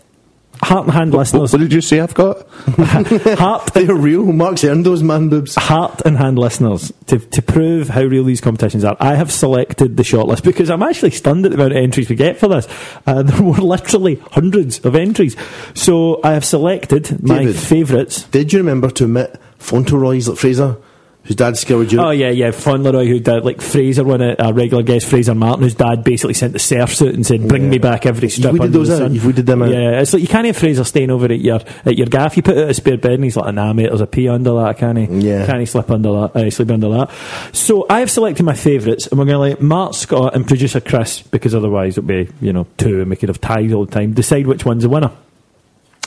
heart 0.63 0.85
and 0.85 0.93
hand 0.93 1.13
What, 1.13 1.21
listeners, 1.21 1.53
what 1.53 1.61
did 1.61 1.73
you 1.73 1.81
say 1.81 2.01
I've 2.01 2.15
got? 2.15 2.47
heart 3.39 3.75
They're 3.75 3.95
real. 3.95 4.25
Mark's 4.33 4.65
earned 4.65 4.87
those 4.87 5.03
man 5.03 5.29
boobs. 5.29 5.55
heart 5.57 6.03
and 6.05 6.17
hand 6.17 6.39
listeners 6.39 6.93
to, 7.07 7.19
to 7.19 7.43
prove 7.43 7.89
how 7.89 8.03
real 8.03 8.25
these 8.25 8.41
competitions 8.41 8.85
are. 8.85 8.97
I 9.01 9.15
have 9.15 9.33
selected 9.33 9.97
the 9.97 10.03
shortlist 10.03 10.45
because 10.45 10.71
I'm 10.71 10.83
actually 10.83 11.11
stunned 11.11 11.45
at 11.45 11.51
the 11.51 11.57
amount 11.57 11.73
of 11.73 11.79
entries 11.79 12.09
we 12.09 12.17
get 12.17 12.39
for 12.39 12.49
this. 12.49 12.69
Uh, 13.07 13.23
there 13.23 13.43
were 13.43 13.55
literally 13.55 14.17
hundreds 14.31 14.79
of 14.85 14.95
entries. 14.95 15.37
So 15.75 16.21
I 16.23 16.33
have 16.33 16.45
selected 16.45 17.23
my 17.23 17.53
favourites. 17.53 18.25
Did 18.25 18.53
you 18.53 18.59
remember 18.59 18.91
to 18.91 19.05
admit 19.05 19.41
Fauntleroy's 19.59 20.29
Fraser, 20.39 20.77
whose 21.25 21.37
dad 21.37 21.57
scoured 21.57 21.93
Europe? 21.93 22.07
Oh 22.09 22.11
yeah, 22.11 22.31
yeah. 22.31 22.51
Fauntleroy, 22.51 23.07
who 23.07 23.21
did 23.21 23.45
like 23.45 23.61
Fraser, 23.61 24.05
one 24.05 24.21
a, 24.21 24.35
a 24.39 24.53
regular 24.53 24.83
guest, 24.83 25.07
Fraser 25.07 25.35
Martin, 25.35 25.63
whose 25.63 25.75
dad 25.75 26.03
basically 26.05 26.35
sent 26.35 26.53
the 26.53 26.59
surf 26.59 26.95
suit 26.95 27.15
and 27.15 27.25
said, 27.25 27.47
"Bring 27.49 27.65
Yeah. 27.65 27.69
me 27.71 27.79
back 27.79 28.07
every 28.07 28.29
strip." 28.29 28.53
under 28.53 28.67
those 28.69 28.89
the 28.89 28.95
out? 28.95 28.99
sun." 28.99 29.15
You've 29.15 29.27
weeded 29.27 29.47
them 29.47 29.63
out? 29.63 29.71
Yeah, 29.71 30.01
it's 30.01 30.13
like 30.13 30.23
you 30.23 30.29
can't 30.29 30.47
have 30.47 30.57
Fraser 30.57 30.85
staying 30.85 31.11
over 31.11 31.27
at 31.27 31.41
your 31.41 31.61
at 31.85 31.97
your 31.97 32.07
gaff. 32.07 32.37
You 32.37 32.43
put 32.43 32.59
out 32.59 32.71
a 32.71 32.75
spare 32.75 32.97
bed, 32.99 33.13
and 33.13 33.25
he's 33.25 33.37
like, 33.37 33.55
"Nah, 33.55 33.73
mate, 33.73 33.89
there's 33.89 34.01
a 34.01 34.07
pee 34.07 34.29
under 34.29 34.55
that. 34.65 34.79
Can't 34.79 34.99
he? 34.99 35.05
Yeah. 35.29 35.47
can't 35.47 35.61
he 35.61 35.67
slip 35.67 35.91
under 35.91 36.11
that? 36.13 36.37
Uh, 36.37 36.51
sleep 36.51 36.71
under 36.71 36.89
that." 36.91 37.11
So 37.53 37.87
I 37.89 38.01
have 38.01 38.11
selected 38.11 38.43
my 38.45 38.55
favourites, 38.55 39.07
and 39.07 39.19
we're 39.19 39.27
going 39.27 39.35
to 39.35 39.57
let 39.57 39.63
Mark 39.63 39.95
Scott 39.95 40.35
and 40.35 40.47
producer 40.47 40.81
Chris, 40.81 41.23
because 41.23 41.55
otherwise 41.55 41.97
it'll 41.99 42.09
be 42.09 42.29
you 42.41 42.53
know 42.53 42.67
two, 42.79 43.01
and 43.01 43.11
we 43.11 43.17
could 43.17 43.29
have 43.29 43.41
ties 43.41 43.73
all 43.73 43.85
the 43.87 43.93
time. 43.93 44.13
Decide 44.13 44.47
which 44.47 44.65
one's 44.65 44.83
the 44.83 44.89
winner. 44.89 45.11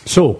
So, 0.06 0.40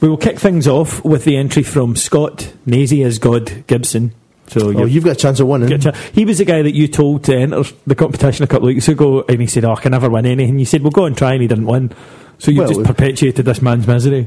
we 0.00 0.08
will 0.08 0.16
kick 0.16 0.38
things 0.38 0.66
off 0.68 1.04
with 1.04 1.24
the 1.24 1.36
entry 1.36 1.62
from 1.62 1.96
Scott 1.96 2.52
Nazy 2.66 3.02
as 3.02 3.18
God 3.18 3.64
Gibson. 3.66 4.12
So 4.48 4.72
Oh, 4.76 4.84
you've 4.84 5.04
got 5.04 5.12
a 5.12 5.20
chance 5.20 5.38
of 5.38 5.46
winning. 5.46 5.80
He 6.12 6.24
was 6.24 6.38
the 6.38 6.44
guy 6.44 6.62
that 6.62 6.74
you 6.74 6.88
told 6.88 7.22
to 7.24 7.36
enter 7.36 7.62
the 7.86 7.94
competition 7.94 8.42
a 8.42 8.48
couple 8.48 8.68
of 8.68 8.74
weeks 8.74 8.88
ago, 8.88 9.24
and 9.28 9.40
he 9.40 9.46
said, 9.46 9.64
"Oh, 9.64 9.72
I 9.74 9.80
can 9.80 9.92
never 9.92 10.10
win 10.10 10.26
anything." 10.26 10.58
You 10.58 10.64
said, 10.64 10.82
"Well, 10.82 10.90
go 10.90 11.04
and 11.04 11.16
try," 11.16 11.34
and 11.34 11.42
he 11.42 11.46
didn't 11.48 11.66
win. 11.66 11.92
So 12.38 12.50
you 12.50 12.60
Well, 12.62 12.68
just 12.68 12.82
perpetuated 12.84 13.44
this 13.44 13.62
man's 13.62 13.86
misery. 13.86 14.26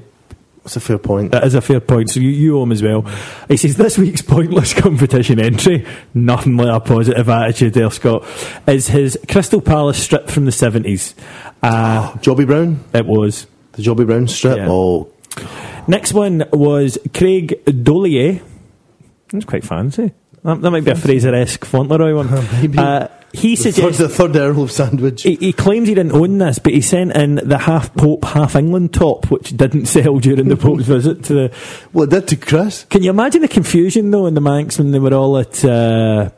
That's 0.64 0.78
a 0.78 0.80
fair 0.80 0.98
point. 0.98 1.32
That 1.34 1.44
is 1.44 1.56
a 1.56 1.62
fair 1.62 1.82
point. 1.82 2.10
So 2.10 2.22
you, 2.22 2.30
you 2.30 2.58
owe 2.58 2.64
him 2.64 2.72
as 2.72 2.82
well. 2.82 3.02
He 3.50 3.58
says 3.58 3.76
this 3.76 3.98
week's 3.98 4.22
pointless 4.22 4.74
competition 4.82 5.38
entry, 5.42 5.86
nothing 6.14 6.56
like 6.56 6.70
a 6.74 6.80
positive 6.80 7.28
attitude 7.28 7.74
there, 7.74 7.92
Scott, 7.92 8.24
is 8.66 8.88
his 8.88 9.20
Crystal 9.28 9.60
Palace 9.60 10.02
strip 10.02 10.30
from 10.30 10.46
the 10.46 10.54
seventies. 10.54 11.16
Uh, 11.62 12.14
Jobby 12.20 12.48
Brown, 12.48 12.80
it 12.94 13.06
was. 13.06 13.46
the 13.74 13.82
Jobby 13.82 14.06
Brown 14.06 14.30
strip. 14.30 14.56
Yeah. 14.56 14.68
Oh, 14.70 15.10
Next 15.88 16.14
one 16.14 16.46
was 16.52 16.98
Craig 17.14 17.64
Dollier. 17.66 18.42
That's 19.32 19.46
quite 19.46 19.64
fancy. 19.64 20.14
That, 20.44 20.62
that 20.62 20.72
might 20.72 20.84
be 20.84 20.92
a 20.92 20.96
Fraser-esque 20.96 21.66
Fauntleroy 21.66 22.16
one. 22.16 22.30
Uh, 22.78 23.08
he 23.34 23.56
the 23.56 23.64
third, 23.64 23.74
suggests 23.74 23.98
the 23.98 24.10
third 24.10 24.36
Earl 24.36 24.62
of 24.62 24.72
Sandwich. 24.72 25.24
He, 25.24 25.36
he 25.36 25.54
claims 25.54 25.88
he 25.88 25.96
didn't 25.96 26.12
own 26.12 26.38
this, 26.38 26.60
but 26.60 26.72
he 26.72 26.82
sent 26.82 27.16
in 27.16 27.36
the 27.36 27.58
half 27.58 27.92
Pope, 27.96 28.24
half 28.26 28.56
England 28.56 28.94
top, 28.94 29.32
which 29.32 29.58
didn't 29.58 29.86
sell 29.88 30.20
during 30.20 30.50
the 30.50 30.56
Pope's 30.56 30.84
visit 30.86 31.24
to 31.26 31.34
the. 31.34 31.56
Well, 31.94 32.04
it 32.04 32.12
did 32.12 32.28
to 32.28 32.36
Chris. 32.36 32.86
Can 32.92 33.02
you 33.02 33.10
imagine 33.10 33.42
the 33.42 33.48
confusion 33.48 34.12
though 34.12 34.28
in 34.28 34.36
the 34.36 34.42
Manx 34.42 34.78
when 34.78 34.92
they 34.92 35.00
were 35.00 35.16
all 35.16 35.40
at? 35.40 35.66
Uh, 35.66 36.30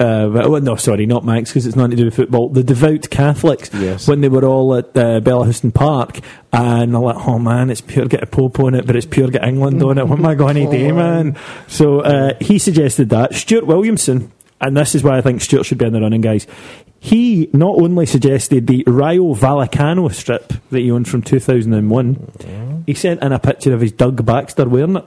uh, 0.00 0.30
well, 0.32 0.60
no, 0.60 0.76
sorry, 0.76 1.06
not 1.06 1.24
Manx 1.24 1.50
because 1.50 1.66
it's 1.66 1.74
nothing 1.76 1.90
to 1.92 1.96
do 1.96 2.04
with 2.06 2.14
football. 2.14 2.48
The 2.48 2.62
devout 2.62 3.10
Catholics 3.10 3.70
Yes. 3.74 4.06
when 4.06 4.20
they 4.20 4.28
were 4.28 4.44
all 4.44 4.74
at 4.76 4.96
uh, 4.96 5.20
Bellahouston 5.20 5.74
Park, 5.74 6.20
and 6.52 6.92
they're 6.94 7.00
like, 7.00 7.26
"Oh 7.26 7.38
man, 7.38 7.68
it's 7.70 7.80
pure 7.80 8.06
get 8.06 8.22
a 8.22 8.26
Pope 8.26 8.60
on 8.60 8.74
it, 8.74 8.86
but 8.86 8.94
it's 8.96 9.06
pure 9.06 9.28
get 9.28 9.44
England 9.44 9.82
on 9.82 9.98
it. 9.98 10.06
What 10.06 10.18
am 10.18 10.26
I 10.26 10.34
going 10.34 10.54
to 10.54 10.62
Oh, 10.68 10.72
do, 10.72 10.94
man?" 10.94 11.36
So 11.66 12.00
uh, 12.00 12.34
he 12.40 12.58
suggested 12.58 13.08
that 13.10 13.34
Stuart 13.34 13.66
Williamson, 13.66 14.30
and 14.60 14.76
this 14.76 14.94
is 14.94 15.02
why 15.02 15.18
I 15.18 15.20
think 15.20 15.40
Stuart 15.40 15.64
should 15.64 15.78
be 15.78 15.86
in 15.86 15.92
the 15.92 16.00
running, 16.00 16.20
guys. 16.20 16.46
He 17.00 17.48
not 17.52 17.80
only 17.80 18.06
suggested 18.06 18.66
the 18.66 18.82
Rayo 18.86 19.32
Vallecano 19.34 20.12
strip 20.12 20.48
that 20.70 20.78
he 20.80 20.90
owned 20.90 21.08
from 21.08 21.22
2001, 21.22 22.82
he 22.86 22.94
sent 22.94 23.22
in 23.22 23.30
a 23.32 23.38
picture 23.38 23.72
of 23.72 23.80
his 23.80 23.92
Doug 23.92 24.24
Baxter 24.26 24.68
wearing 24.68 24.96
it. 24.96 25.04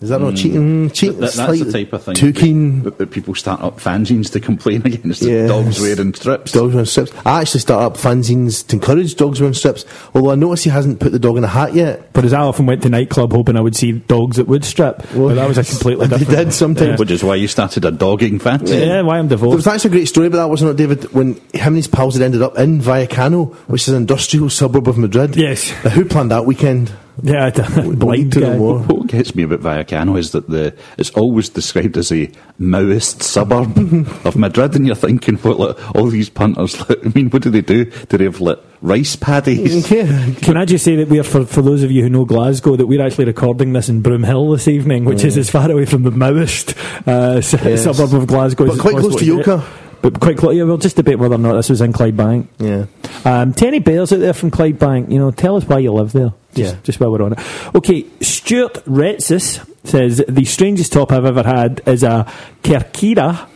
Is 0.00 0.10
that 0.10 0.20
not 0.20 0.36
cheating? 0.36 0.90
Cheating. 0.90 1.20
That, 1.20 1.32
that's 1.32 1.60
the 1.60 1.72
type 1.72 1.92
of 1.94 2.02
thing 2.02 2.14
Too 2.14 2.32
keen. 2.32 2.82
that, 2.82 2.98
that 2.98 3.10
people 3.10 3.34
start 3.34 3.62
up 3.62 3.78
fanzines 3.78 4.30
to 4.32 4.40
complain 4.40 4.82
against 4.84 5.20
the 5.22 5.30
Yes. 5.30 5.48
dogs 5.48 5.80
wearing 5.80 6.12
strips. 6.12 6.52
Dogs 6.52 6.74
wearing 6.74 6.84
strips. 6.86 7.12
I 7.24 7.40
actually 7.40 7.60
start 7.60 7.82
up 7.84 7.96
fanzines 7.96 8.66
to 8.66 8.76
encourage 8.76 9.14
dogs 9.14 9.40
wearing 9.40 9.54
strips. 9.54 9.84
Although 10.14 10.32
I 10.32 10.34
notice 10.34 10.64
he 10.64 10.70
hasn't 10.70 11.00
put 11.00 11.12
the 11.12 11.18
dog 11.18 11.38
in 11.38 11.44
a 11.44 11.48
hat 11.48 11.74
yet. 11.74 12.12
But 12.12 12.24
as 12.26 12.32
I 12.34 12.40
often 12.40 12.66
went 12.66 12.82
to 12.82 12.90
nightclub 12.90 13.32
hoping 13.32 13.56
I 13.56 13.60
would 13.60 13.76
see 13.76 13.92
dogs 13.92 14.36
that 14.36 14.46
would 14.46 14.64
strip. 14.64 14.98
but 15.14 15.34
that 15.34 15.48
was 15.48 15.56
a 15.58 15.64
completely 15.64 16.06
They 16.08 16.18
different. 16.18 16.38
did 16.38 16.52
sometimes. 16.52 16.98
Which 16.98 17.10
is 17.10 17.24
why 17.24 17.36
you 17.36 17.48
started 17.48 17.84
a 17.86 17.90
dogging 17.90 18.38
fancy. 18.38 18.76
Yeah, 18.76 19.00
why 19.02 19.18
I'm 19.18 19.28
There 19.28 19.38
was 19.38 19.64
divorced. 19.64 19.66
actually 19.68 19.88
a 19.88 19.92
great 19.92 20.08
story 20.08 20.26
about 20.26 20.38
that, 20.38 20.48
wasn't 20.50 20.72
it, 20.72 20.76
David? 20.76 21.12
When 21.14 21.34
him 21.34 21.40
and 21.68 21.76
his 21.76 21.88
pals 21.88 22.14
had 22.14 22.22
ended 22.22 22.42
up 22.42 22.58
in 22.58 22.80
Vallecano, 22.80 23.54
which 23.68 23.82
is 23.82 23.88
an 23.88 23.96
industrial 23.96 24.50
suburb 24.50 24.86
of 24.88 24.98
Madrid. 24.98 25.34
Yes. 25.36 25.72
Now, 25.84 25.90
who 25.90 26.04
planned 26.04 26.30
that 26.30 26.44
weekend? 26.44 26.92
Yeah, 27.22 27.50
need 27.76 27.98
blind 27.98 28.32
to 28.32 28.40
know 28.40 28.50
guy. 28.52 28.58
more. 28.58 28.78
What 28.80 29.06
gets 29.06 29.34
me 29.34 29.44
about 29.44 29.60
Vallecano 29.60 30.18
is 30.18 30.32
that 30.32 30.48
the 30.48 30.74
it's 30.98 31.10
always 31.10 31.48
described 31.48 31.96
as 31.96 32.10
a 32.10 32.26
Maoist 32.60 33.22
suburb 33.22 33.76
of 34.26 34.36
Madrid, 34.36 34.74
and 34.74 34.86
you're 34.86 34.96
thinking, 34.96 35.36
what, 35.36 35.58
like, 35.58 35.94
all 35.96 36.06
these 36.08 36.28
punters, 36.28 36.78
like, 36.88 37.04
I 37.06 37.10
mean, 37.14 37.30
what 37.30 37.42
do 37.42 37.50
they 37.50 37.60
do? 37.60 37.84
Do 37.84 38.18
they 38.18 38.24
have 38.24 38.40
like 38.40 38.58
rice 38.82 39.16
paddies? 39.16 39.90
Yeah. 39.94 40.30
Can 40.42 40.56
I 40.56 40.64
just 40.64 40.84
say 40.84 40.96
that 40.96 41.08
we're, 41.08 41.22
for, 41.22 41.44
for 41.46 41.62
those 41.62 41.82
of 41.84 41.90
you 41.90 42.02
who 42.02 42.08
know 42.10 42.24
Glasgow, 42.24 42.74
that 42.76 42.86
we're 42.86 43.04
actually 43.04 43.26
recording 43.26 43.72
this 43.72 43.88
in 43.88 44.02
Broomhill 44.02 44.56
this 44.56 44.66
evening, 44.68 45.04
which 45.04 45.22
is 45.24 45.38
as 45.38 45.48
far 45.50 45.70
away 45.70 45.84
from 45.84 46.02
the 46.02 46.10
Maoist 46.10 46.76
uh, 47.06 47.34
Yes. 47.64 47.84
suburb 47.84 48.12
of 48.14 48.26
Glasgow. 48.26 48.66
But 48.66 48.74
as 48.74 48.80
quite 48.80 48.96
close 48.96 49.16
to 49.16 49.34
possible. 49.36 49.58
Yoker. 49.60 49.64
But 50.02 50.20
quite 50.20 50.36
close. 50.36 50.54
Yeah, 50.54 50.64
we'll 50.64 50.76
just 50.76 50.96
debate 50.96 51.18
whether 51.18 51.36
or 51.36 51.38
not 51.38 51.54
this 51.54 51.70
was 51.70 51.80
in 51.80 51.92
Clydebank. 51.94 52.48
Yeah. 52.58 52.86
Um, 53.24 53.54
Tenny 53.54 53.78
Bears 53.78 54.12
out 54.12 54.18
there 54.20 54.34
from 54.34 54.50
Clydebank, 54.50 55.10
you 55.10 55.18
know, 55.18 55.30
tell 55.30 55.56
us 55.56 55.64
why 55.64 55.78
you 55.78 55.92
live 55.92 56.12
there. 56.12 56.32
Just, 56.54 56.74
Yeah. 56.74 56.80
just 56.82 57.00
while 57.00 57.10
we're 57.12 57.22
on 57.22 57.32
it. 57.34 57.38
Okay, 57.74 58.06
Stuart 58.20 58.84
Retsis 58.86 59.66
says 59.84 60.22
the 60.28 60.44
strangest 60.44 60.92
top 60.92 61.12
I've 61.12 61.24
ever 61.24 61.42
had 61.42 61.80
is 61.86 62.02
a 62.02 62.26
Kerkyra 62.62 63.48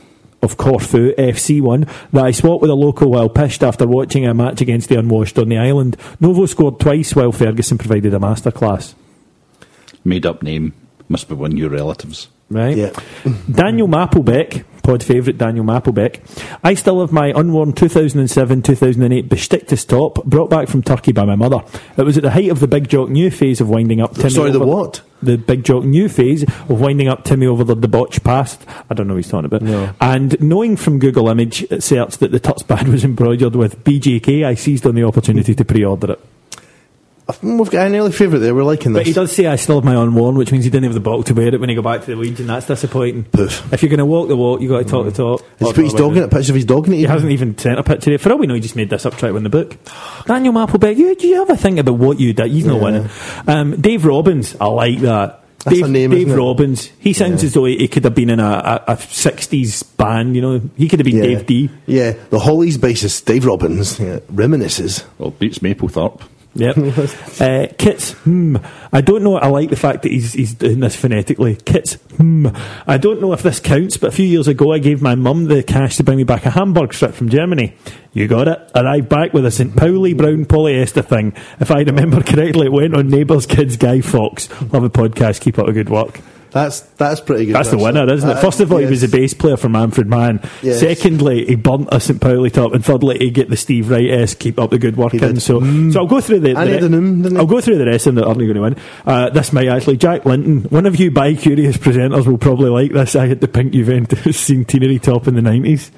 of 0.42 0.56
Corfu 0.56 1.12
FC 1.16 1.60
one 1.60 1.86
that 2.12 2.24
I 2.24 2.30
swapped 2.30 2.60
with 2.62 2.70
a 2.70 2.74
local 2.74 3.10
while 3.10 3.28
pissed 3.28 3.64
after 3.64 3.86
watching 3.86 4.24
a 4.26 4.34
match 4.34 4.60
against 4.60 4.88
the 4.88 4.98
unwashed 4.98 5.38
on 5.38 5.48
the 5.48 5.58
island. 5.58 5.96
Novo 6.20 6.46
scored 6.46 6.78
twice 6.78 7.14
while 7.16 7.32
Ferguson 7.32 7.76
provided 7.78 8.14
a 8.14 8.18
masterclass. 8.18 8.94
Made 10.04 10.26
up 10.26 10.42
name. 10.42 10.74
Must 11.08 11.28
be 11.28 11.34
one 11.34 11.52
of 11.52 11.58
your 11.58 11.70
relatives. 11.70 12.28
Right? 12.50 12.76
Yeah. 12.76 12.90
Daniel 13.50 13.88
Mapplebeck, 13.88 14.64
pod 14.88 15.04
favourite 15.04 15.36
Daniel 15.36 15.66
Mappelbeck. 15.66 16.20
I 16.64 16.72
still 16.72 17.02
have 17.02 17.12
my 17.12 17.26
unworn 17.36 17.74
2007-2008 17.74 19.28
Besiktas 19.28 19.86
top, 19.86 20.24
brought 20.24 20.48
back 20.48 20.66
from 20.66 20.82
Turkey 20.82 21.12
by 21.12 21.26
my 21.26 21.36
mother. 21.36 21.62
It 21.98 22.04
was 22.04 22.16
at 22.16 22.22
the 22.22 22.30
height 22.30 22.50
of 22.50 22.60
the 22.60 22.68
Big 22.68 22.88
Jock 22.88 23.10
Knew 23.10 23.30
phase 23.30 23.60
of 23.60 23.68
winding 23.68 24.00
up 24.00 24.14
Timmy 24.14 24.30
Sorry, 24.30 24.50
the 24.50 24.60
over 24.60 24.66
what? 24.66 25.02
The 25.22 25.36
Big 25.36 25.62
Jock 25.62 25.84
Knew 25.84 26.08
phase 26.08 26.44
of 26.44 26.80
winding 26.80 27.06
up 27.06 27.24
Timmy 27.24 27.46
over 27.46 27.64
the 27.64 27.74
debauched 27.74 28.24
past. 28.24 28.64
I 28.88 28.94
don't 28.94 29.08
know 29.08 29.14
what 29.14 29.24
he's 29.24 29.30
talking 29.30 29.44
about. 29.44 29.60
No. 29.60 29.92
And 30.00 30.40
knowing 30.40 30.78
from 30.78 30.98
Google 30.98 31.28
image 31.28 31.66
search 31.82 32.16
that 32.18 32.30
the 32.30 32.40
Tuts 32.40 32.62
band 32.62 32.88
was 32.92 33.04
embroidered 33.04 33.56
with 33.56 33.84
BJK, 33.84 34.46
I 34.46 34.54
seized 34.54 34.86
on 34.86 34.94
the 34.94 35.04
opportunity 35.04 35.54
to 35.54 35.64
pre-order 35.66 36.12
it. 36.12 36.20
Mm, 37.28 37.58
We've 37.58 37.70
got 37.70 37.86
an 37.86 37.94
early 37.94 38.10
favourite 38.12 38.40
there. 38.40 38.54
We're 38.54 38.64
liking 38.64 38.92
this. 38.94 39.00
But 39.00 39.06
he 39.06 39.12
does 39.12 39.30
say 39.32 39.46
I 39.46 39.56
still 39.56 39.76
have 39.76 39.84
my 39.84 39.94
unworn, 39.94 40.36
which 40.36 40.50
means 40.50 40.64
he 40.64 40.70
didn't 40.70 40.84
have 40.84 40.94
the 40.94 41.00
box 41.00 41.26
to 41.28 41.34
wear 41.34 41.48
it 41.54 41.60
when 41.60 41.68
he 41.68 41.74
go 41.74 41.82
back 41.82 42.00
to 42.00 42.06
the 42.06 42.16
Legion. 42.16 42.46
That's 42.46 42.66
disappointing. 42.66 43.24
Poof. 43.24 43.70
If 43.72 43.82
you're 43.82 43.90
going 43.90 43.98
to 43.98 44.06
walk 44.06 44.28
the 44.28 44.36
walk, 44.36 44.62
you 44.62 44.72
have 44.72 44.84
got 44.84 44.88
to 44.88 44.90
talk 44.90 45.04
the 45.04 45.12
talk. 45.12 45.58
Has 45.58 45.68
he 45.68 45.74
put 45.74 45.84
his 45.84 45.92
dog 45.94 46.16
in 46.16 46.22
it? 46.22 46.30
Picture 46.30 46.52
of 46.52 46.56
his 46.56 46.64
dog 46.64 46.86
in 46.86 46.94
it? 46.94 46.96
He 46.96 47.04
hasn't 47.04 47.30
even 47.30 47.56
sent 47.58 47.78
a 47.78 47.82
picture. 47.82 48.16
For 48.16 48.32
all 48.32 48.38
we 48.38 48.46
know, 48.46 48.54
he 48.54 48.60
just 48.60 48.76
made 48.76 48.88
this 48.88 49.04
up 49.04 49.16
trying 49.18 49.30
to 49.30 49.34
win 49.34 49.42
the 49.44 49.50
book. 49.50 49.76
Daniel 50.26 50.54
Mappelbeck, 50.54 50.96
you, 50.96 51.14
do 51.16 51.26
you 51.28 51.36
have 51.36 51.50
a 51.50 51.56
think 51.56 51.78
about 51.78 51.94
what 51.96 52.18
you 52.18 52.32
did? 52.32 52.50
He's 52.50 52.64
not 52.64 52.76
Yeah. 52.76 52.82
winning. 52.82 53.08
Um, 53.46 53.80
Dave 53.80 54.06
Robbins, 54.06 54.56
I 54.58 54.66
like 54.66 54.98
that. 55.00 55.44
That's 55.64 55.76
Dave, 55.76 55.84
a 55.86 55.88
name, 55.88 56.10
Dave 56.12 56.28
isn't 56.28 56.38
it? 56.38 56.42
Robbins. 56.42 56.90
He 56.98 57.12
sounds 57.12 57.42
Yeah. 57.42 57.48
as 57.48 57.54
though 57.54 57.64
he, 57.66 57.76
he 57.78 57.88
could 57.88 58.04
have 58.04 58.14
been 58.14 58.30
in 58.30 58.40
a, 58.40 58.82
a, 58.86 58.92
a 58.92 58.96
60s 58.96 59.82
band, 59.98 60.34
you 60.36 60.40
know. 60.40 60.60
He 60.76 60.88
could 60.88 61.00
have 61.00 61.04
been 61.04 61.16
Yeah. 61.16 61.22
Dave 61.24 61.46
Dee. 61.46 61.70
Yeah, 61.84 62.12
the 62.30 62.38
Hollies 62.38 62.78
bassist 62.78 63.24
Dave 63.26 63.44
Robbins 63.44 63.98
yeah, 64.00 64.20
reminisces. 64.32 65.04
Well, 65.18 65.32
beats 65.32 65.58
Maplethorpe. 65.58 66.22
Yep. 66.58 66.76
uh, 67.40 67.66
Kits, 67.78 68.12
hmm. 68.12 68.56
I 68.92 69.00
don't 69.00 69.22
know. 69.22 69.36
I 69.36 69.46
like 69.46 69.70
the 69.70 69.76
fact 69.76 70.02
that 70.02 70.10
he's, 70.10 70.32
he's 70.32 70.54
doing 70.54 70.80
this 70.80 70.96
phonetically. 70.96 71.54
Kits, 71.54 71.94
hmm. 72.16 72.48
I 72.86 72.98
don't 72.98 73.20
know 73.20 73.32
if 73.32 73.42
this 73.42 73.60
counts, 73.60 73.96
but 73.96 74.08
a 74.08 74.12
few 74.12 74.26
years 74.26 74.48
ago 74.48 74.72
I 74.72 74.80
gave 74.80 75.00
my 75.00 75.14
mum 75.14 75.44
the 75.44 75.62
cash 75.62 75.96
to 75.96 76.04
bring 76.04 76.18
me 76.18 76.24
back 76.24 76.46
a 76.46 76.50
Hamburg 76.50 76.92
strip 76.92 77.14
from 77.14 77.28
Germany. 77.28 77.76
You 78.12 78.26
got 78.26 78.48
it. 78.48 78.70
Arrived 78.74 79.08
back 79.08 79.32
with 79.32 79.46
a 79.46 79.52
St. 79.52 79.76
Pauli 79.76 80.14
brown 80.14 80.46
polyester 80.46 81.04
thing. 81.04 81.32
If 81.60 81.70
I 81.70 81.82
remember 81.82 82.22
correctly, 82.24 82.66
it 82.66 82.72
went 82.72 82.96
on 82.96 83.08
Neighbours 83.08 83.46
Kids 83.46 83.76
Guy 83.76 84.00
Fawkes. 84.00 84.50
Love 84.72 84.82
a 84.82 84.90
podcast. 84.90 85.40
Keep 85.40 85.60
up 85.60 85.66
the 85.66 85.72
good 85.72 85.88
work. 85.88 86.20
That's 86.50 86.80
that's 86.80 87.20
pretty 87.20 87.46
good. 87.46 87.54
That's 87.54 87.70
the 87.70 87.78
winner, 87.78 88.10
isn't 88.12 88.28
it? 88.28 88.36
Uh, 88.36 88.40
First 88.40 88.60
of 88.60 88.72
all, 88.72 88.78
he 88.78 88.86
was 88.86 89.02
a 89.02 89.08
bass 89.08 89.34
player 89.34 89.56
for 89.58 89.68
Manfred 89.68 90.06
Mann. 90.06 90.40
Yes. 90.62 90.80
Secondly, 90.80 91.44
he 91.44 91.56
burnt 91.56 91.88
a 91.92 92.00
St. 92.00 92.20
Pauli 92.20 92.50
top. 92.50 92.72
And 92.72 92.82
thirdly, 92.84 93.18
he 93.18 93.30
get 93.30 93.50
the 93.50 93.56
Steve 93.56 93.90
Wright 93.90 94.10
s 94.10 94.34
keep 94.34 94.58
up 94.58 94.70
the 94.70 94.78
good 94.78 94.96
work 94.96 95.12
in. 95.14 95.40
So, 95.40 95.60
Mm. 95.60 95.92
so 95.92 96.00
I'll 96.00 96.06
go 96.06 96.20
through 96.20 96.40
the. 96.40 96.50
And 96.50 96.58
the 96.58 96.64
he 96.66 96.72
had 96.72 96.82
an 96.84 97.22
didn't 97.22 97.32
he? 97.32 97.36
I'll 97.38 97.46
go 97.46 97.60
through 97.60 97.78
the 97.78 97.86
rest 97.86 98.06
of 98.06 98.14
them 98.14 98.22
that 98.22 98.26
aren't 98.28 98.38
going 98.40 98.54
to 98.54 98.60
win. 98.62 98.76
Uh, 99.06 99.30
this 99.30 99.52
might 99.52 99.68
actually. 99.68 99.98
Jack 99.98 100.24
Linton, 100.24 100.62
one 100.70 100.86
of 100.86 100.98
you 100.98 101.10
bi 101.10 101.34
curious 101.34 101.76
presenters 101.76 102.26
will 102.26 102.38
probably 102.38 102.70
like 102.70 102.92
this. 102.92 103.14
I 103.14 103.26
had 103.26 103.40
the 103.40 103.48
pink 103.48 103.72
Juventus 103.72 104.36
centenary 104.40 104.98
top 104.98 105.28
in 105.28 105.34
the 105.34 105.42
90s. 105.42 105.90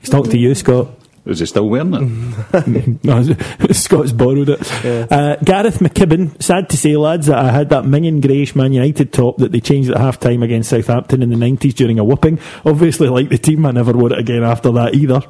He's 0.00 0.10
talking 0.10 0.30
to 0.30 0.38
you, 0.38 0.54
Scott. 0.54 0.90
Is 1.28 1.40
he 1.40 1.46
still 1.46 1.68
wearing 1.68 1.94
it? 1.94 3.04
no, 3.04 3.22
Scott's 3.72 4.12
borrowed 4.12 4.48
it. 4.48 5.12
Uh, 5.12 5.36
Gareth 5.36 5.78
McKibben, 5.78 6.42
sad 6.42 6.70
to 6.70 6.76
say, 6.76 6.96
lads, 6.96 7.26
that 7.26 7.38
I 7.38 7.50
had 7.50 7.68
that 7.70 7.84
minging 7.84 8.22
greyish 8.22 8.56
Man 8.56 8.72
United 8.72 9.12
top 9.12 9.36
that 9.36 9.52
they 9.52 9.60
changed 9.60 9.90
at 9.90 9.98
half 9.98 10.18
time 10.18 10.42
against 10.42 10.70
Southampton 10.70 11.22
in 11.22 11.28
the 11.28 11.36
90s 11.36 11.74
during 11.74 11.98
a 11.98 12.04
whooping. 12.04 12.38
Obviously, 12.64 13.08
like 13.08 13.28
the 13.28 13.38
team, 13.38 13.66
I 13.66 13.72
never 13.72 13.92
wore 13.92 14.12
it 14.12 14.18
again 14.18 14.42
after 14.42 14.72
that 14.72 14.94
either. 14.94 15.20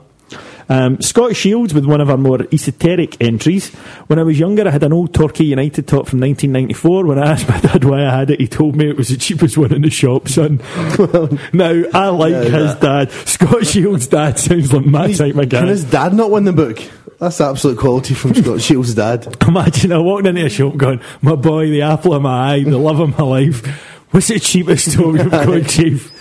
Um, 0.68 1.00
Scott 1.00 1.34
Shields 1.34 1.72
with 1.72 1.86
one 1.86 2.00
of 2.00 2.10
our 2.10 2.16
more 2.18 2.40
esoteric 2.52 3.16
entries. 3.22 3.70
When 4.08 4.18
I 4.18 4.22
was 4.22 4.38
younger, 4.38 4.66
I 4.68 4.70
had 4.70 4.82
an 4.82 4.92
old 4.92 5.14
Torquay 5.14 5.44
United 5.44 5.86
top 5.88 6.06
from 6.08 6.20
1994. 6.20 7.06
When 7.06 7.18
I 7.18 7.32
asked 7.32 7.48
my 7.48 7.58
dad 7.60 7.84
why 7.84 8.04
I 8.06 8.18
had 8.18 8.30
it, 8.30 8.40
he 8.40 8.46
told 8.48 8.76
me 8.76 8.88
it 8.90 8.96
was 8.96 9.08
the 9.08 9.16
cheapest 9.16 9.56
one 9.56 9.72
in 9.72 9.82
the 9.82 9.90
shop, 9.90 10.28
son. 10.28 10.60
now, 11.52 11.82
I 11.94 12.08
like 12.08 12.32
Yeah, 12.32 12.42
his 12.44 12.74
dad. 12.76 13.10
Scott 13.10 13.66
Shields' 13.66 14.06
dad 14.08 14.38
sounds 14.38 14.72
like 14.72 14.84
my 14.84 15.12
type 15.12 15.34
of 15.36 15.48
guy. 15.48 15.60
Can 15.60 15.68
his 15.68 15.84
dad 15.84 16.12
not 16.14 16.30
win 16.30 16.44
the 16.44 16.52
book? 16.52 16.78
That's 17.18 17.40
absolute 17.40 17.78
quality 17.78 18.14
from 18.14 18.34
Scott 18.34 18.60
Shields' 18.60 18.94
dad. 18.94 19.26
Imagine 19.48 19.92
I 19.92 19.98
walked 19.98 20.26
into 20.26 20.44
a 20.44 20.48
shop 20.50 20.76
going, 20.76 21.00
my 21.22 21.34
boy, 21.34 21.68
the 21.70 21.82
apple 21.82 22.14
of 22.14 22.22
my 22.22 22.52
eye, 22.54 22.62
the 22.64 22.78
love 22.78 23.00
of 23.00 23.18
my 23.18 23.24
life. 23.24 23.66
What's 24.12 24.28
the 24.28 24.38
cheapest 24.38 24.92
store 24.92 25.16
you've 25.16 25.30
got, 25.30 25.66
Chief? 25.66 26.12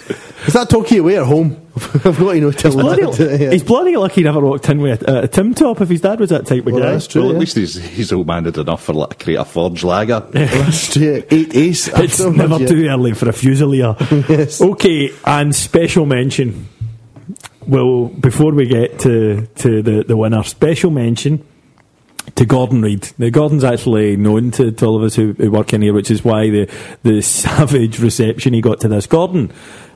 Is 0.46 0.54
that 0.54 0.70
talking 0.70 1.00
away 1.00 1.18
at 1.18 1.26
home? 1.26 1.60
I've 1.76 2.04
got 2.18 2.34
to 2.34 2.42
know. 2.42 2.52
Tell 2.52 2.72
Bloody, 2.72 3.06
dad. 3.18 3.52
He's 3.54 3.64
bloody 3.64 3.98
lucky 3.98 4.16
he 4.16 4.24
never 4.24 4.40
walked 4.40 4.70
in 4.70 4.82
with 4.82 5.08
uh, 5.08 5.14
a, 5.14 5.22
a 5.24 5.28
Tim 5.28 5.54
top 5.54 5.82
if 5.82 5.90
his 5.90 6.02
dad 6.02 6.20
was 6.20 6.30
that 6.30 6.46
type 6.46 6.66
of 6.66 6.74
Well, 6.74 6.82
guy. 6.82 6.92
that's 6.92 7.08
true. 7.08 7.22
well, 7.22 7.32
at 7.32 7.34
yeah. 7.36 7.40
least 7.40 7.56
he's, 7.56 7.76
he's 7.76 8.12
old-minded 8.14 8.58
enough 8.58 8.84
for 8.84 8.94
like, 8.94 9.10
to 9.10 9.16
create 9.24 9.38
a 9.38 9.46
Forge 9.46 9.84
lager. 9.84 10.20
That's 10.32 10.94
true. 10.94 11.24
Eight 11.30 11.56
ace. 11.56 11.88
It's 11.88 12.20
never 12.20 12.60
yeah. 12.60 12.68
too 12.68 12.88
early 12.88 13.14
for 13.14 13.30
a 13.30 13.34
fusilier. 13.34 13.96
Yes. 14.30 14.62
Okay, 14.62 15.12
and 15.26 15.56
special 15.56 16.06
mention. 16.06 16.68
Well, 17.66 18.06
before 18.06 18.54
we 18.54 18.68
get 18.68 19.00
to, 19.00 19.46
to 19.46 19.82
the, 19.82 20.04
the 20.04 20.18
winner, 20.18 20.44
special 20.44 20.92
mention 20.92 21.46
to 22.36 22.46
Gordon 22.46 22.82
Reid. 22.82 23.12
Now, 23.18 23.30
Gordon's 23.30 23.64
actually 23.64 24.16
known 24.18 24.52
to, 24.52 24.72
to 24.72 24.86
all 24.86 24.98
of 24.98 25.04
us 25.04 25.16
who, 25.16 25.34
who 25.34 25.50
work 25.52 25.74
in 25.74 25.82
here, 25.82 25.94
which 25.94 26.12
is 26.12 26.24
why 26.24 26.50
the, 26.50 26.70
the 27.04 27.22
savage 27.22 28.00
reception 28.00 28.54
he 28.54 28.62
got 28.62 28.82
to 28.82 28.88
this. 28.88 29.08
Gordon 29.08 29.52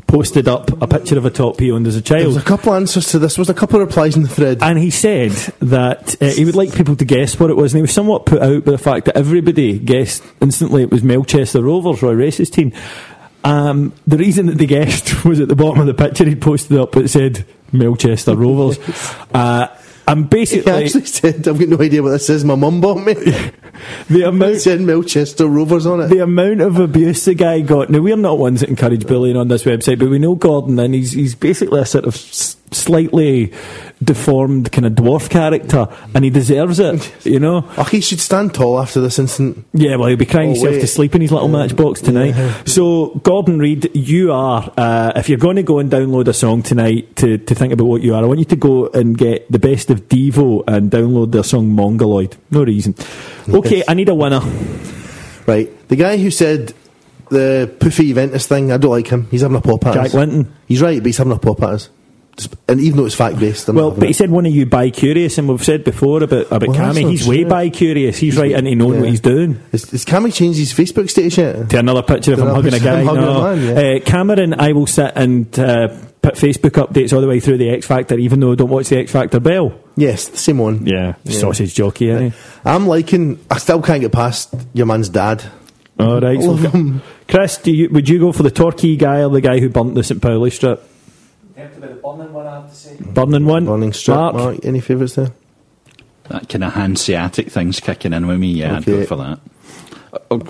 posted 0.07 0.47
up 0.47 0.81
a 0.81 0.87
picture 0.87 1.17
of 1.17 1.25
a 1.25 1.29
top 1.29 1.59
he 1.59 1.71
owned 1.71 1.87
as 1.87 1.95
a 1.95 2.01
There 2.01 2.25
was 2.27 2.35
child. 2.35 2.45
a 2.45 2.47
couple 2.47 2.73
answers 2.73 3.07
to 3.11 3.19
this. 3.19 3.35
There 3.35 3.41
was 3.41 3.49
a 3.49 3.53
couple 3.53 3.79
of 3.81 3.87
replies 3.87 4.15
in 4.15 4.23
the 4.23 4.29
thread. 4.29 4.59
And 4.61 4.77
he 4.77 4.89
said 4.89 5.31
that 5.59 6.21
uh, 6.21 6.27
he 6.27 6.43
would 6.45 6.55
like 6.55 6.73
people 6.75 6.95
to 6.97 7.05
guess 7.05 7.39
what 7.39 7.49
it 7.49 7.55
was. 7.55 7.73
And 7.73 7.77
he 7.79 7.81
was 7.81 7.93
somewhat 7.93 8.25
put 8.25 8.41
out 8.41 8.65
by 8.65 8.71
the 8.71 8.77
fact 8.77 9.05
that 9.05 9.15
everybody 9.17 9.79
guessed 9.79 10.23
instantly 10.41 10.83
it 10.83 10.91
was 10.91 11.03
Melchester 11.03 11.61
Rovers, 11.63 12.01
Roy 12.01 12.13
Race's 12.13 12.49
team. 12.49 12.73
Um, 13.43 13.93
the 14.05 14.17
reason 14.17 14.45
that 14.47 14.57
they 14.57 14.67
guessed 14.67 15.25
was 15.25 15.39
at 15.39 15.47
the 15.47 15.55
bottom 15.55 15.79
of 15.81 15.87
the 15.87 15.93
picture 15.93 16.25
he 16.25 16.35
posted 16.35 16.77
up, 16.77 16.95
it 16.97 17.07
said 17.09 17.45
Melchester 17.71 18.35
Rovers. 18.35 18.77
uh, 19.33 19.67
and 20.07 20.25
He 20.25 20.29
basically, 20.29 20.71
actually 20.71 21.05
said, 21.05 21.47
"I've 21.47 21.57
got 21.59 21.69
no 21.69 21.79
idea 21.79 22.03
what 22.03 22.09
this 22.09 22.29
is. 22.29 22.43
My 22.43 22.55
mum 22.55 22.81
bought 22.81 22.97
me." 22.97 23.15
the 24.09 24.23
amount 24.27 24.57
said 24.61 24.81
Melchester 24.81 25.47
Rovers 25.47 25.85
on 25.85 26.01
it. 26.01 26.07
the 26.07 26.19
amount 26.23 26.61
of 26.61 26.79
abuse 26.79 27.25
the 27.25 27.33
guy 27.35 27.61
got. 27.61 27.89
Now 27.89 27.99
we're 28.01 28.15
not 28.17 28.37
ones 28.39 28.61
that 28.61 28.69
encourage 28.69 29.05
bullying 29.07 29.37
on 29.37 29.47
this 29.47 29.63
website, 29.63 29.99
but 29.99 30.09
we 30.09 30.19
know 30.19 30.35
Gordon, 30.35 30.79
and 30.79 30.93
he's 30.93 31.11
he's 31.13 31.35
basically 31.35 31.79
a 31.81 31.85
sort 31.85 32.05
of 32.05 32.15
slightly 32.73 33.51
deformed 34.01 34.71
kind 34.71 34.85
of 34.85 34.93
dwarf 34.93 35.29
character, 35.29 35.87
and 36.15 36.23
he 36.23 36.29
deserves 36.29 36.79
it. 36.79 37.11
You 37.25 37.39
know. 37.39 37.69
Oh, 37.77 37.83
he 37.83 38.01
should 38.01 38.19
stand 38.19 38.53
tall 38.53 38.79
after 38.79 39.01
this 39.01 39.19
incident. 39.19 39.65
Yeah, 39.73 39.95
well, 39.97 40.07
he'll 40.07 40.17
be 40.17 40.25
crying 40.25 40.49
Oh, 40.49 40.53
himself 40.53 40.73
wait. 40.75 40.81
to 40.81 40.87
sleep 40.87 41.15
in 41.15 41.21
his 41.21 41.31
little 41.31 41.49
matchbox 41.49 42.01
tonight. 42.01 42.33
So, 42.65 43.09
Gordon 43.23 43.59
Reid, 43.59 43.95
you 43.95 44.31
are, 44.31 44.71
uh, 44.77 45.11
if 45.15 45.29
you're 45.29 45.37
going 45.37 45.57
to 45.57 45.63
go 45.63 45.79
and 45.79 45.91
download 45.91 46.27
a 46.27 46.33
song 46.33 46.63
tonight 46.63 47.15
to, 47.17 47.37
to 47.37 47.55
think 47.55 47.73
about 47.73 47.85
what 47.85 48.01
you 48.01 48.15
are, 48.15 48.23
I 48.23 48.25
want 48.25 48.39
you 48.39 48.45
to 48.45 48.55
go 48.55 48.87
and 48.87 49.17
get 49.17 49.51
the 49.51 49.59
best 49.59 49.89
of 49.89 50.07
Devo 50.07 50.63
and 50.67 50.89
download 50.89 51.31
their 51.31 51.43
song 51.43 51.69
Mongoloid. 51.69 52.37
No 52.49 52.63
reason. 52.63 52.95
Okay, 53.49 53.70
I 53.87 53.93
need 53.93 54.09
a 54.09 54.15
winner. 54.15 54.41
Right, 55.47 55.69
the 55.87 55.95
guy 55.95 56.17
who 56.17 56.29
said 56.31 56.73
the 57.29 57.73
poofy 57.79 58.07
Juventus 58.09 58.47
thing, 58.47 58.71
I 58.71 58.77
don't 58.77 58.91
like 58.91 59.07
him. 59.07 59.27
He's 59.31 59.41
having 59.41 59.57
a 59.57 59.61
pop 59.61 59.85
at 59.87 59.93
Jack 59.95 60.05
us. 60.07 60.13
Linton. 60.13 60.53
He's 60.67 60.81
right, 60.81 60.99
but 60.99 61.05
he's 61.07 61.17
having 61.17 61.33
a 61.33 61.39
pop 61.39 61.61
at 61.63 61.69
us. 61.69 61.89
Just- 62.37 62.55
And 62.67 62.79
even 62.79 62.97
though 62.97 63.05
it's 63.05 63.15
fact 63.15 63.39
based, 63.39 63.67
Well, 63.67 63.91
but 63.91 64.07
he 64.07 64.13
said 64.13 64.29
one 64.31 64.45
of 64.45 64.53
you 64.53 64.65
bi 64.65 64.89
curious, 64.89 65.37
and 65.37 65.49
we've 65.49 65.63
said 65.63 65.83
before 65.83 66.23
about, 66.23 66.47
about 66.51 66.69
Well, 66.69 66.77
Cammy. 66.77 67.09
He's 67.09 67.27
way 67.27 67.41
true. 67.41 67.49
bi 67.49 67.69
curious. 67.69 68.17
He's, 68.17 68.37
right 68.37 68.51
into 68.51 68.73
knowing 68.75 68.93
yeah. 68.95 68.99
what 69.01 69.09
he's 69.09 69.19
doing. 69.19 69.59
Has, 69.71 69.89
has 69.89 70.05
Cammy 70.05 70.33
changed 70.33 70.57
his 70.59 70.73
Facebook 70.73 71.09
status 71.09 71.37
yet? 71.37 71.69
To 71.71 71.79
another 71.79 72.03
picture 72.03 72.33
of 72.33 72.39
him 72.39 72.47
hugging 72.47 72.73
a 72.73 72.79
guy. 72.83 73.03
hugging 73.03 73.21
no. 73.21 73.41
a 73.45 73.55
man, 73.55 73.75
yeah. 73.75 73.97
uh, 73.97 73.99
Cameron, 74.05 74.53
I 74.59 74.71
will 74.73 74.87
sit 74.87 75.11
and 75.15 75.47
uh, 75.59 75.89
put 76.21 76.35
Facebook 76.35 76.71
updates 76.71 77.11
all 77.13 77.19
the 77.21 77.27
way 77.27 77.39
through 77.41 77.57
the 77.57 77.69
X 77.69 77.85
Factor, 77.87 78.17
even 78.17 78.39
though 78.39 78.53
I 78.53 78.55
don't 78.55 78.69
watch 78.69 78.87
the 78.89 78.99
X 78.99 79.11
Factor 79.11 79.39
Bell. 79.41 79.73
Yes, 80.01 80.29
the 80.29 80.37
same 80.37 80.57
one. 80.57 80.85
Yeah, 80.87 81.13
Yeah. 81.23 81.39
sausage 81.39 81.75
jockey, 81.75 82.09
isn't? 82.09 82.33
I'm 82.65 82.87
liking. 82.87 83.37
I 83.51 83.59
still 83.59 83.81
can't 83.83 84.01
get 84.01 84.11
past 84.11 84.51
your 84.73 84.87
man's 84.87 85.09
dad. 85.09 85.43
All 85.99 86.19
right, 86.19 86.37
All 86.37 86.57
so, 86.57 86.65
of 86.65 86.71
them. 86.71 87.01
Chris, 87.27 87.57
do 87.57 87.71
you, 87.71 87.87
would 87.91 88.09
you 88.09 88.17
go 88.17 88.31
for 88.31 88.41
the 88.41 88.49
Torquay 88.49 88.95
guy 88.95 89.21
or 89.21 89.29
the 89.29 89.41
guy 89.41 89.59
who 89.59 89.69
burnt 89.69 89.93
the 89.93 90.03
St 90.03 90.19
Pauli 90.19 90.49
strip? 90.49 90.81
Burning 93.13 93.45
one, 93.45 93.65
Burning 93.65 93.93
strip. 93.93 94.17
Mark? 94.17 94.33
Mark, 94.35 94.65
any 94.65 94.79
favourites 94.79 95.15
there? 95.15 95.31
That 96.29 96.49
kind 96.49 96.63
of 96.63 96.73
hanseatic 96.73 97.49
thing's 97.51 97.79
kicking 97.79 98.13
in 98.13 98.25
with 98.25 98.39
me. 98.39 98.47
Yeah, 98.53 98.77
I'd 98.77 98.85
go 98.85 99.05
for 99.05 99.17
that. 99.17 99.39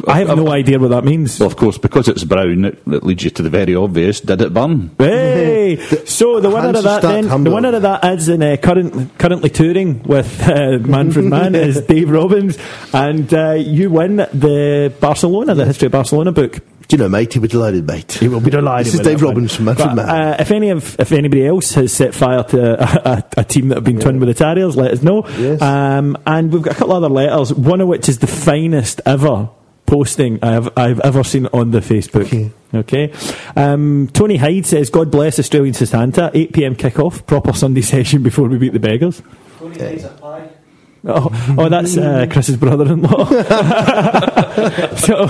I 0.07 0.19
have 0.19 0.35
no 0.35 0.49
idea 0.49 0.79
what 0.79 0.89
that 0.89 1.03
means. 1.03 1.39
Well, 1.39 1.47
of 1.47 1.55
course, 1.55 1.77
because 1.77 2.07
it's 2.07 2.23
brown, 2.23 2.65
it, 2.65 2.81
it 2.87 3.03
leads 3.03 3.23
you 3.23 3.29
to 3.31 3.43
the 3.43 3.49
very 3.49 3.75
obvious. 3.75 4.19
Did 4.19 4.41
it 4.41 4.53
burn? 4.53 4.91
Hey! 4.97 5.77
So 6.05 6.39
the 6.39 6.49
winner 6.49 6.69
of 6.69 6.83
that 6.83 7.01
Stadt 7.01 7.23
then, 7.23 7.43
the 7.43 7.51
winner 7.51 7.73
of 7.75 7.81
that 7.83 8.03
is 8.05 8.27
in 8.27 8.43
uh, 8.43 8.57
current, 8.57 9.17
currently 9.17 9.49
touring 9.49 10.03
with 10.03 10.41
uh, 10.41 10.77
Manfred 10.79 11.25
Mann 11.25 11.55
is 11.55 11.81
Dave 11.87 12.09
Robbins, 12.09 12.57
and 12.93 13.33
uh, 13.33 13.51
you 13.53 13.89
win 13.89 14.17
the 14.17 14.93
Barcelona, 14.99 15.55
the 15.55 15.65
History 15.65 15.85
of 15.87 15.91
Barcelona 15.93 16.31
book. 16.31 16.59
Do 16.91 16.97
you 16.97 17.03
know, 17.03 17.07
mate? 17.07 17.31
He 17.31 17.39
would 17.39 17.49
be 17.49 17.53
delighted, 17.53 17.87
mate. 17.87 18.11
He 18.11 18.27
will 18.27 18.41
be 18.41 18.49
delighted. 18.49 18.87
This 18.87 18.95
is 18.95 18.99
Dave. 18.99 19.21
Robbins 19.21 19.55
from 19.55 19.63
Manfred 19.63 19.87
But, 19.87 19.95
Mann. 19.95 20.09
Uh, 20.09 20.35
if 20.39 20.51
any 20.51 20.71
of 20.71 20.99
if 20.99 21.13
anybody 21.13 21.47
else 21.47 21.73
has 21.75 21.93
set 21.93 22.13
fire 22.13 22.43
to 22.43 22.73
a, 22.81 23.13
a, 23.13 23.23
a 23.37 23.43
team 23.45 23.69
that 23.69 23.75
have 23.75 23.85
been 23.85 23.97
twinned 23.97 24.19
with 24.19 24.27
the 24.27 24.33
Terriers, 24.33 24.75
let 24.75 24.91
us 24.91 25.01
know. 25.01 25.25
Yes. 25.37 25.61
Um, 25.61 26.17
and 26.27 26.51
we've 26.51 26.61
got 26.61 26.75
a 26.75 26.77
couple 26.77 26.93
other 26.93 27.07
letters. 27.07 27.53
One 27.53 27.79
of 27.79 27.87
which 27.87 28.09
is 28.09 28.19
the 28.19 28.27
finest 28.27 28.99
ever 29.05 29.47
posting 29.85 30.37
I 30.43 30.51
have 30.51 30.77
I've 30.77 30.99
ever 30.99 31.23
seen 31.23 31.47
on 31.53 31.71
the 31.71 31.79
Facebook. 31.79 32.25
Okay. 32.25 32.51
Okay. 32.73 33.13
Um, 33.55 34.09
Tony 34.11 34.35
Hyde 34.35 34.65
says, 34.65 34.89
God 34.89 35.11
bless 35.11 35.39
Australian 35.39 35.73
Santa. 35.73 36.29
8 36.33 36.51
pm 36.51 36.75
kick-off. 36.75 37.25
Proper 37.25 37.53
Sunday 37.53 37.81
session 37.93 38.21
before 38.21 38.49
we 38.49 38.57
beat 38.57 38.73
the 38.73 38.79
beggars. 38.81 39.21
Oh, 41.03 41.55
oh, 41.57 41.67
that's 41.67 41.97
uh, 41.97 42.27
Chris's 42.29 42.57
brother-in-law. 42.57 43.25
so, 44.97 45.27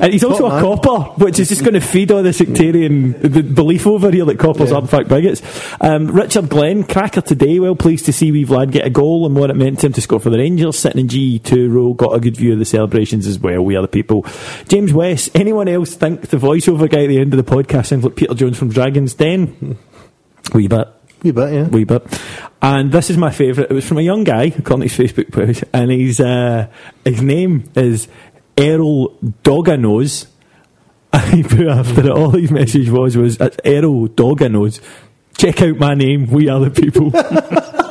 and 0.00 0.12
he's 0.12 0.22
also 0.22 0.48
Top 0.48 0.52
a 0.52 0.54
man. 0.54 0.62
copper, 0.62 1.24
which 1.24 1.40
is 1.40 1.48
just 1.48 1.62
going 1.62 1.74
to 1.74 1.80
feed 1.80 2.12
all 2.12 2.22
the 2.22 2.32
sectarian 2.32 3.12
the 3.20 3.42
belief 3.42 3.84
over 3.88 4.12
here 4.12 4.24
that 4.26 4.38
coppers 4.38 4.70
Yeah. 4.70 4.76
are 4.76 4.80
in 4.82 4.86
fact 4.86 5.08
bigots. 5.08 5.42
Um, 5.80 6.06
Richard 6.12 6.48
Glenn, 6.48 6.84
cracker 6.84 7.20
today. 7.20 7.58
Well 7.58 7.74
pleased 7.74 8.06
to 8.06 8.12
see 8.12 8.30
wee 8.30 8.44
Vlad 8.44 8.70
get 8.70 8.86
a 8.86 8.90
goal 8.90 9.26
and 9.26 9.34
what 9.34 9.50
it 9.50 9.56
meant 9.56 9.80
to 9.80 9.86
him 9.86 9.92
to 9.94 10.00
score 10.00 10.20
for 10.20 10.30
the 10.30 10.38
Rangers. 10.38 10.78
Sitting 10.78 11.00
in 11.00 11.08
G2 11.08 11.68
row, 11.68 11.92
got 11.94 12.14
a 12.14 12.20
good 12.20 12.36
view 12.36 12.52
of 12.52 12.60
the 12.60 12.64
celebrations 12.64 13.26
as 13.26 13.40
well. 13.40 13.62
We 13.62 13.74
are 13.74 13.82
the 13.82 13.88
people. 13.88 14.24
James 14.68 14.92
West. 14.92 15.30
Anyone 15.34 15.66
else 15.66 15.96
think 15.96 16.28
the 16.28 16.36
voiceover 16.36 16.88
guy 16.88 17.02
at 17.02 17.08
the 17.08 17.18
end 17.18 17.34
of 17.34 17.44
the 17.44 17.50
podcast 17.56 17.86
sounds 17.86 18.04
like 18.04 18.14
Peter 18.14 18.34
Jones 18.34 18.56
from 18.56 18.68
Dragon's 18.68 19.14
Den? 19.14 19.78
Wee 20.54 20.68
bit 20.68 20.86
Wee 21.26 21.32
bit, 21.32 21.52
yeah. 21.52 21.66
wee 21.66 21.82
bit. 21.82 22.20
And 22.62 22.92
this 22.92 23.10
is 23.10 23.16
my 23.16 23.32
favourite. 23.32 23.68
It 23.68 23.74
was 23.74 23.84
from 23.84 23.98
a 23.98 24.02
young 24.02 24.22
guy, 24.22 24.44
according 24.44 24.88
to 24.88 24.94
his 24.94 25.12
Facebook 25.16 25.32
post, 25.32 25.64
and 25.72 25.90
he's 25.90 26.20
uh, 26.20 26.68
his 27.04 27.20
name 27.20 27.64
is 27.74 28.06
Errol 28.56 29.18
Doganose. 29.42 30.26
And 31.12 31.34
he 31.34 31.42
put 31.42 31.66
after 31.66 32.02
it, 32.02 32.10
all 32.10 32.30
his 32.30 32.52
message 32.52 32.90
was 32.90 33.16
was 33.16 33.38
Errol 33.64 34.08
Doganose. 34.08 34.80
Check 35.36 35.62
out 35.62 35.78
my 35.78 35.94
name. 35.94 36.28
We 36.28 36.48
are 36.48 36.60
the 36.60 36.70
people. 36.70 37.10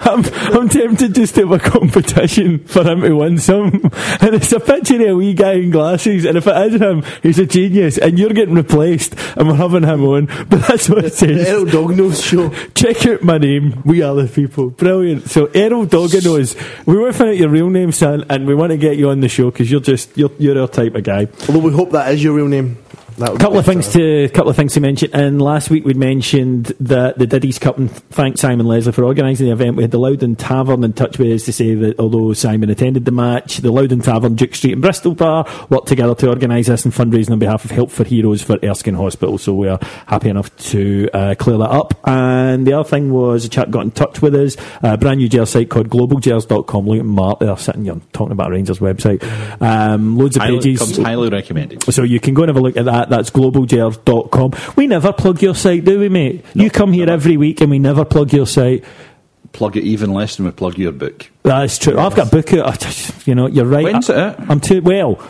I'm, 0.00 0.24
I'm 0.54 0.68
tempted 0.68 1.14
just 1.14 1.34
to 1.36 1.46
have 1.46 1.52
a 1.52 1.58
competition 1.58 2.64
for 2.64 2.84
him 2.84 3.02
to 3.02 3.14
win 3.14 3.38
some. 3.38 3.90
And 4.20 4.34
it's 4.34 4.52
a 4.52 4.60
picture 4.60 4.96
of 4.96 5.08
a 5.08 5.16
wee 5.16 5.34
guy 5.34 5.54
in 5.54 5.70
glasses. 5.70 6.24
And 6.24 6.36
if 6.36 6.46
it 6.46 6.72
is 6.74 6.80
him, 6.80 7.04
he's 7.22 7.38
a 7.38 7.46
genius. 7.46 7.98
And 7.98 8.18
you're 8.18 8.30
getting 8.30 8.54
replaced. 8.54 9.14
And 9.36 9.48
we're 9.48 9.54
having 9.54 9.84
him 9.84 10.04
on. 10.04 10.28
But 10.48 10.66
that's 10.66 10.88
what 10.88 11.04
it 11.04 11.12
says. 11.12 11.46
Errol 11.46 11.66
Dognose 11.66 12.22
show. 12.22 12.50
Check 12.74 13.06
out 13.06 13.22
my 13.22 13.38
name. 13.38 13.82
We 13.84 14.02
are 14.02 14.14
the 14.14 14.26
people. 14.26 14.70
Brilliant. 14.70 15.28
So 15.28 15.46
Errol 15.46 15.86
Doganos, 15.86 16.56
we 16.86 16.96
want 16.96 17.12
to 17.12 17.18
find 17.18 17.30
out 17.30 17.36
your 17.36 17.50
real 17.50 17.68
name, 17.68 17.92
son, 17.92 18.24
and 18.30 18.46
we 18.46 18.54
want 18.54 18.70
to 18.70 18.78
get 18.78 18.96
you 18.96 19.10
on 19.10 19.20
the 19.20 19.28
show 19.28 19.50
because 19.50 19.70
you're 19.70 19.80
just 19.80 20.16
you're 20.16 20.30
you're 20.38 20.58
our 20.58 20.68
type 20.68 20.94
of 20.94 21.04
guy. 21.04 21.28
Although 21.48 21.60
we 21.60 21.72
hope 21.72 21.90
that 21.90 22.12
is 22.12 22.22
your 22.22 22.34
real 22.34 22.48
name. 22.48 22.78
That 23.18 23.32
would 23.32 23.40
couple 23.40 23.58
of 23.58 23.66
things 23.66 23.92
to 23.94 24.28
couple 24.28 24.50
of 24.50 24.54
things 24.56 24.74
to 24.74 24.80
mention. 24.80 25.10
And 25.12 25.42
last 25.42 25.70
week 25.70 25.84
we'd 25.84 25.96
mentioned 25.96 26.66
that 26.78 27.18
the 27.18 27.26
Diddy's 27.26 27.58
Cup 27.58 27.76
and 27.76 27.90
thanked 27.90 28.38
Simon 28.38 28.66
Leslie 28.66 28.92
for 28.92 29.02
organising 29.04 29.46
the 29.46 29.52
event. 29.52 29.74
We 29.76 29.82
had 29.82 29.90
the 29.90 29.98
Loudon 29.98 30.36
Tavern 30.36 30.84
in 30.84 30.92
touch 30.92 31.18
with 31.18 31.32
us 31.32 31.44
to 31.46 31.52
say 31.52 31.74
that 31.74 31.98
although 31.98 32.32
Simon 32.32 32.70
attended 32.70 33.04
the 33.06 33.10
match, 33.10 33.56
the 33.58 33.72
Loudon 33.72 34.00
Tavern, 34.00 34.36
Duke 34.36 34.54
Street 34.54 34.74
and 34.74 34.82
Bristol 34.82 35.16
Bar 35.16 35.46
worked 35.68 35.88
together 35.88 36.14
to 36.14 36.28
organise 36.28 36.68
this 36.68 36.84
and 36.84 36.94
fundraising 36.94 37.32
on 37.32 37.40
behalf 37.40 37.64
of 37.64 37.72
Help 37.72 37.90
for 37.90 38.04
Heroes 38.04 38.40
for 38.40 38.56
Erskine 38.62 38.94
Hospital. 38.94 39.36
So 39.36 39.52
we 39.52 39.66
are 39.66 39.80
happy 40.06 40.28
enough 40.28 40.54
to 40.68 41.08
uh, 41.12 41.34
clear 41.36 41.58
that 41.58 41.70
up. 41.70 41.94
And 42.06 42.66
the 42.68 42.74
other 42.74 42.88
thing 42.88 43.10
was 43.12 43.44
a 43.44 43.48
chap 43.48 43.70
got 43.70 43.82
in 43.82 43.90
touch 43.90 44.22
with 44.22 44.36
us, 44.36 44.56
a 44.82 44.96
brand 44.96 45.18
new 45.18 45.28
jail 45.28 45.44
site 45.46 45.70
called 45.70 45.88
globalgers.com. 45.88 46.86
Look 46.86 47.00
at 47.00 47.04
Mark 47.04 47.40
there 47.40 47.56
sitting 47.56 47.84
here 47.84 48.00
talking 48.12 48.32
about 48.32 48.50
Rangers 48.52 48.78
website. 48.78 49.24
Um, 49.60 50.16
loads 50.16 50.36
of 50.36 50.42
Highly, 50.42 50.58
pages. 50.58 50.78
comes 50.78 50.96
highly 50.98 51.30
recommended. 51.30 51.82
So 51.92 52.04
you 52.04 52.20
can 52.20 52.34
go 52.34 52.42
and 52.42 52.50
have 52.50 52.56
a 52.56 52.60
look 52.60 52.76
at 52.76 52.84
that. 52.84 53.07
That's 53.08 53.30
globalgers.com. 53.30 54.52
We 54.76 54.86
never 54.86 55.12
plug 55.12 55.42
your 55.42 55.54
site, 55.54 55.84
do 55.84 55.98
we, 56.00 56.08
mate? 56.08 56.44
you 56.54 56.70
come 56.70 56.92
here 56.92 57.08
every 57.08 57.36
week 57.36 57.60
and 57.60 57.70
we 57.70 57.78
never 57.78 58.04
plug 58.04 58.32
your 58.32 58.46
site. 58.46 58.84
Plug 59.52 59.76
it 59.76 59.84
even 59.84 60.12
less 60.12 60.36
than 60.36 60.46
we 60.46 60.52
plug 60.52 60.78
your 60.78 60.92
book. 60.92 61.30
That's 61.42 61.78
true. 61.78 61.98
I've 61.98 62.14
got 62.14 62.28
a 62.28 62.30
book 62.30 62.52
out. 62.52 63.26
You 63.26 63.34
know, 63.34 63.46
you're 63.46 63.64
right. 63.64 63.84
When's 63.84 64.10
I, 64.10 64.30
it? 64.30 64.40
I'm 64.48 64.60
too 64.60 64.82
well. 64.82 65.20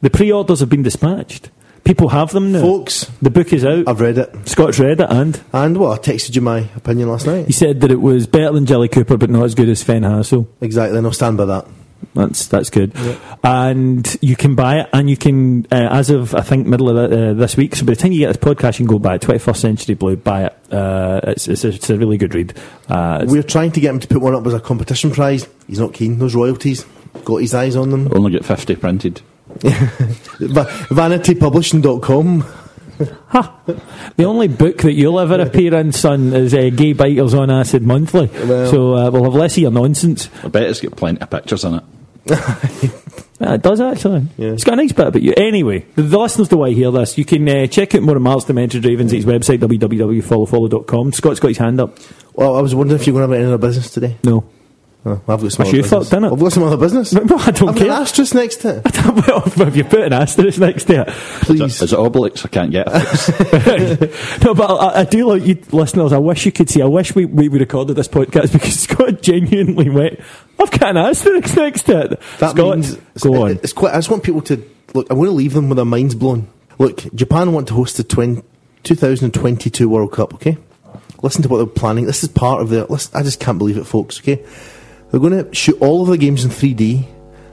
The 0.00 0.10
pre-orders 0.10 0.60
have 0.60 0.68
been 0.68 0.82
dispatched. 0.82 1.50
People 1.84 2.10
have 2.10 2.32
them 2.32 2.52
now. 2.52 2.60
Folks, 2.60 3.10
the 3.22 3.30
book 3.30 3.52
is 3.52 3.64
out. 3.64 3.88
I've 3.88 4.00
read 4.00 4.18
it. 4.18 4.48
Scott's 4.48 4.78
read 4.78 5.00
it, 5.00 5.06
and 5.08 5.40
And 5.54 5.78
well, 5.78 5.92
I 5.92 5.98
texted 5.98 6.34
you 6.34 6.42
my 6.42 6.68
opinion 6.76 7.08
last 7.08 7.26
night. 7.26 7.46
he 7.46 7.52
said 7.52 7.80
that 7.80 7.90
it 7.90 8.00
was 8.00 8.26
better 8.26 8.52
than 8.52 8.66
Jilly 8.66 8.88
Cooper, 8.88 9.16
but 9.16 9.30
not 9.30 9.44
as 9.44 9.54
good 9.54 9.70
as 9.70 9.80
Sven 9.80 10.02
Hassel. 10.02 10.46
Exactly, 10.60 10.98
and 10.98 11.06
I'll 11.06 11.12
stand 11.14 11.38
by 11.38 11.46
that. 11.46 11.66
That's 12.14 12.46
that's 12.46 12.70
good, 12.70 12.92
and 13.44 14.16
you 14.20 14.34
can 14.34 14.54
buy 14.54 14.80
it, 14.80 14.88
and 14.92 15.08
you 15.10 15.16
can 15.16 15.66
uh, 15.70 15.88
as 15.90 16.10
of 16.10 16.34
I 16.34 16.40
think 16.40 16.66
middle 16.66 16.88
of 16.96 17.10
the, 17.10 17.30
uh, 17.30 17.34
this 17.34 17.56
week. 17.56 17.76
So 17.76 17.84
by 17.84 17.92
the 17.92 17.96
time 17.96 18.12
you 18.12 18.20
get 18.20 18.28
this 18.28 18.36
podcast, 18.36 18.78
you 18.78 18.86
can 18.86 18.94
go 18.94 18.98
buy 18.98 19.16
it. 19.16 19.22
Twenty 19.22 19.38
First 19.38 19.60
Century 19.60 19.94
Blue, 19.94 20.16
buy 20.16 20.44
it. 20.46 20.56
Uh, 20.72 21.20
it's, 21.24 21.46
it's, 21.48 21.64
a, 21.64 21.68
it's 21.68 21.90
a 21.90 21.96
really 21.96 22.16
good 22.16 22.34
read. 22.34 22.54
Uh, 22.88 23.24
We're 23.28 23.42
trying 23.42 23.72
to 23.72 23.80
get 23.80 23.90
him 23.90 24.00
to 24.00 24.08
put 24.08 24.20
one 24.20 24.34
up 24.34 24.46
as 24.46 24.54
a 24.54 24.60
competition 24.60 25.10
prize. 25.10 25.48
He's 25.66 25.78
not 25.80 25.92
keen. 25.92 26.18
Those 26.18 26.34
royalties. 26.34 26.86
Got 27.24 27.36
his 27.36 27.54
eyes 27.54 27.76
on 27.76 27.90
them. 27.90 28.08
Only 28.14 28.32
get 28.32 28.44
50 28.44 28.76
printed. 28.76 29.20
Va- 29.60 30.66
VanityPublishing.com. 30.90 32.44
the 32.98 34.24
only 34.24 34.48
book 34.48 34.78
that 34.78 34.92
you'll 34.92 35.20
ever 35.20 35.40
appear 35.40 35.74
in, 35.74 35.92
son, 35.92 36.32
is 36.32 36.52
uh, 36.54 36.70
Gay 36.74 36.92
Biters 36.94 37.34
on 37.34 37.50
Acid 37.50 37.82
Monthly. 37.82 38.26
Well- 38.26 38.70
so 38.70 38.94
uh, 38.94 39.10
we'll 39.10 39.24
have 39.24 39.34
less 39.34 39.56
of 39.56 39.62
your 39.62 39.70
nonsense. 39.70 40.28
I 40.42 40.48
bet 40.48 40.64
it's 40.64 40.80
got 40.80 40.96
plenty 40.96 41.20
of 41.20 41.30
pictures 41.30 41.64
in 41.64 41.74
it. 41.74 41.82
Uh, 42.30 42.58
it 43.54 43.62
does 43.62 43.80
actually. 43.80 44.26
Yeah. 44.36 44.50
It's 44.50 44.64
got 44.64 44.74
a 44.74 44.76
nice 44.76 44.92
bit 44.92 45.06
about 45.06 45.22
you. 45.22 45.32
Anyway, 45.36 45.86
the, 45.94 46.02
the 46.02 46.18
listeners 46.18 46.48
do 46.48 46.62
I 46.62 46.70
hear 46.72 46.90
this. 46.90 47.16
You 47.16 47.24
can 47.24 47.48
uh, 47.48 47.66
check 47.66 47.94
out 47.94 48.02
more 48.02 48.16
of 48.16 48.22
Mark's 48.22 48.44
Dementia 48.44 48.80
Ravens 48.80 49.12
at 49.12 49.16
his 49.16 49.26
website, 49.26 49.58
www.followfollow.com. 49.60 51.12
Scott's 51.12 51.40
got 51.40 51.48
his 51.48 51.58
hand 51.58 51.80
up. 51.80 51.96
Well, 52.34 52.56
I 52.56 52.60
was 52.60 52.74
wondering 52.74 53.00
if 53.00 53.06
you're 53.06 53.14
going 53.14 53.28
to 53.28 53.34
have 53.34 53.42
any 53.42 53.52
other 53.52 53.58
business 53.66 53.90
today. 53.90 54.16
No. 54.24 54.44
Oh, 55.04 55.12
I've 55.28 55.40
got 55.40 55.52
some 55.52 55.62
My 55.64 55.68
other 55.68 55.76
shoe 55.76 55.82
business. 55.82 56.10
fucked, 56.10 56.22
innit? 56.22 56.32
I've 56.32 56.38
got 56.40 56.52
some 56.52 56.62
other 56.64 56.76
business. 56.76 57.12
No, 57.12 57.20
I 57.38 57.50
don't 57.52 57.68
I've 57.68 57.76
care. 57.76 57.86
got 57.86 57.96
an 57.96 58.02
asterisk 58.02 58.34
next 58.34 58.56
to 58.56 58.82
it. 58.84 59.04
well, 59.56 59.68
if 59.68 59.76
you 59.76 59.84
put 59.84 60.00
an 60.00 60.12
asterisk 60.12 60.58
next 60.58 60.84
to 60.84 61.02
it, 61.02 61.08
Please. 61.08 61.80
Is 61.80 61.92
it 61.92 61.96
Obelix? 61.96 62.44
I 62.44 62.48
can't 62.48 62.72
get 62.72 62.86
it. 62.90 64.10
no, 64.44 64.54
but 64.54 64.70
I, 64.70 65.00
I 65.00 65.04
do 65.04 65.26
like 65.26 65.44
you 65.44 65.62
listeners. 65.70 66.12
I 66.12 66.18
wish 66.18 66.44
you 66.46 66.52
could 66.52 66.68
see. 66.68 66.82
I 66.82 66.86
wish 66.86 67.14
we, 67.14 67.24
we 67.26 67.48
recorded 67.48 67.94
this 67.94 68.08
podcast 68.08 68.52
because 68.52 68.78
Scott 68.80 69.22
genuinely 69.22 69.88
went. 69.88 70.20
I've 70.58 70.70
got 70.72 70.90
an 70.90 70.96
asterisk 70.96 71.56
next 71.56 71.82
to 71.84 72.00
it. 72.12 72.20
That 72.38 72.50
Scott, 72.50 72.76
means 72.78 72.96
go 73.20 73.44
on. 73.44 73.52
It's 73.52 73.72
quite. 73.72 73.94
I 73.94 73.98
just 73.98 74.10
want 74.10 74.24
people 74.24 74.42
to 74.42 74.62
look. 74.94 75.06
I 75.10 75.14
want 75.14 75.28
to 75.28 75.32
leave 75.32 75.54
them 75.54 75.68
with 75.68 75.76
their 75.76 75.84
minds 75.84 76.16
blown. 76.16 76.48
Look, 76.78 77.12
Japan 77.14 77.52
want 77.52 77.68
to 77.68 77.74
host 77.74 77.96
the 77.96 78.04
20, 78.04 78.42
2022 78.82 79.88
World 79.88 80.12
Cup. 80.12 80.34
Okay, 80.34 80.58
listen 81.22 81.42
to 81.42 81.48
what 81.48 81.58
they're 81.58 81.66
planning. 81.66 82.06
This 82.06 82.22
is 82.24 82.28
part 82.28 82.60
of 82.60 82.68
the. 82.70 82.84
Listen, 82.86 83.16
I 83.16 83.22
just 83.22 83.38
can't 83.40 83.58
believe 83.58 83.76
it, 83.78 83.84
folks. 83.84 84.18
Okay, 84.20 84.44
they're 85.10 85.20
going 85.20 85.44
to 85.44 85.54
shoot 85.54 85.76
all 85.80 86.02
of 86.02 86.08
the 86.08 86.18
games 86.18 86.44
in 86.44 86.50
3D 86.50 87.06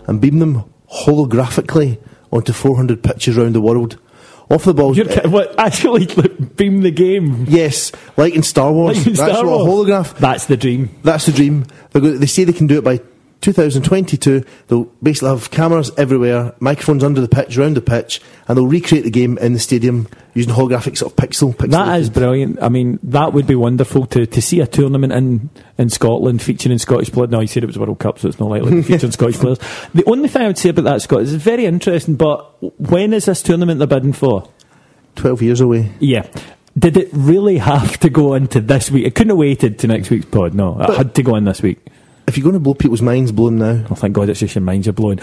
and 0.08 0.22
beam 0.22 0.40
them 0.40 0.64
holographically 0.92 2.00
onto 2.32 2.54
400 2.54 3.02
pitches 3.04 3.38
around 3.38 3.54
the 3.54 3.62
world. 3.62 4.00
Off 4.50 4.66
the 4.66 4.74
ball. 4.76 4.96
You're 4.96 5.08
what, 5.30 5.58
actually 5.60 6.06
like, 6.06 6.56
beam 6.56 6.82
the 6.82 6.92
game. 6.92 7.46
yes, 7.48 7.92
like 8.16 8.36
in 8.36 8.44
Star 8.44 8.72
Wars. 8.72 8.98
Like 8.98 9.08
in 9.08 9.14
That's 9.14 9.32
Star 9.38 9.46
what 9.46 9.54
a 9.62 9.66
Wars. 9.66 9.88
holograph. 9.90 10.18
That's 10.20 10.46
the 10.46 10.56
dream. 10.56 10.90
That's 11.02 11.26
the 11.26 11.32
dream. 11.32 11.66
They're 11.92 12.02
going, 12.02 12.20
they 12.20 12.28
say 12.28 12.44
they 12.44 12.54
can 12.54 12.68
do 12.68 12.78
it 12.78 12.84
by 12.84 13.00
2022. 13.46 14.44
They'll 14.68 14.86
basically 15.04 15.30
have 15.30 15.52
cameras 15.52 15.92
everywhere, 15.98 16.56
microphones 16.60 17.04
under 17.04 17.22
the 17.22 17.28
pitch, 17.28 17.58
around 17.58 17.78
the 17.78 17.82
pitch, 17.82 18.20
and 18.48 18.58
they'll 18.58 18.66
recreate 18.66 19.04
the 19.04 19.12
game 19.12 19.38
in 19.38 19.54
the 19.54 19.60
stadium 19.60 20.08
using 20.34 20.54
holographic 20.54 20.98
sort 20.98 21.12
of 21.12 21.16
pixel. 21.16 21.56
pixel 21.56 21.72
That 21.72 22.00
is 22.00 22.10
brilliant. 22.10 22.62
I 22.62 22.70
mean, 22.70 23.00
that 23.04 23.34
would 23.34 23.46
be 23.46 23.54
wonderful 23.54 24.08
to, 24.08 24.26
to 24.26 24.42
see 24.42 24.62
a 24.62 24.68
tournament 24.68 25.14
in, 25.14 25.50
in 25.78 25.90
Scotland 25.90 26.42
featuring 26.42 26.78
Scottish 26.80 27.12
players. 27.12 27.30
No, 27.30 27.40
you 27.40 27.48
said 27.48 27.64
it 27.64 27.68
was 27.68 27.78
World 27.78 28.00
Cup, 28.00 28.18
so 28.18 28.28
it's 28.28 28.40
not 28.40 28.50
likely 28.50 28.82
featuring 28.82 29.12
Scottish 29.14 29.38
players. 29.38 29.60
The 29.94 30.04
only 30.08 30.28
thing 30.28 30.42
I 30.42 30.48
would 30.48 30.58
say 30.58 30.70
about 30.70 30.86
that, 30.86 31.02
Scott, 31.04 31.22
is 31.22 31.34
it's 31.34 31.44
very 31.44 31.66
interesting, 31.66 32.16
but 32.16 32.42
when 32.82 33.14
is 33.14 33.26
this 33.26 33.44
tournament 33.44 33.78
they're 33.78 33.88
bidding 33.88 34.14
for? 34.14 34.50
12 35.18 35.42
years 35.44 35.62
away. 35.62 35.92
Yeah. 36.00 36.28
Did 36.78 36.98
it 36.98 37.10
really 37.14 37.60
have 37.60 38.00
to 38.00 38.10
go 38.10 38.34
into 38.34 38.60
this 38.60 38.90
week? 38.90 39.06
It 39.06 39.16
couldn't 39.16 39.30
have 39.30 39.38
waited 39.38 39.80
to 39.80 39.88
next 39.88 40.10
week's 40.10 40.26
pod. 40.26 40.54
No, 40.56 40.82
it 40.82 40.98
had 40.98 41.16
to 41.16 41.24
go 41.24 41.36
in 41.36 41.46
this 41.46 41.62
week. 41.62 41.80
If 42.28 42.38
you're 42.38 42.44
going 42.44 42.54
to 42.54 42.60
blow 42.60 42.74
people's 42.74 43.02
minds, 43.02 43.32
blow 43.32 43.46
them 43.48 43.58
now. 43.60 43.86
Oh, 43.90 43.96
thank 43.96 44.14
God, 44.14 44.30
it's 44.30 44.40
just 44.40 44.56
your 44.56 44.64
minds 44.64 44.88
are 44.88 44.94
blown. 44.94 45.18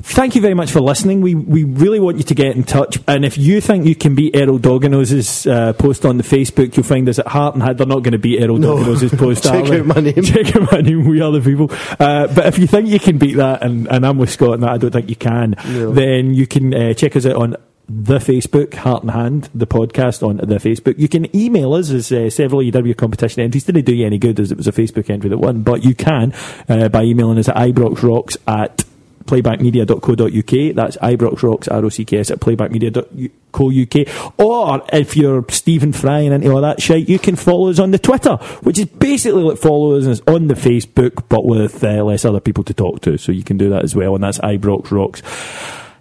Thank 0.00 0.34
you 0.36 0.40
very 0.40 0.54
much 0.54 0.70
for 0.70 0.80
listening. 0.80 1.20
We 1.20 1.34
we 1.34 1.64
really 1.64 1.98
want 2.00 2.18
you 2.18 2.22
to 2.22 2.34
get 2.34 2.54
in 2.56 2.62
touch. 2.62 2.98
And 3.08 3.24
if 3.24 3.36
you 3.36 3.60
think 3.60 3.84
you 3.84 3.94
can 3.96 4.14
beat 4.14 4.34
Errol 4.36 4.58
Dogginose's 4.58 5.46
uh, 5.46 5.72
post 5.72 6.06
on 6.06 6.16
the 6.18 6.22
Facebook, 6.22 6.76
you'll 6.76 6.86
find 6.86 7.08
us 7.08 7.18
at 7.18 7.26
Heart 7.26 7.54
and 7.56 7.62
Head. 7.64 7.78
They're 7.78 7.86
not 7.86 8.04
going 8.04 8.12
to 8.12 8.18
beat 8.18 8.40
Errol 8.40 8.58
No. 8.58 8.76
Post. 8.82 9.42
Check 9.44 9.68
out 9.70 9.86
my 9.86 10.00
name. 10.00 10.14
Check 10.22 10.54
out 10.56 10.72
my 10.72 10.80
name. 10.80 11.04
We 11.04 11.20
are 11.20 11.32
the 11.32 11.40
people. 11.40 11.70
Uh, 11.98 12.28
but 12.32 12.46
if 12.46 12.58
you 12.58 12.66
think 12.68 12.88
you 12.88 13.00
can 13.00 13.18
beat 13.18 13.36
that, 13.36 13.62
and, 13.62 13.88
and 13.88 14.06
I'm 14.06 14.18
with 14.18 14.30
Scott 14.30 14.54
and 14.54 14.62
that, 14.62 14.70
I 14.70 14.78
don't 14.78 14.92
think 14.92 15.10
you 15.10 15.16
can, 15.16 15.56
No. 15.66 15.92
then 15.92 16.32
you 16.32 16.46
can 16.46 16.72
uh, 16.72 16.94
check 16.94 17.16
us 17.16 17.26
out 17.26 17.36
on 17.36 17.56
the 17.88 18.18
Facebook, 18.18 18.74
Heart 18.74 19.02
and 19.02 19.12
Hand, 19.12 19.48
the 19.54 19.66
podcast 19.66 20.26
on 20.26 20.36
the 20.36 20.56
Facebook. 20.56 20.98
You 20.98 21.08
can 21.08 21.34
email 21.34 21.72
us 21.72 21.90
as 21.90 22.12
uh, 22.12 22.28
several 22.28 22.60
UW 22.60 22.96
competition 22.96 23.42
entries 23.42 23.64
didn't 23.64 23.86
do 23.86 23.94
you 23.94 24.06
any 24.06 24.18
good 24.18 24.38
as 24.38 24.52
it 24.52 24.58
was 24.58 24.68
a 24.68 24.72
Facebook 24.72 25.08
entry 25.08 25.30
that 25.30 25.38
won, 25.38 25.62
but 25.62 25.84
you 25.84 25.94
can 25.94 26.34
uh, 26.68 26.88
by 26.88 27.02
emailing 27.02 27.38
us 27.38 27.48
at 27.48 27.56
ibroxrocks 27.56 28.36
at 28.46 28.84
playbackmedia.co.uk. 29.28 30.74
That's 30.74 30.96
Ibrox 30.96 31.42
Rocks, 31.42 31.68
at 31.68 31.82
playbackmedia.co.uk. 31.82 34.32
Or 34.38 34.82
if 34.92 35.16
you're 35.16 35.44
Stephen 35.50 35.92
Fry 35.92 36.20
and 36.20 36.32
into 36.34 36.50
all 36.50 36.62
that 36.62 36.82
shit, 36.82 37.08
you 37.08 37.18
can 37.18 37.36
follow 37.36 37.68
us 37.68 37.78
on 37.78 37.90
the 37.92 37.98
Twitter, 37.98 38.36
which 38.62 38.78
is 38.78 38.86
basically 38.86 39.42
like 39.42 39.58
follow 39.58 39.98
us 39.98 40.22
on 40.26 40.46
the 40.48 40.54
Facebook, 40.54 41.24
but 41.28 41.44
with 41.44 41.84
uh, 41.84 42.02
less 42.02 42.24
other 42.24 42.40
people 42.40 42.64
to 42.64 42.72
talk 42.74 43.02
to. 43.02 43.18
So 43.18 43.30
you 43.30 43.44
can 43.44 43.58
do 43.58 43.68
that 43.70 43.84
as 43.84 43.94
well, 43.94 44.14
and 44.14 44.24
that's 44.24 44.38
Ibrox 44.38 44.90
Rocks. 44.90 45.22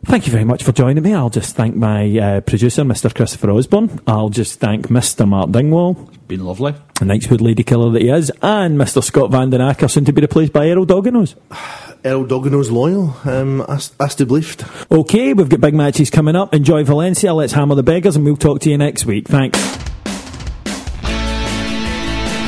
Thank 0.07 0.25
you 0.25 0.31
very 0.31 0.45
much 0.45 0.63
for 0.63 0.71
joining 0.71 1.03
me. 1.03 1.13
I'll 1.13 1.29
just 1.29 1.57
thank 1.57 1.75
my 1.75 2.17
uh, 2.17 2.39
producer, 2.39 2.83
Mr. 2.83 3.13
Christopher 3.13 3.51
Osborne. 3.51 3.99
I'll 4.07 4.29
just 4.29 4.57
thank 4.57 4.87
Mr. 4.87 5.27
Mark 5.27 5.49
Dingwall. 5.49 5.95
Been 6.29 6.45
lovely. 6.45 6.71
The 6.97 7.03
Knightswood 7.05 7.41
lady 7.41 7.63
killer 7.63 7.91
that 7.91 8.01
he 8.01 8.09
is, 8.09 8.31
and 8.41 8.79
Mr. 8.79 9.03
Scott 9.03 9.31
Van 9.31 9.49
Den 9.49 9.59
Acker, 9.59 9.89
soon 9.89 10.05
to 10.05 10.13
be 10.13 10.21
replaced 10.21 10.53
by 10.53 10.69
Errol 10.69 10.85
Dogginos. 10.85 11.35
Errol 12.05 12.23
Dogginos 12.23 12.71
loyal, 12.71 13.17
um, 13.25 13.59
as, 13.67 13.91
as 13.99 14.15
to 14.15 14.25
believed. 14.25 14.63
Okay, 14.89 15.33
we've 15.33 15.49
got 15.49 15.59
big 15.59 15.73
matches 15.73 16.09
coming 16.09 16.37
up. 16.37 16.53
Enjoy 16.53 16.85
Valencia, 16.85 17.33
let's 17.33 17.51
hammer 17.51 17.75
the 17.75 17.83
beggars, 17.83 18.15
and 18.15 18.23
we'll 18.23 18.37
talk 18.37 18.61
to 18.61 18.69
you 18.69 18.77
next 18.77 19.05
week. 19.05 19.27
Thanks. 19.27 19.59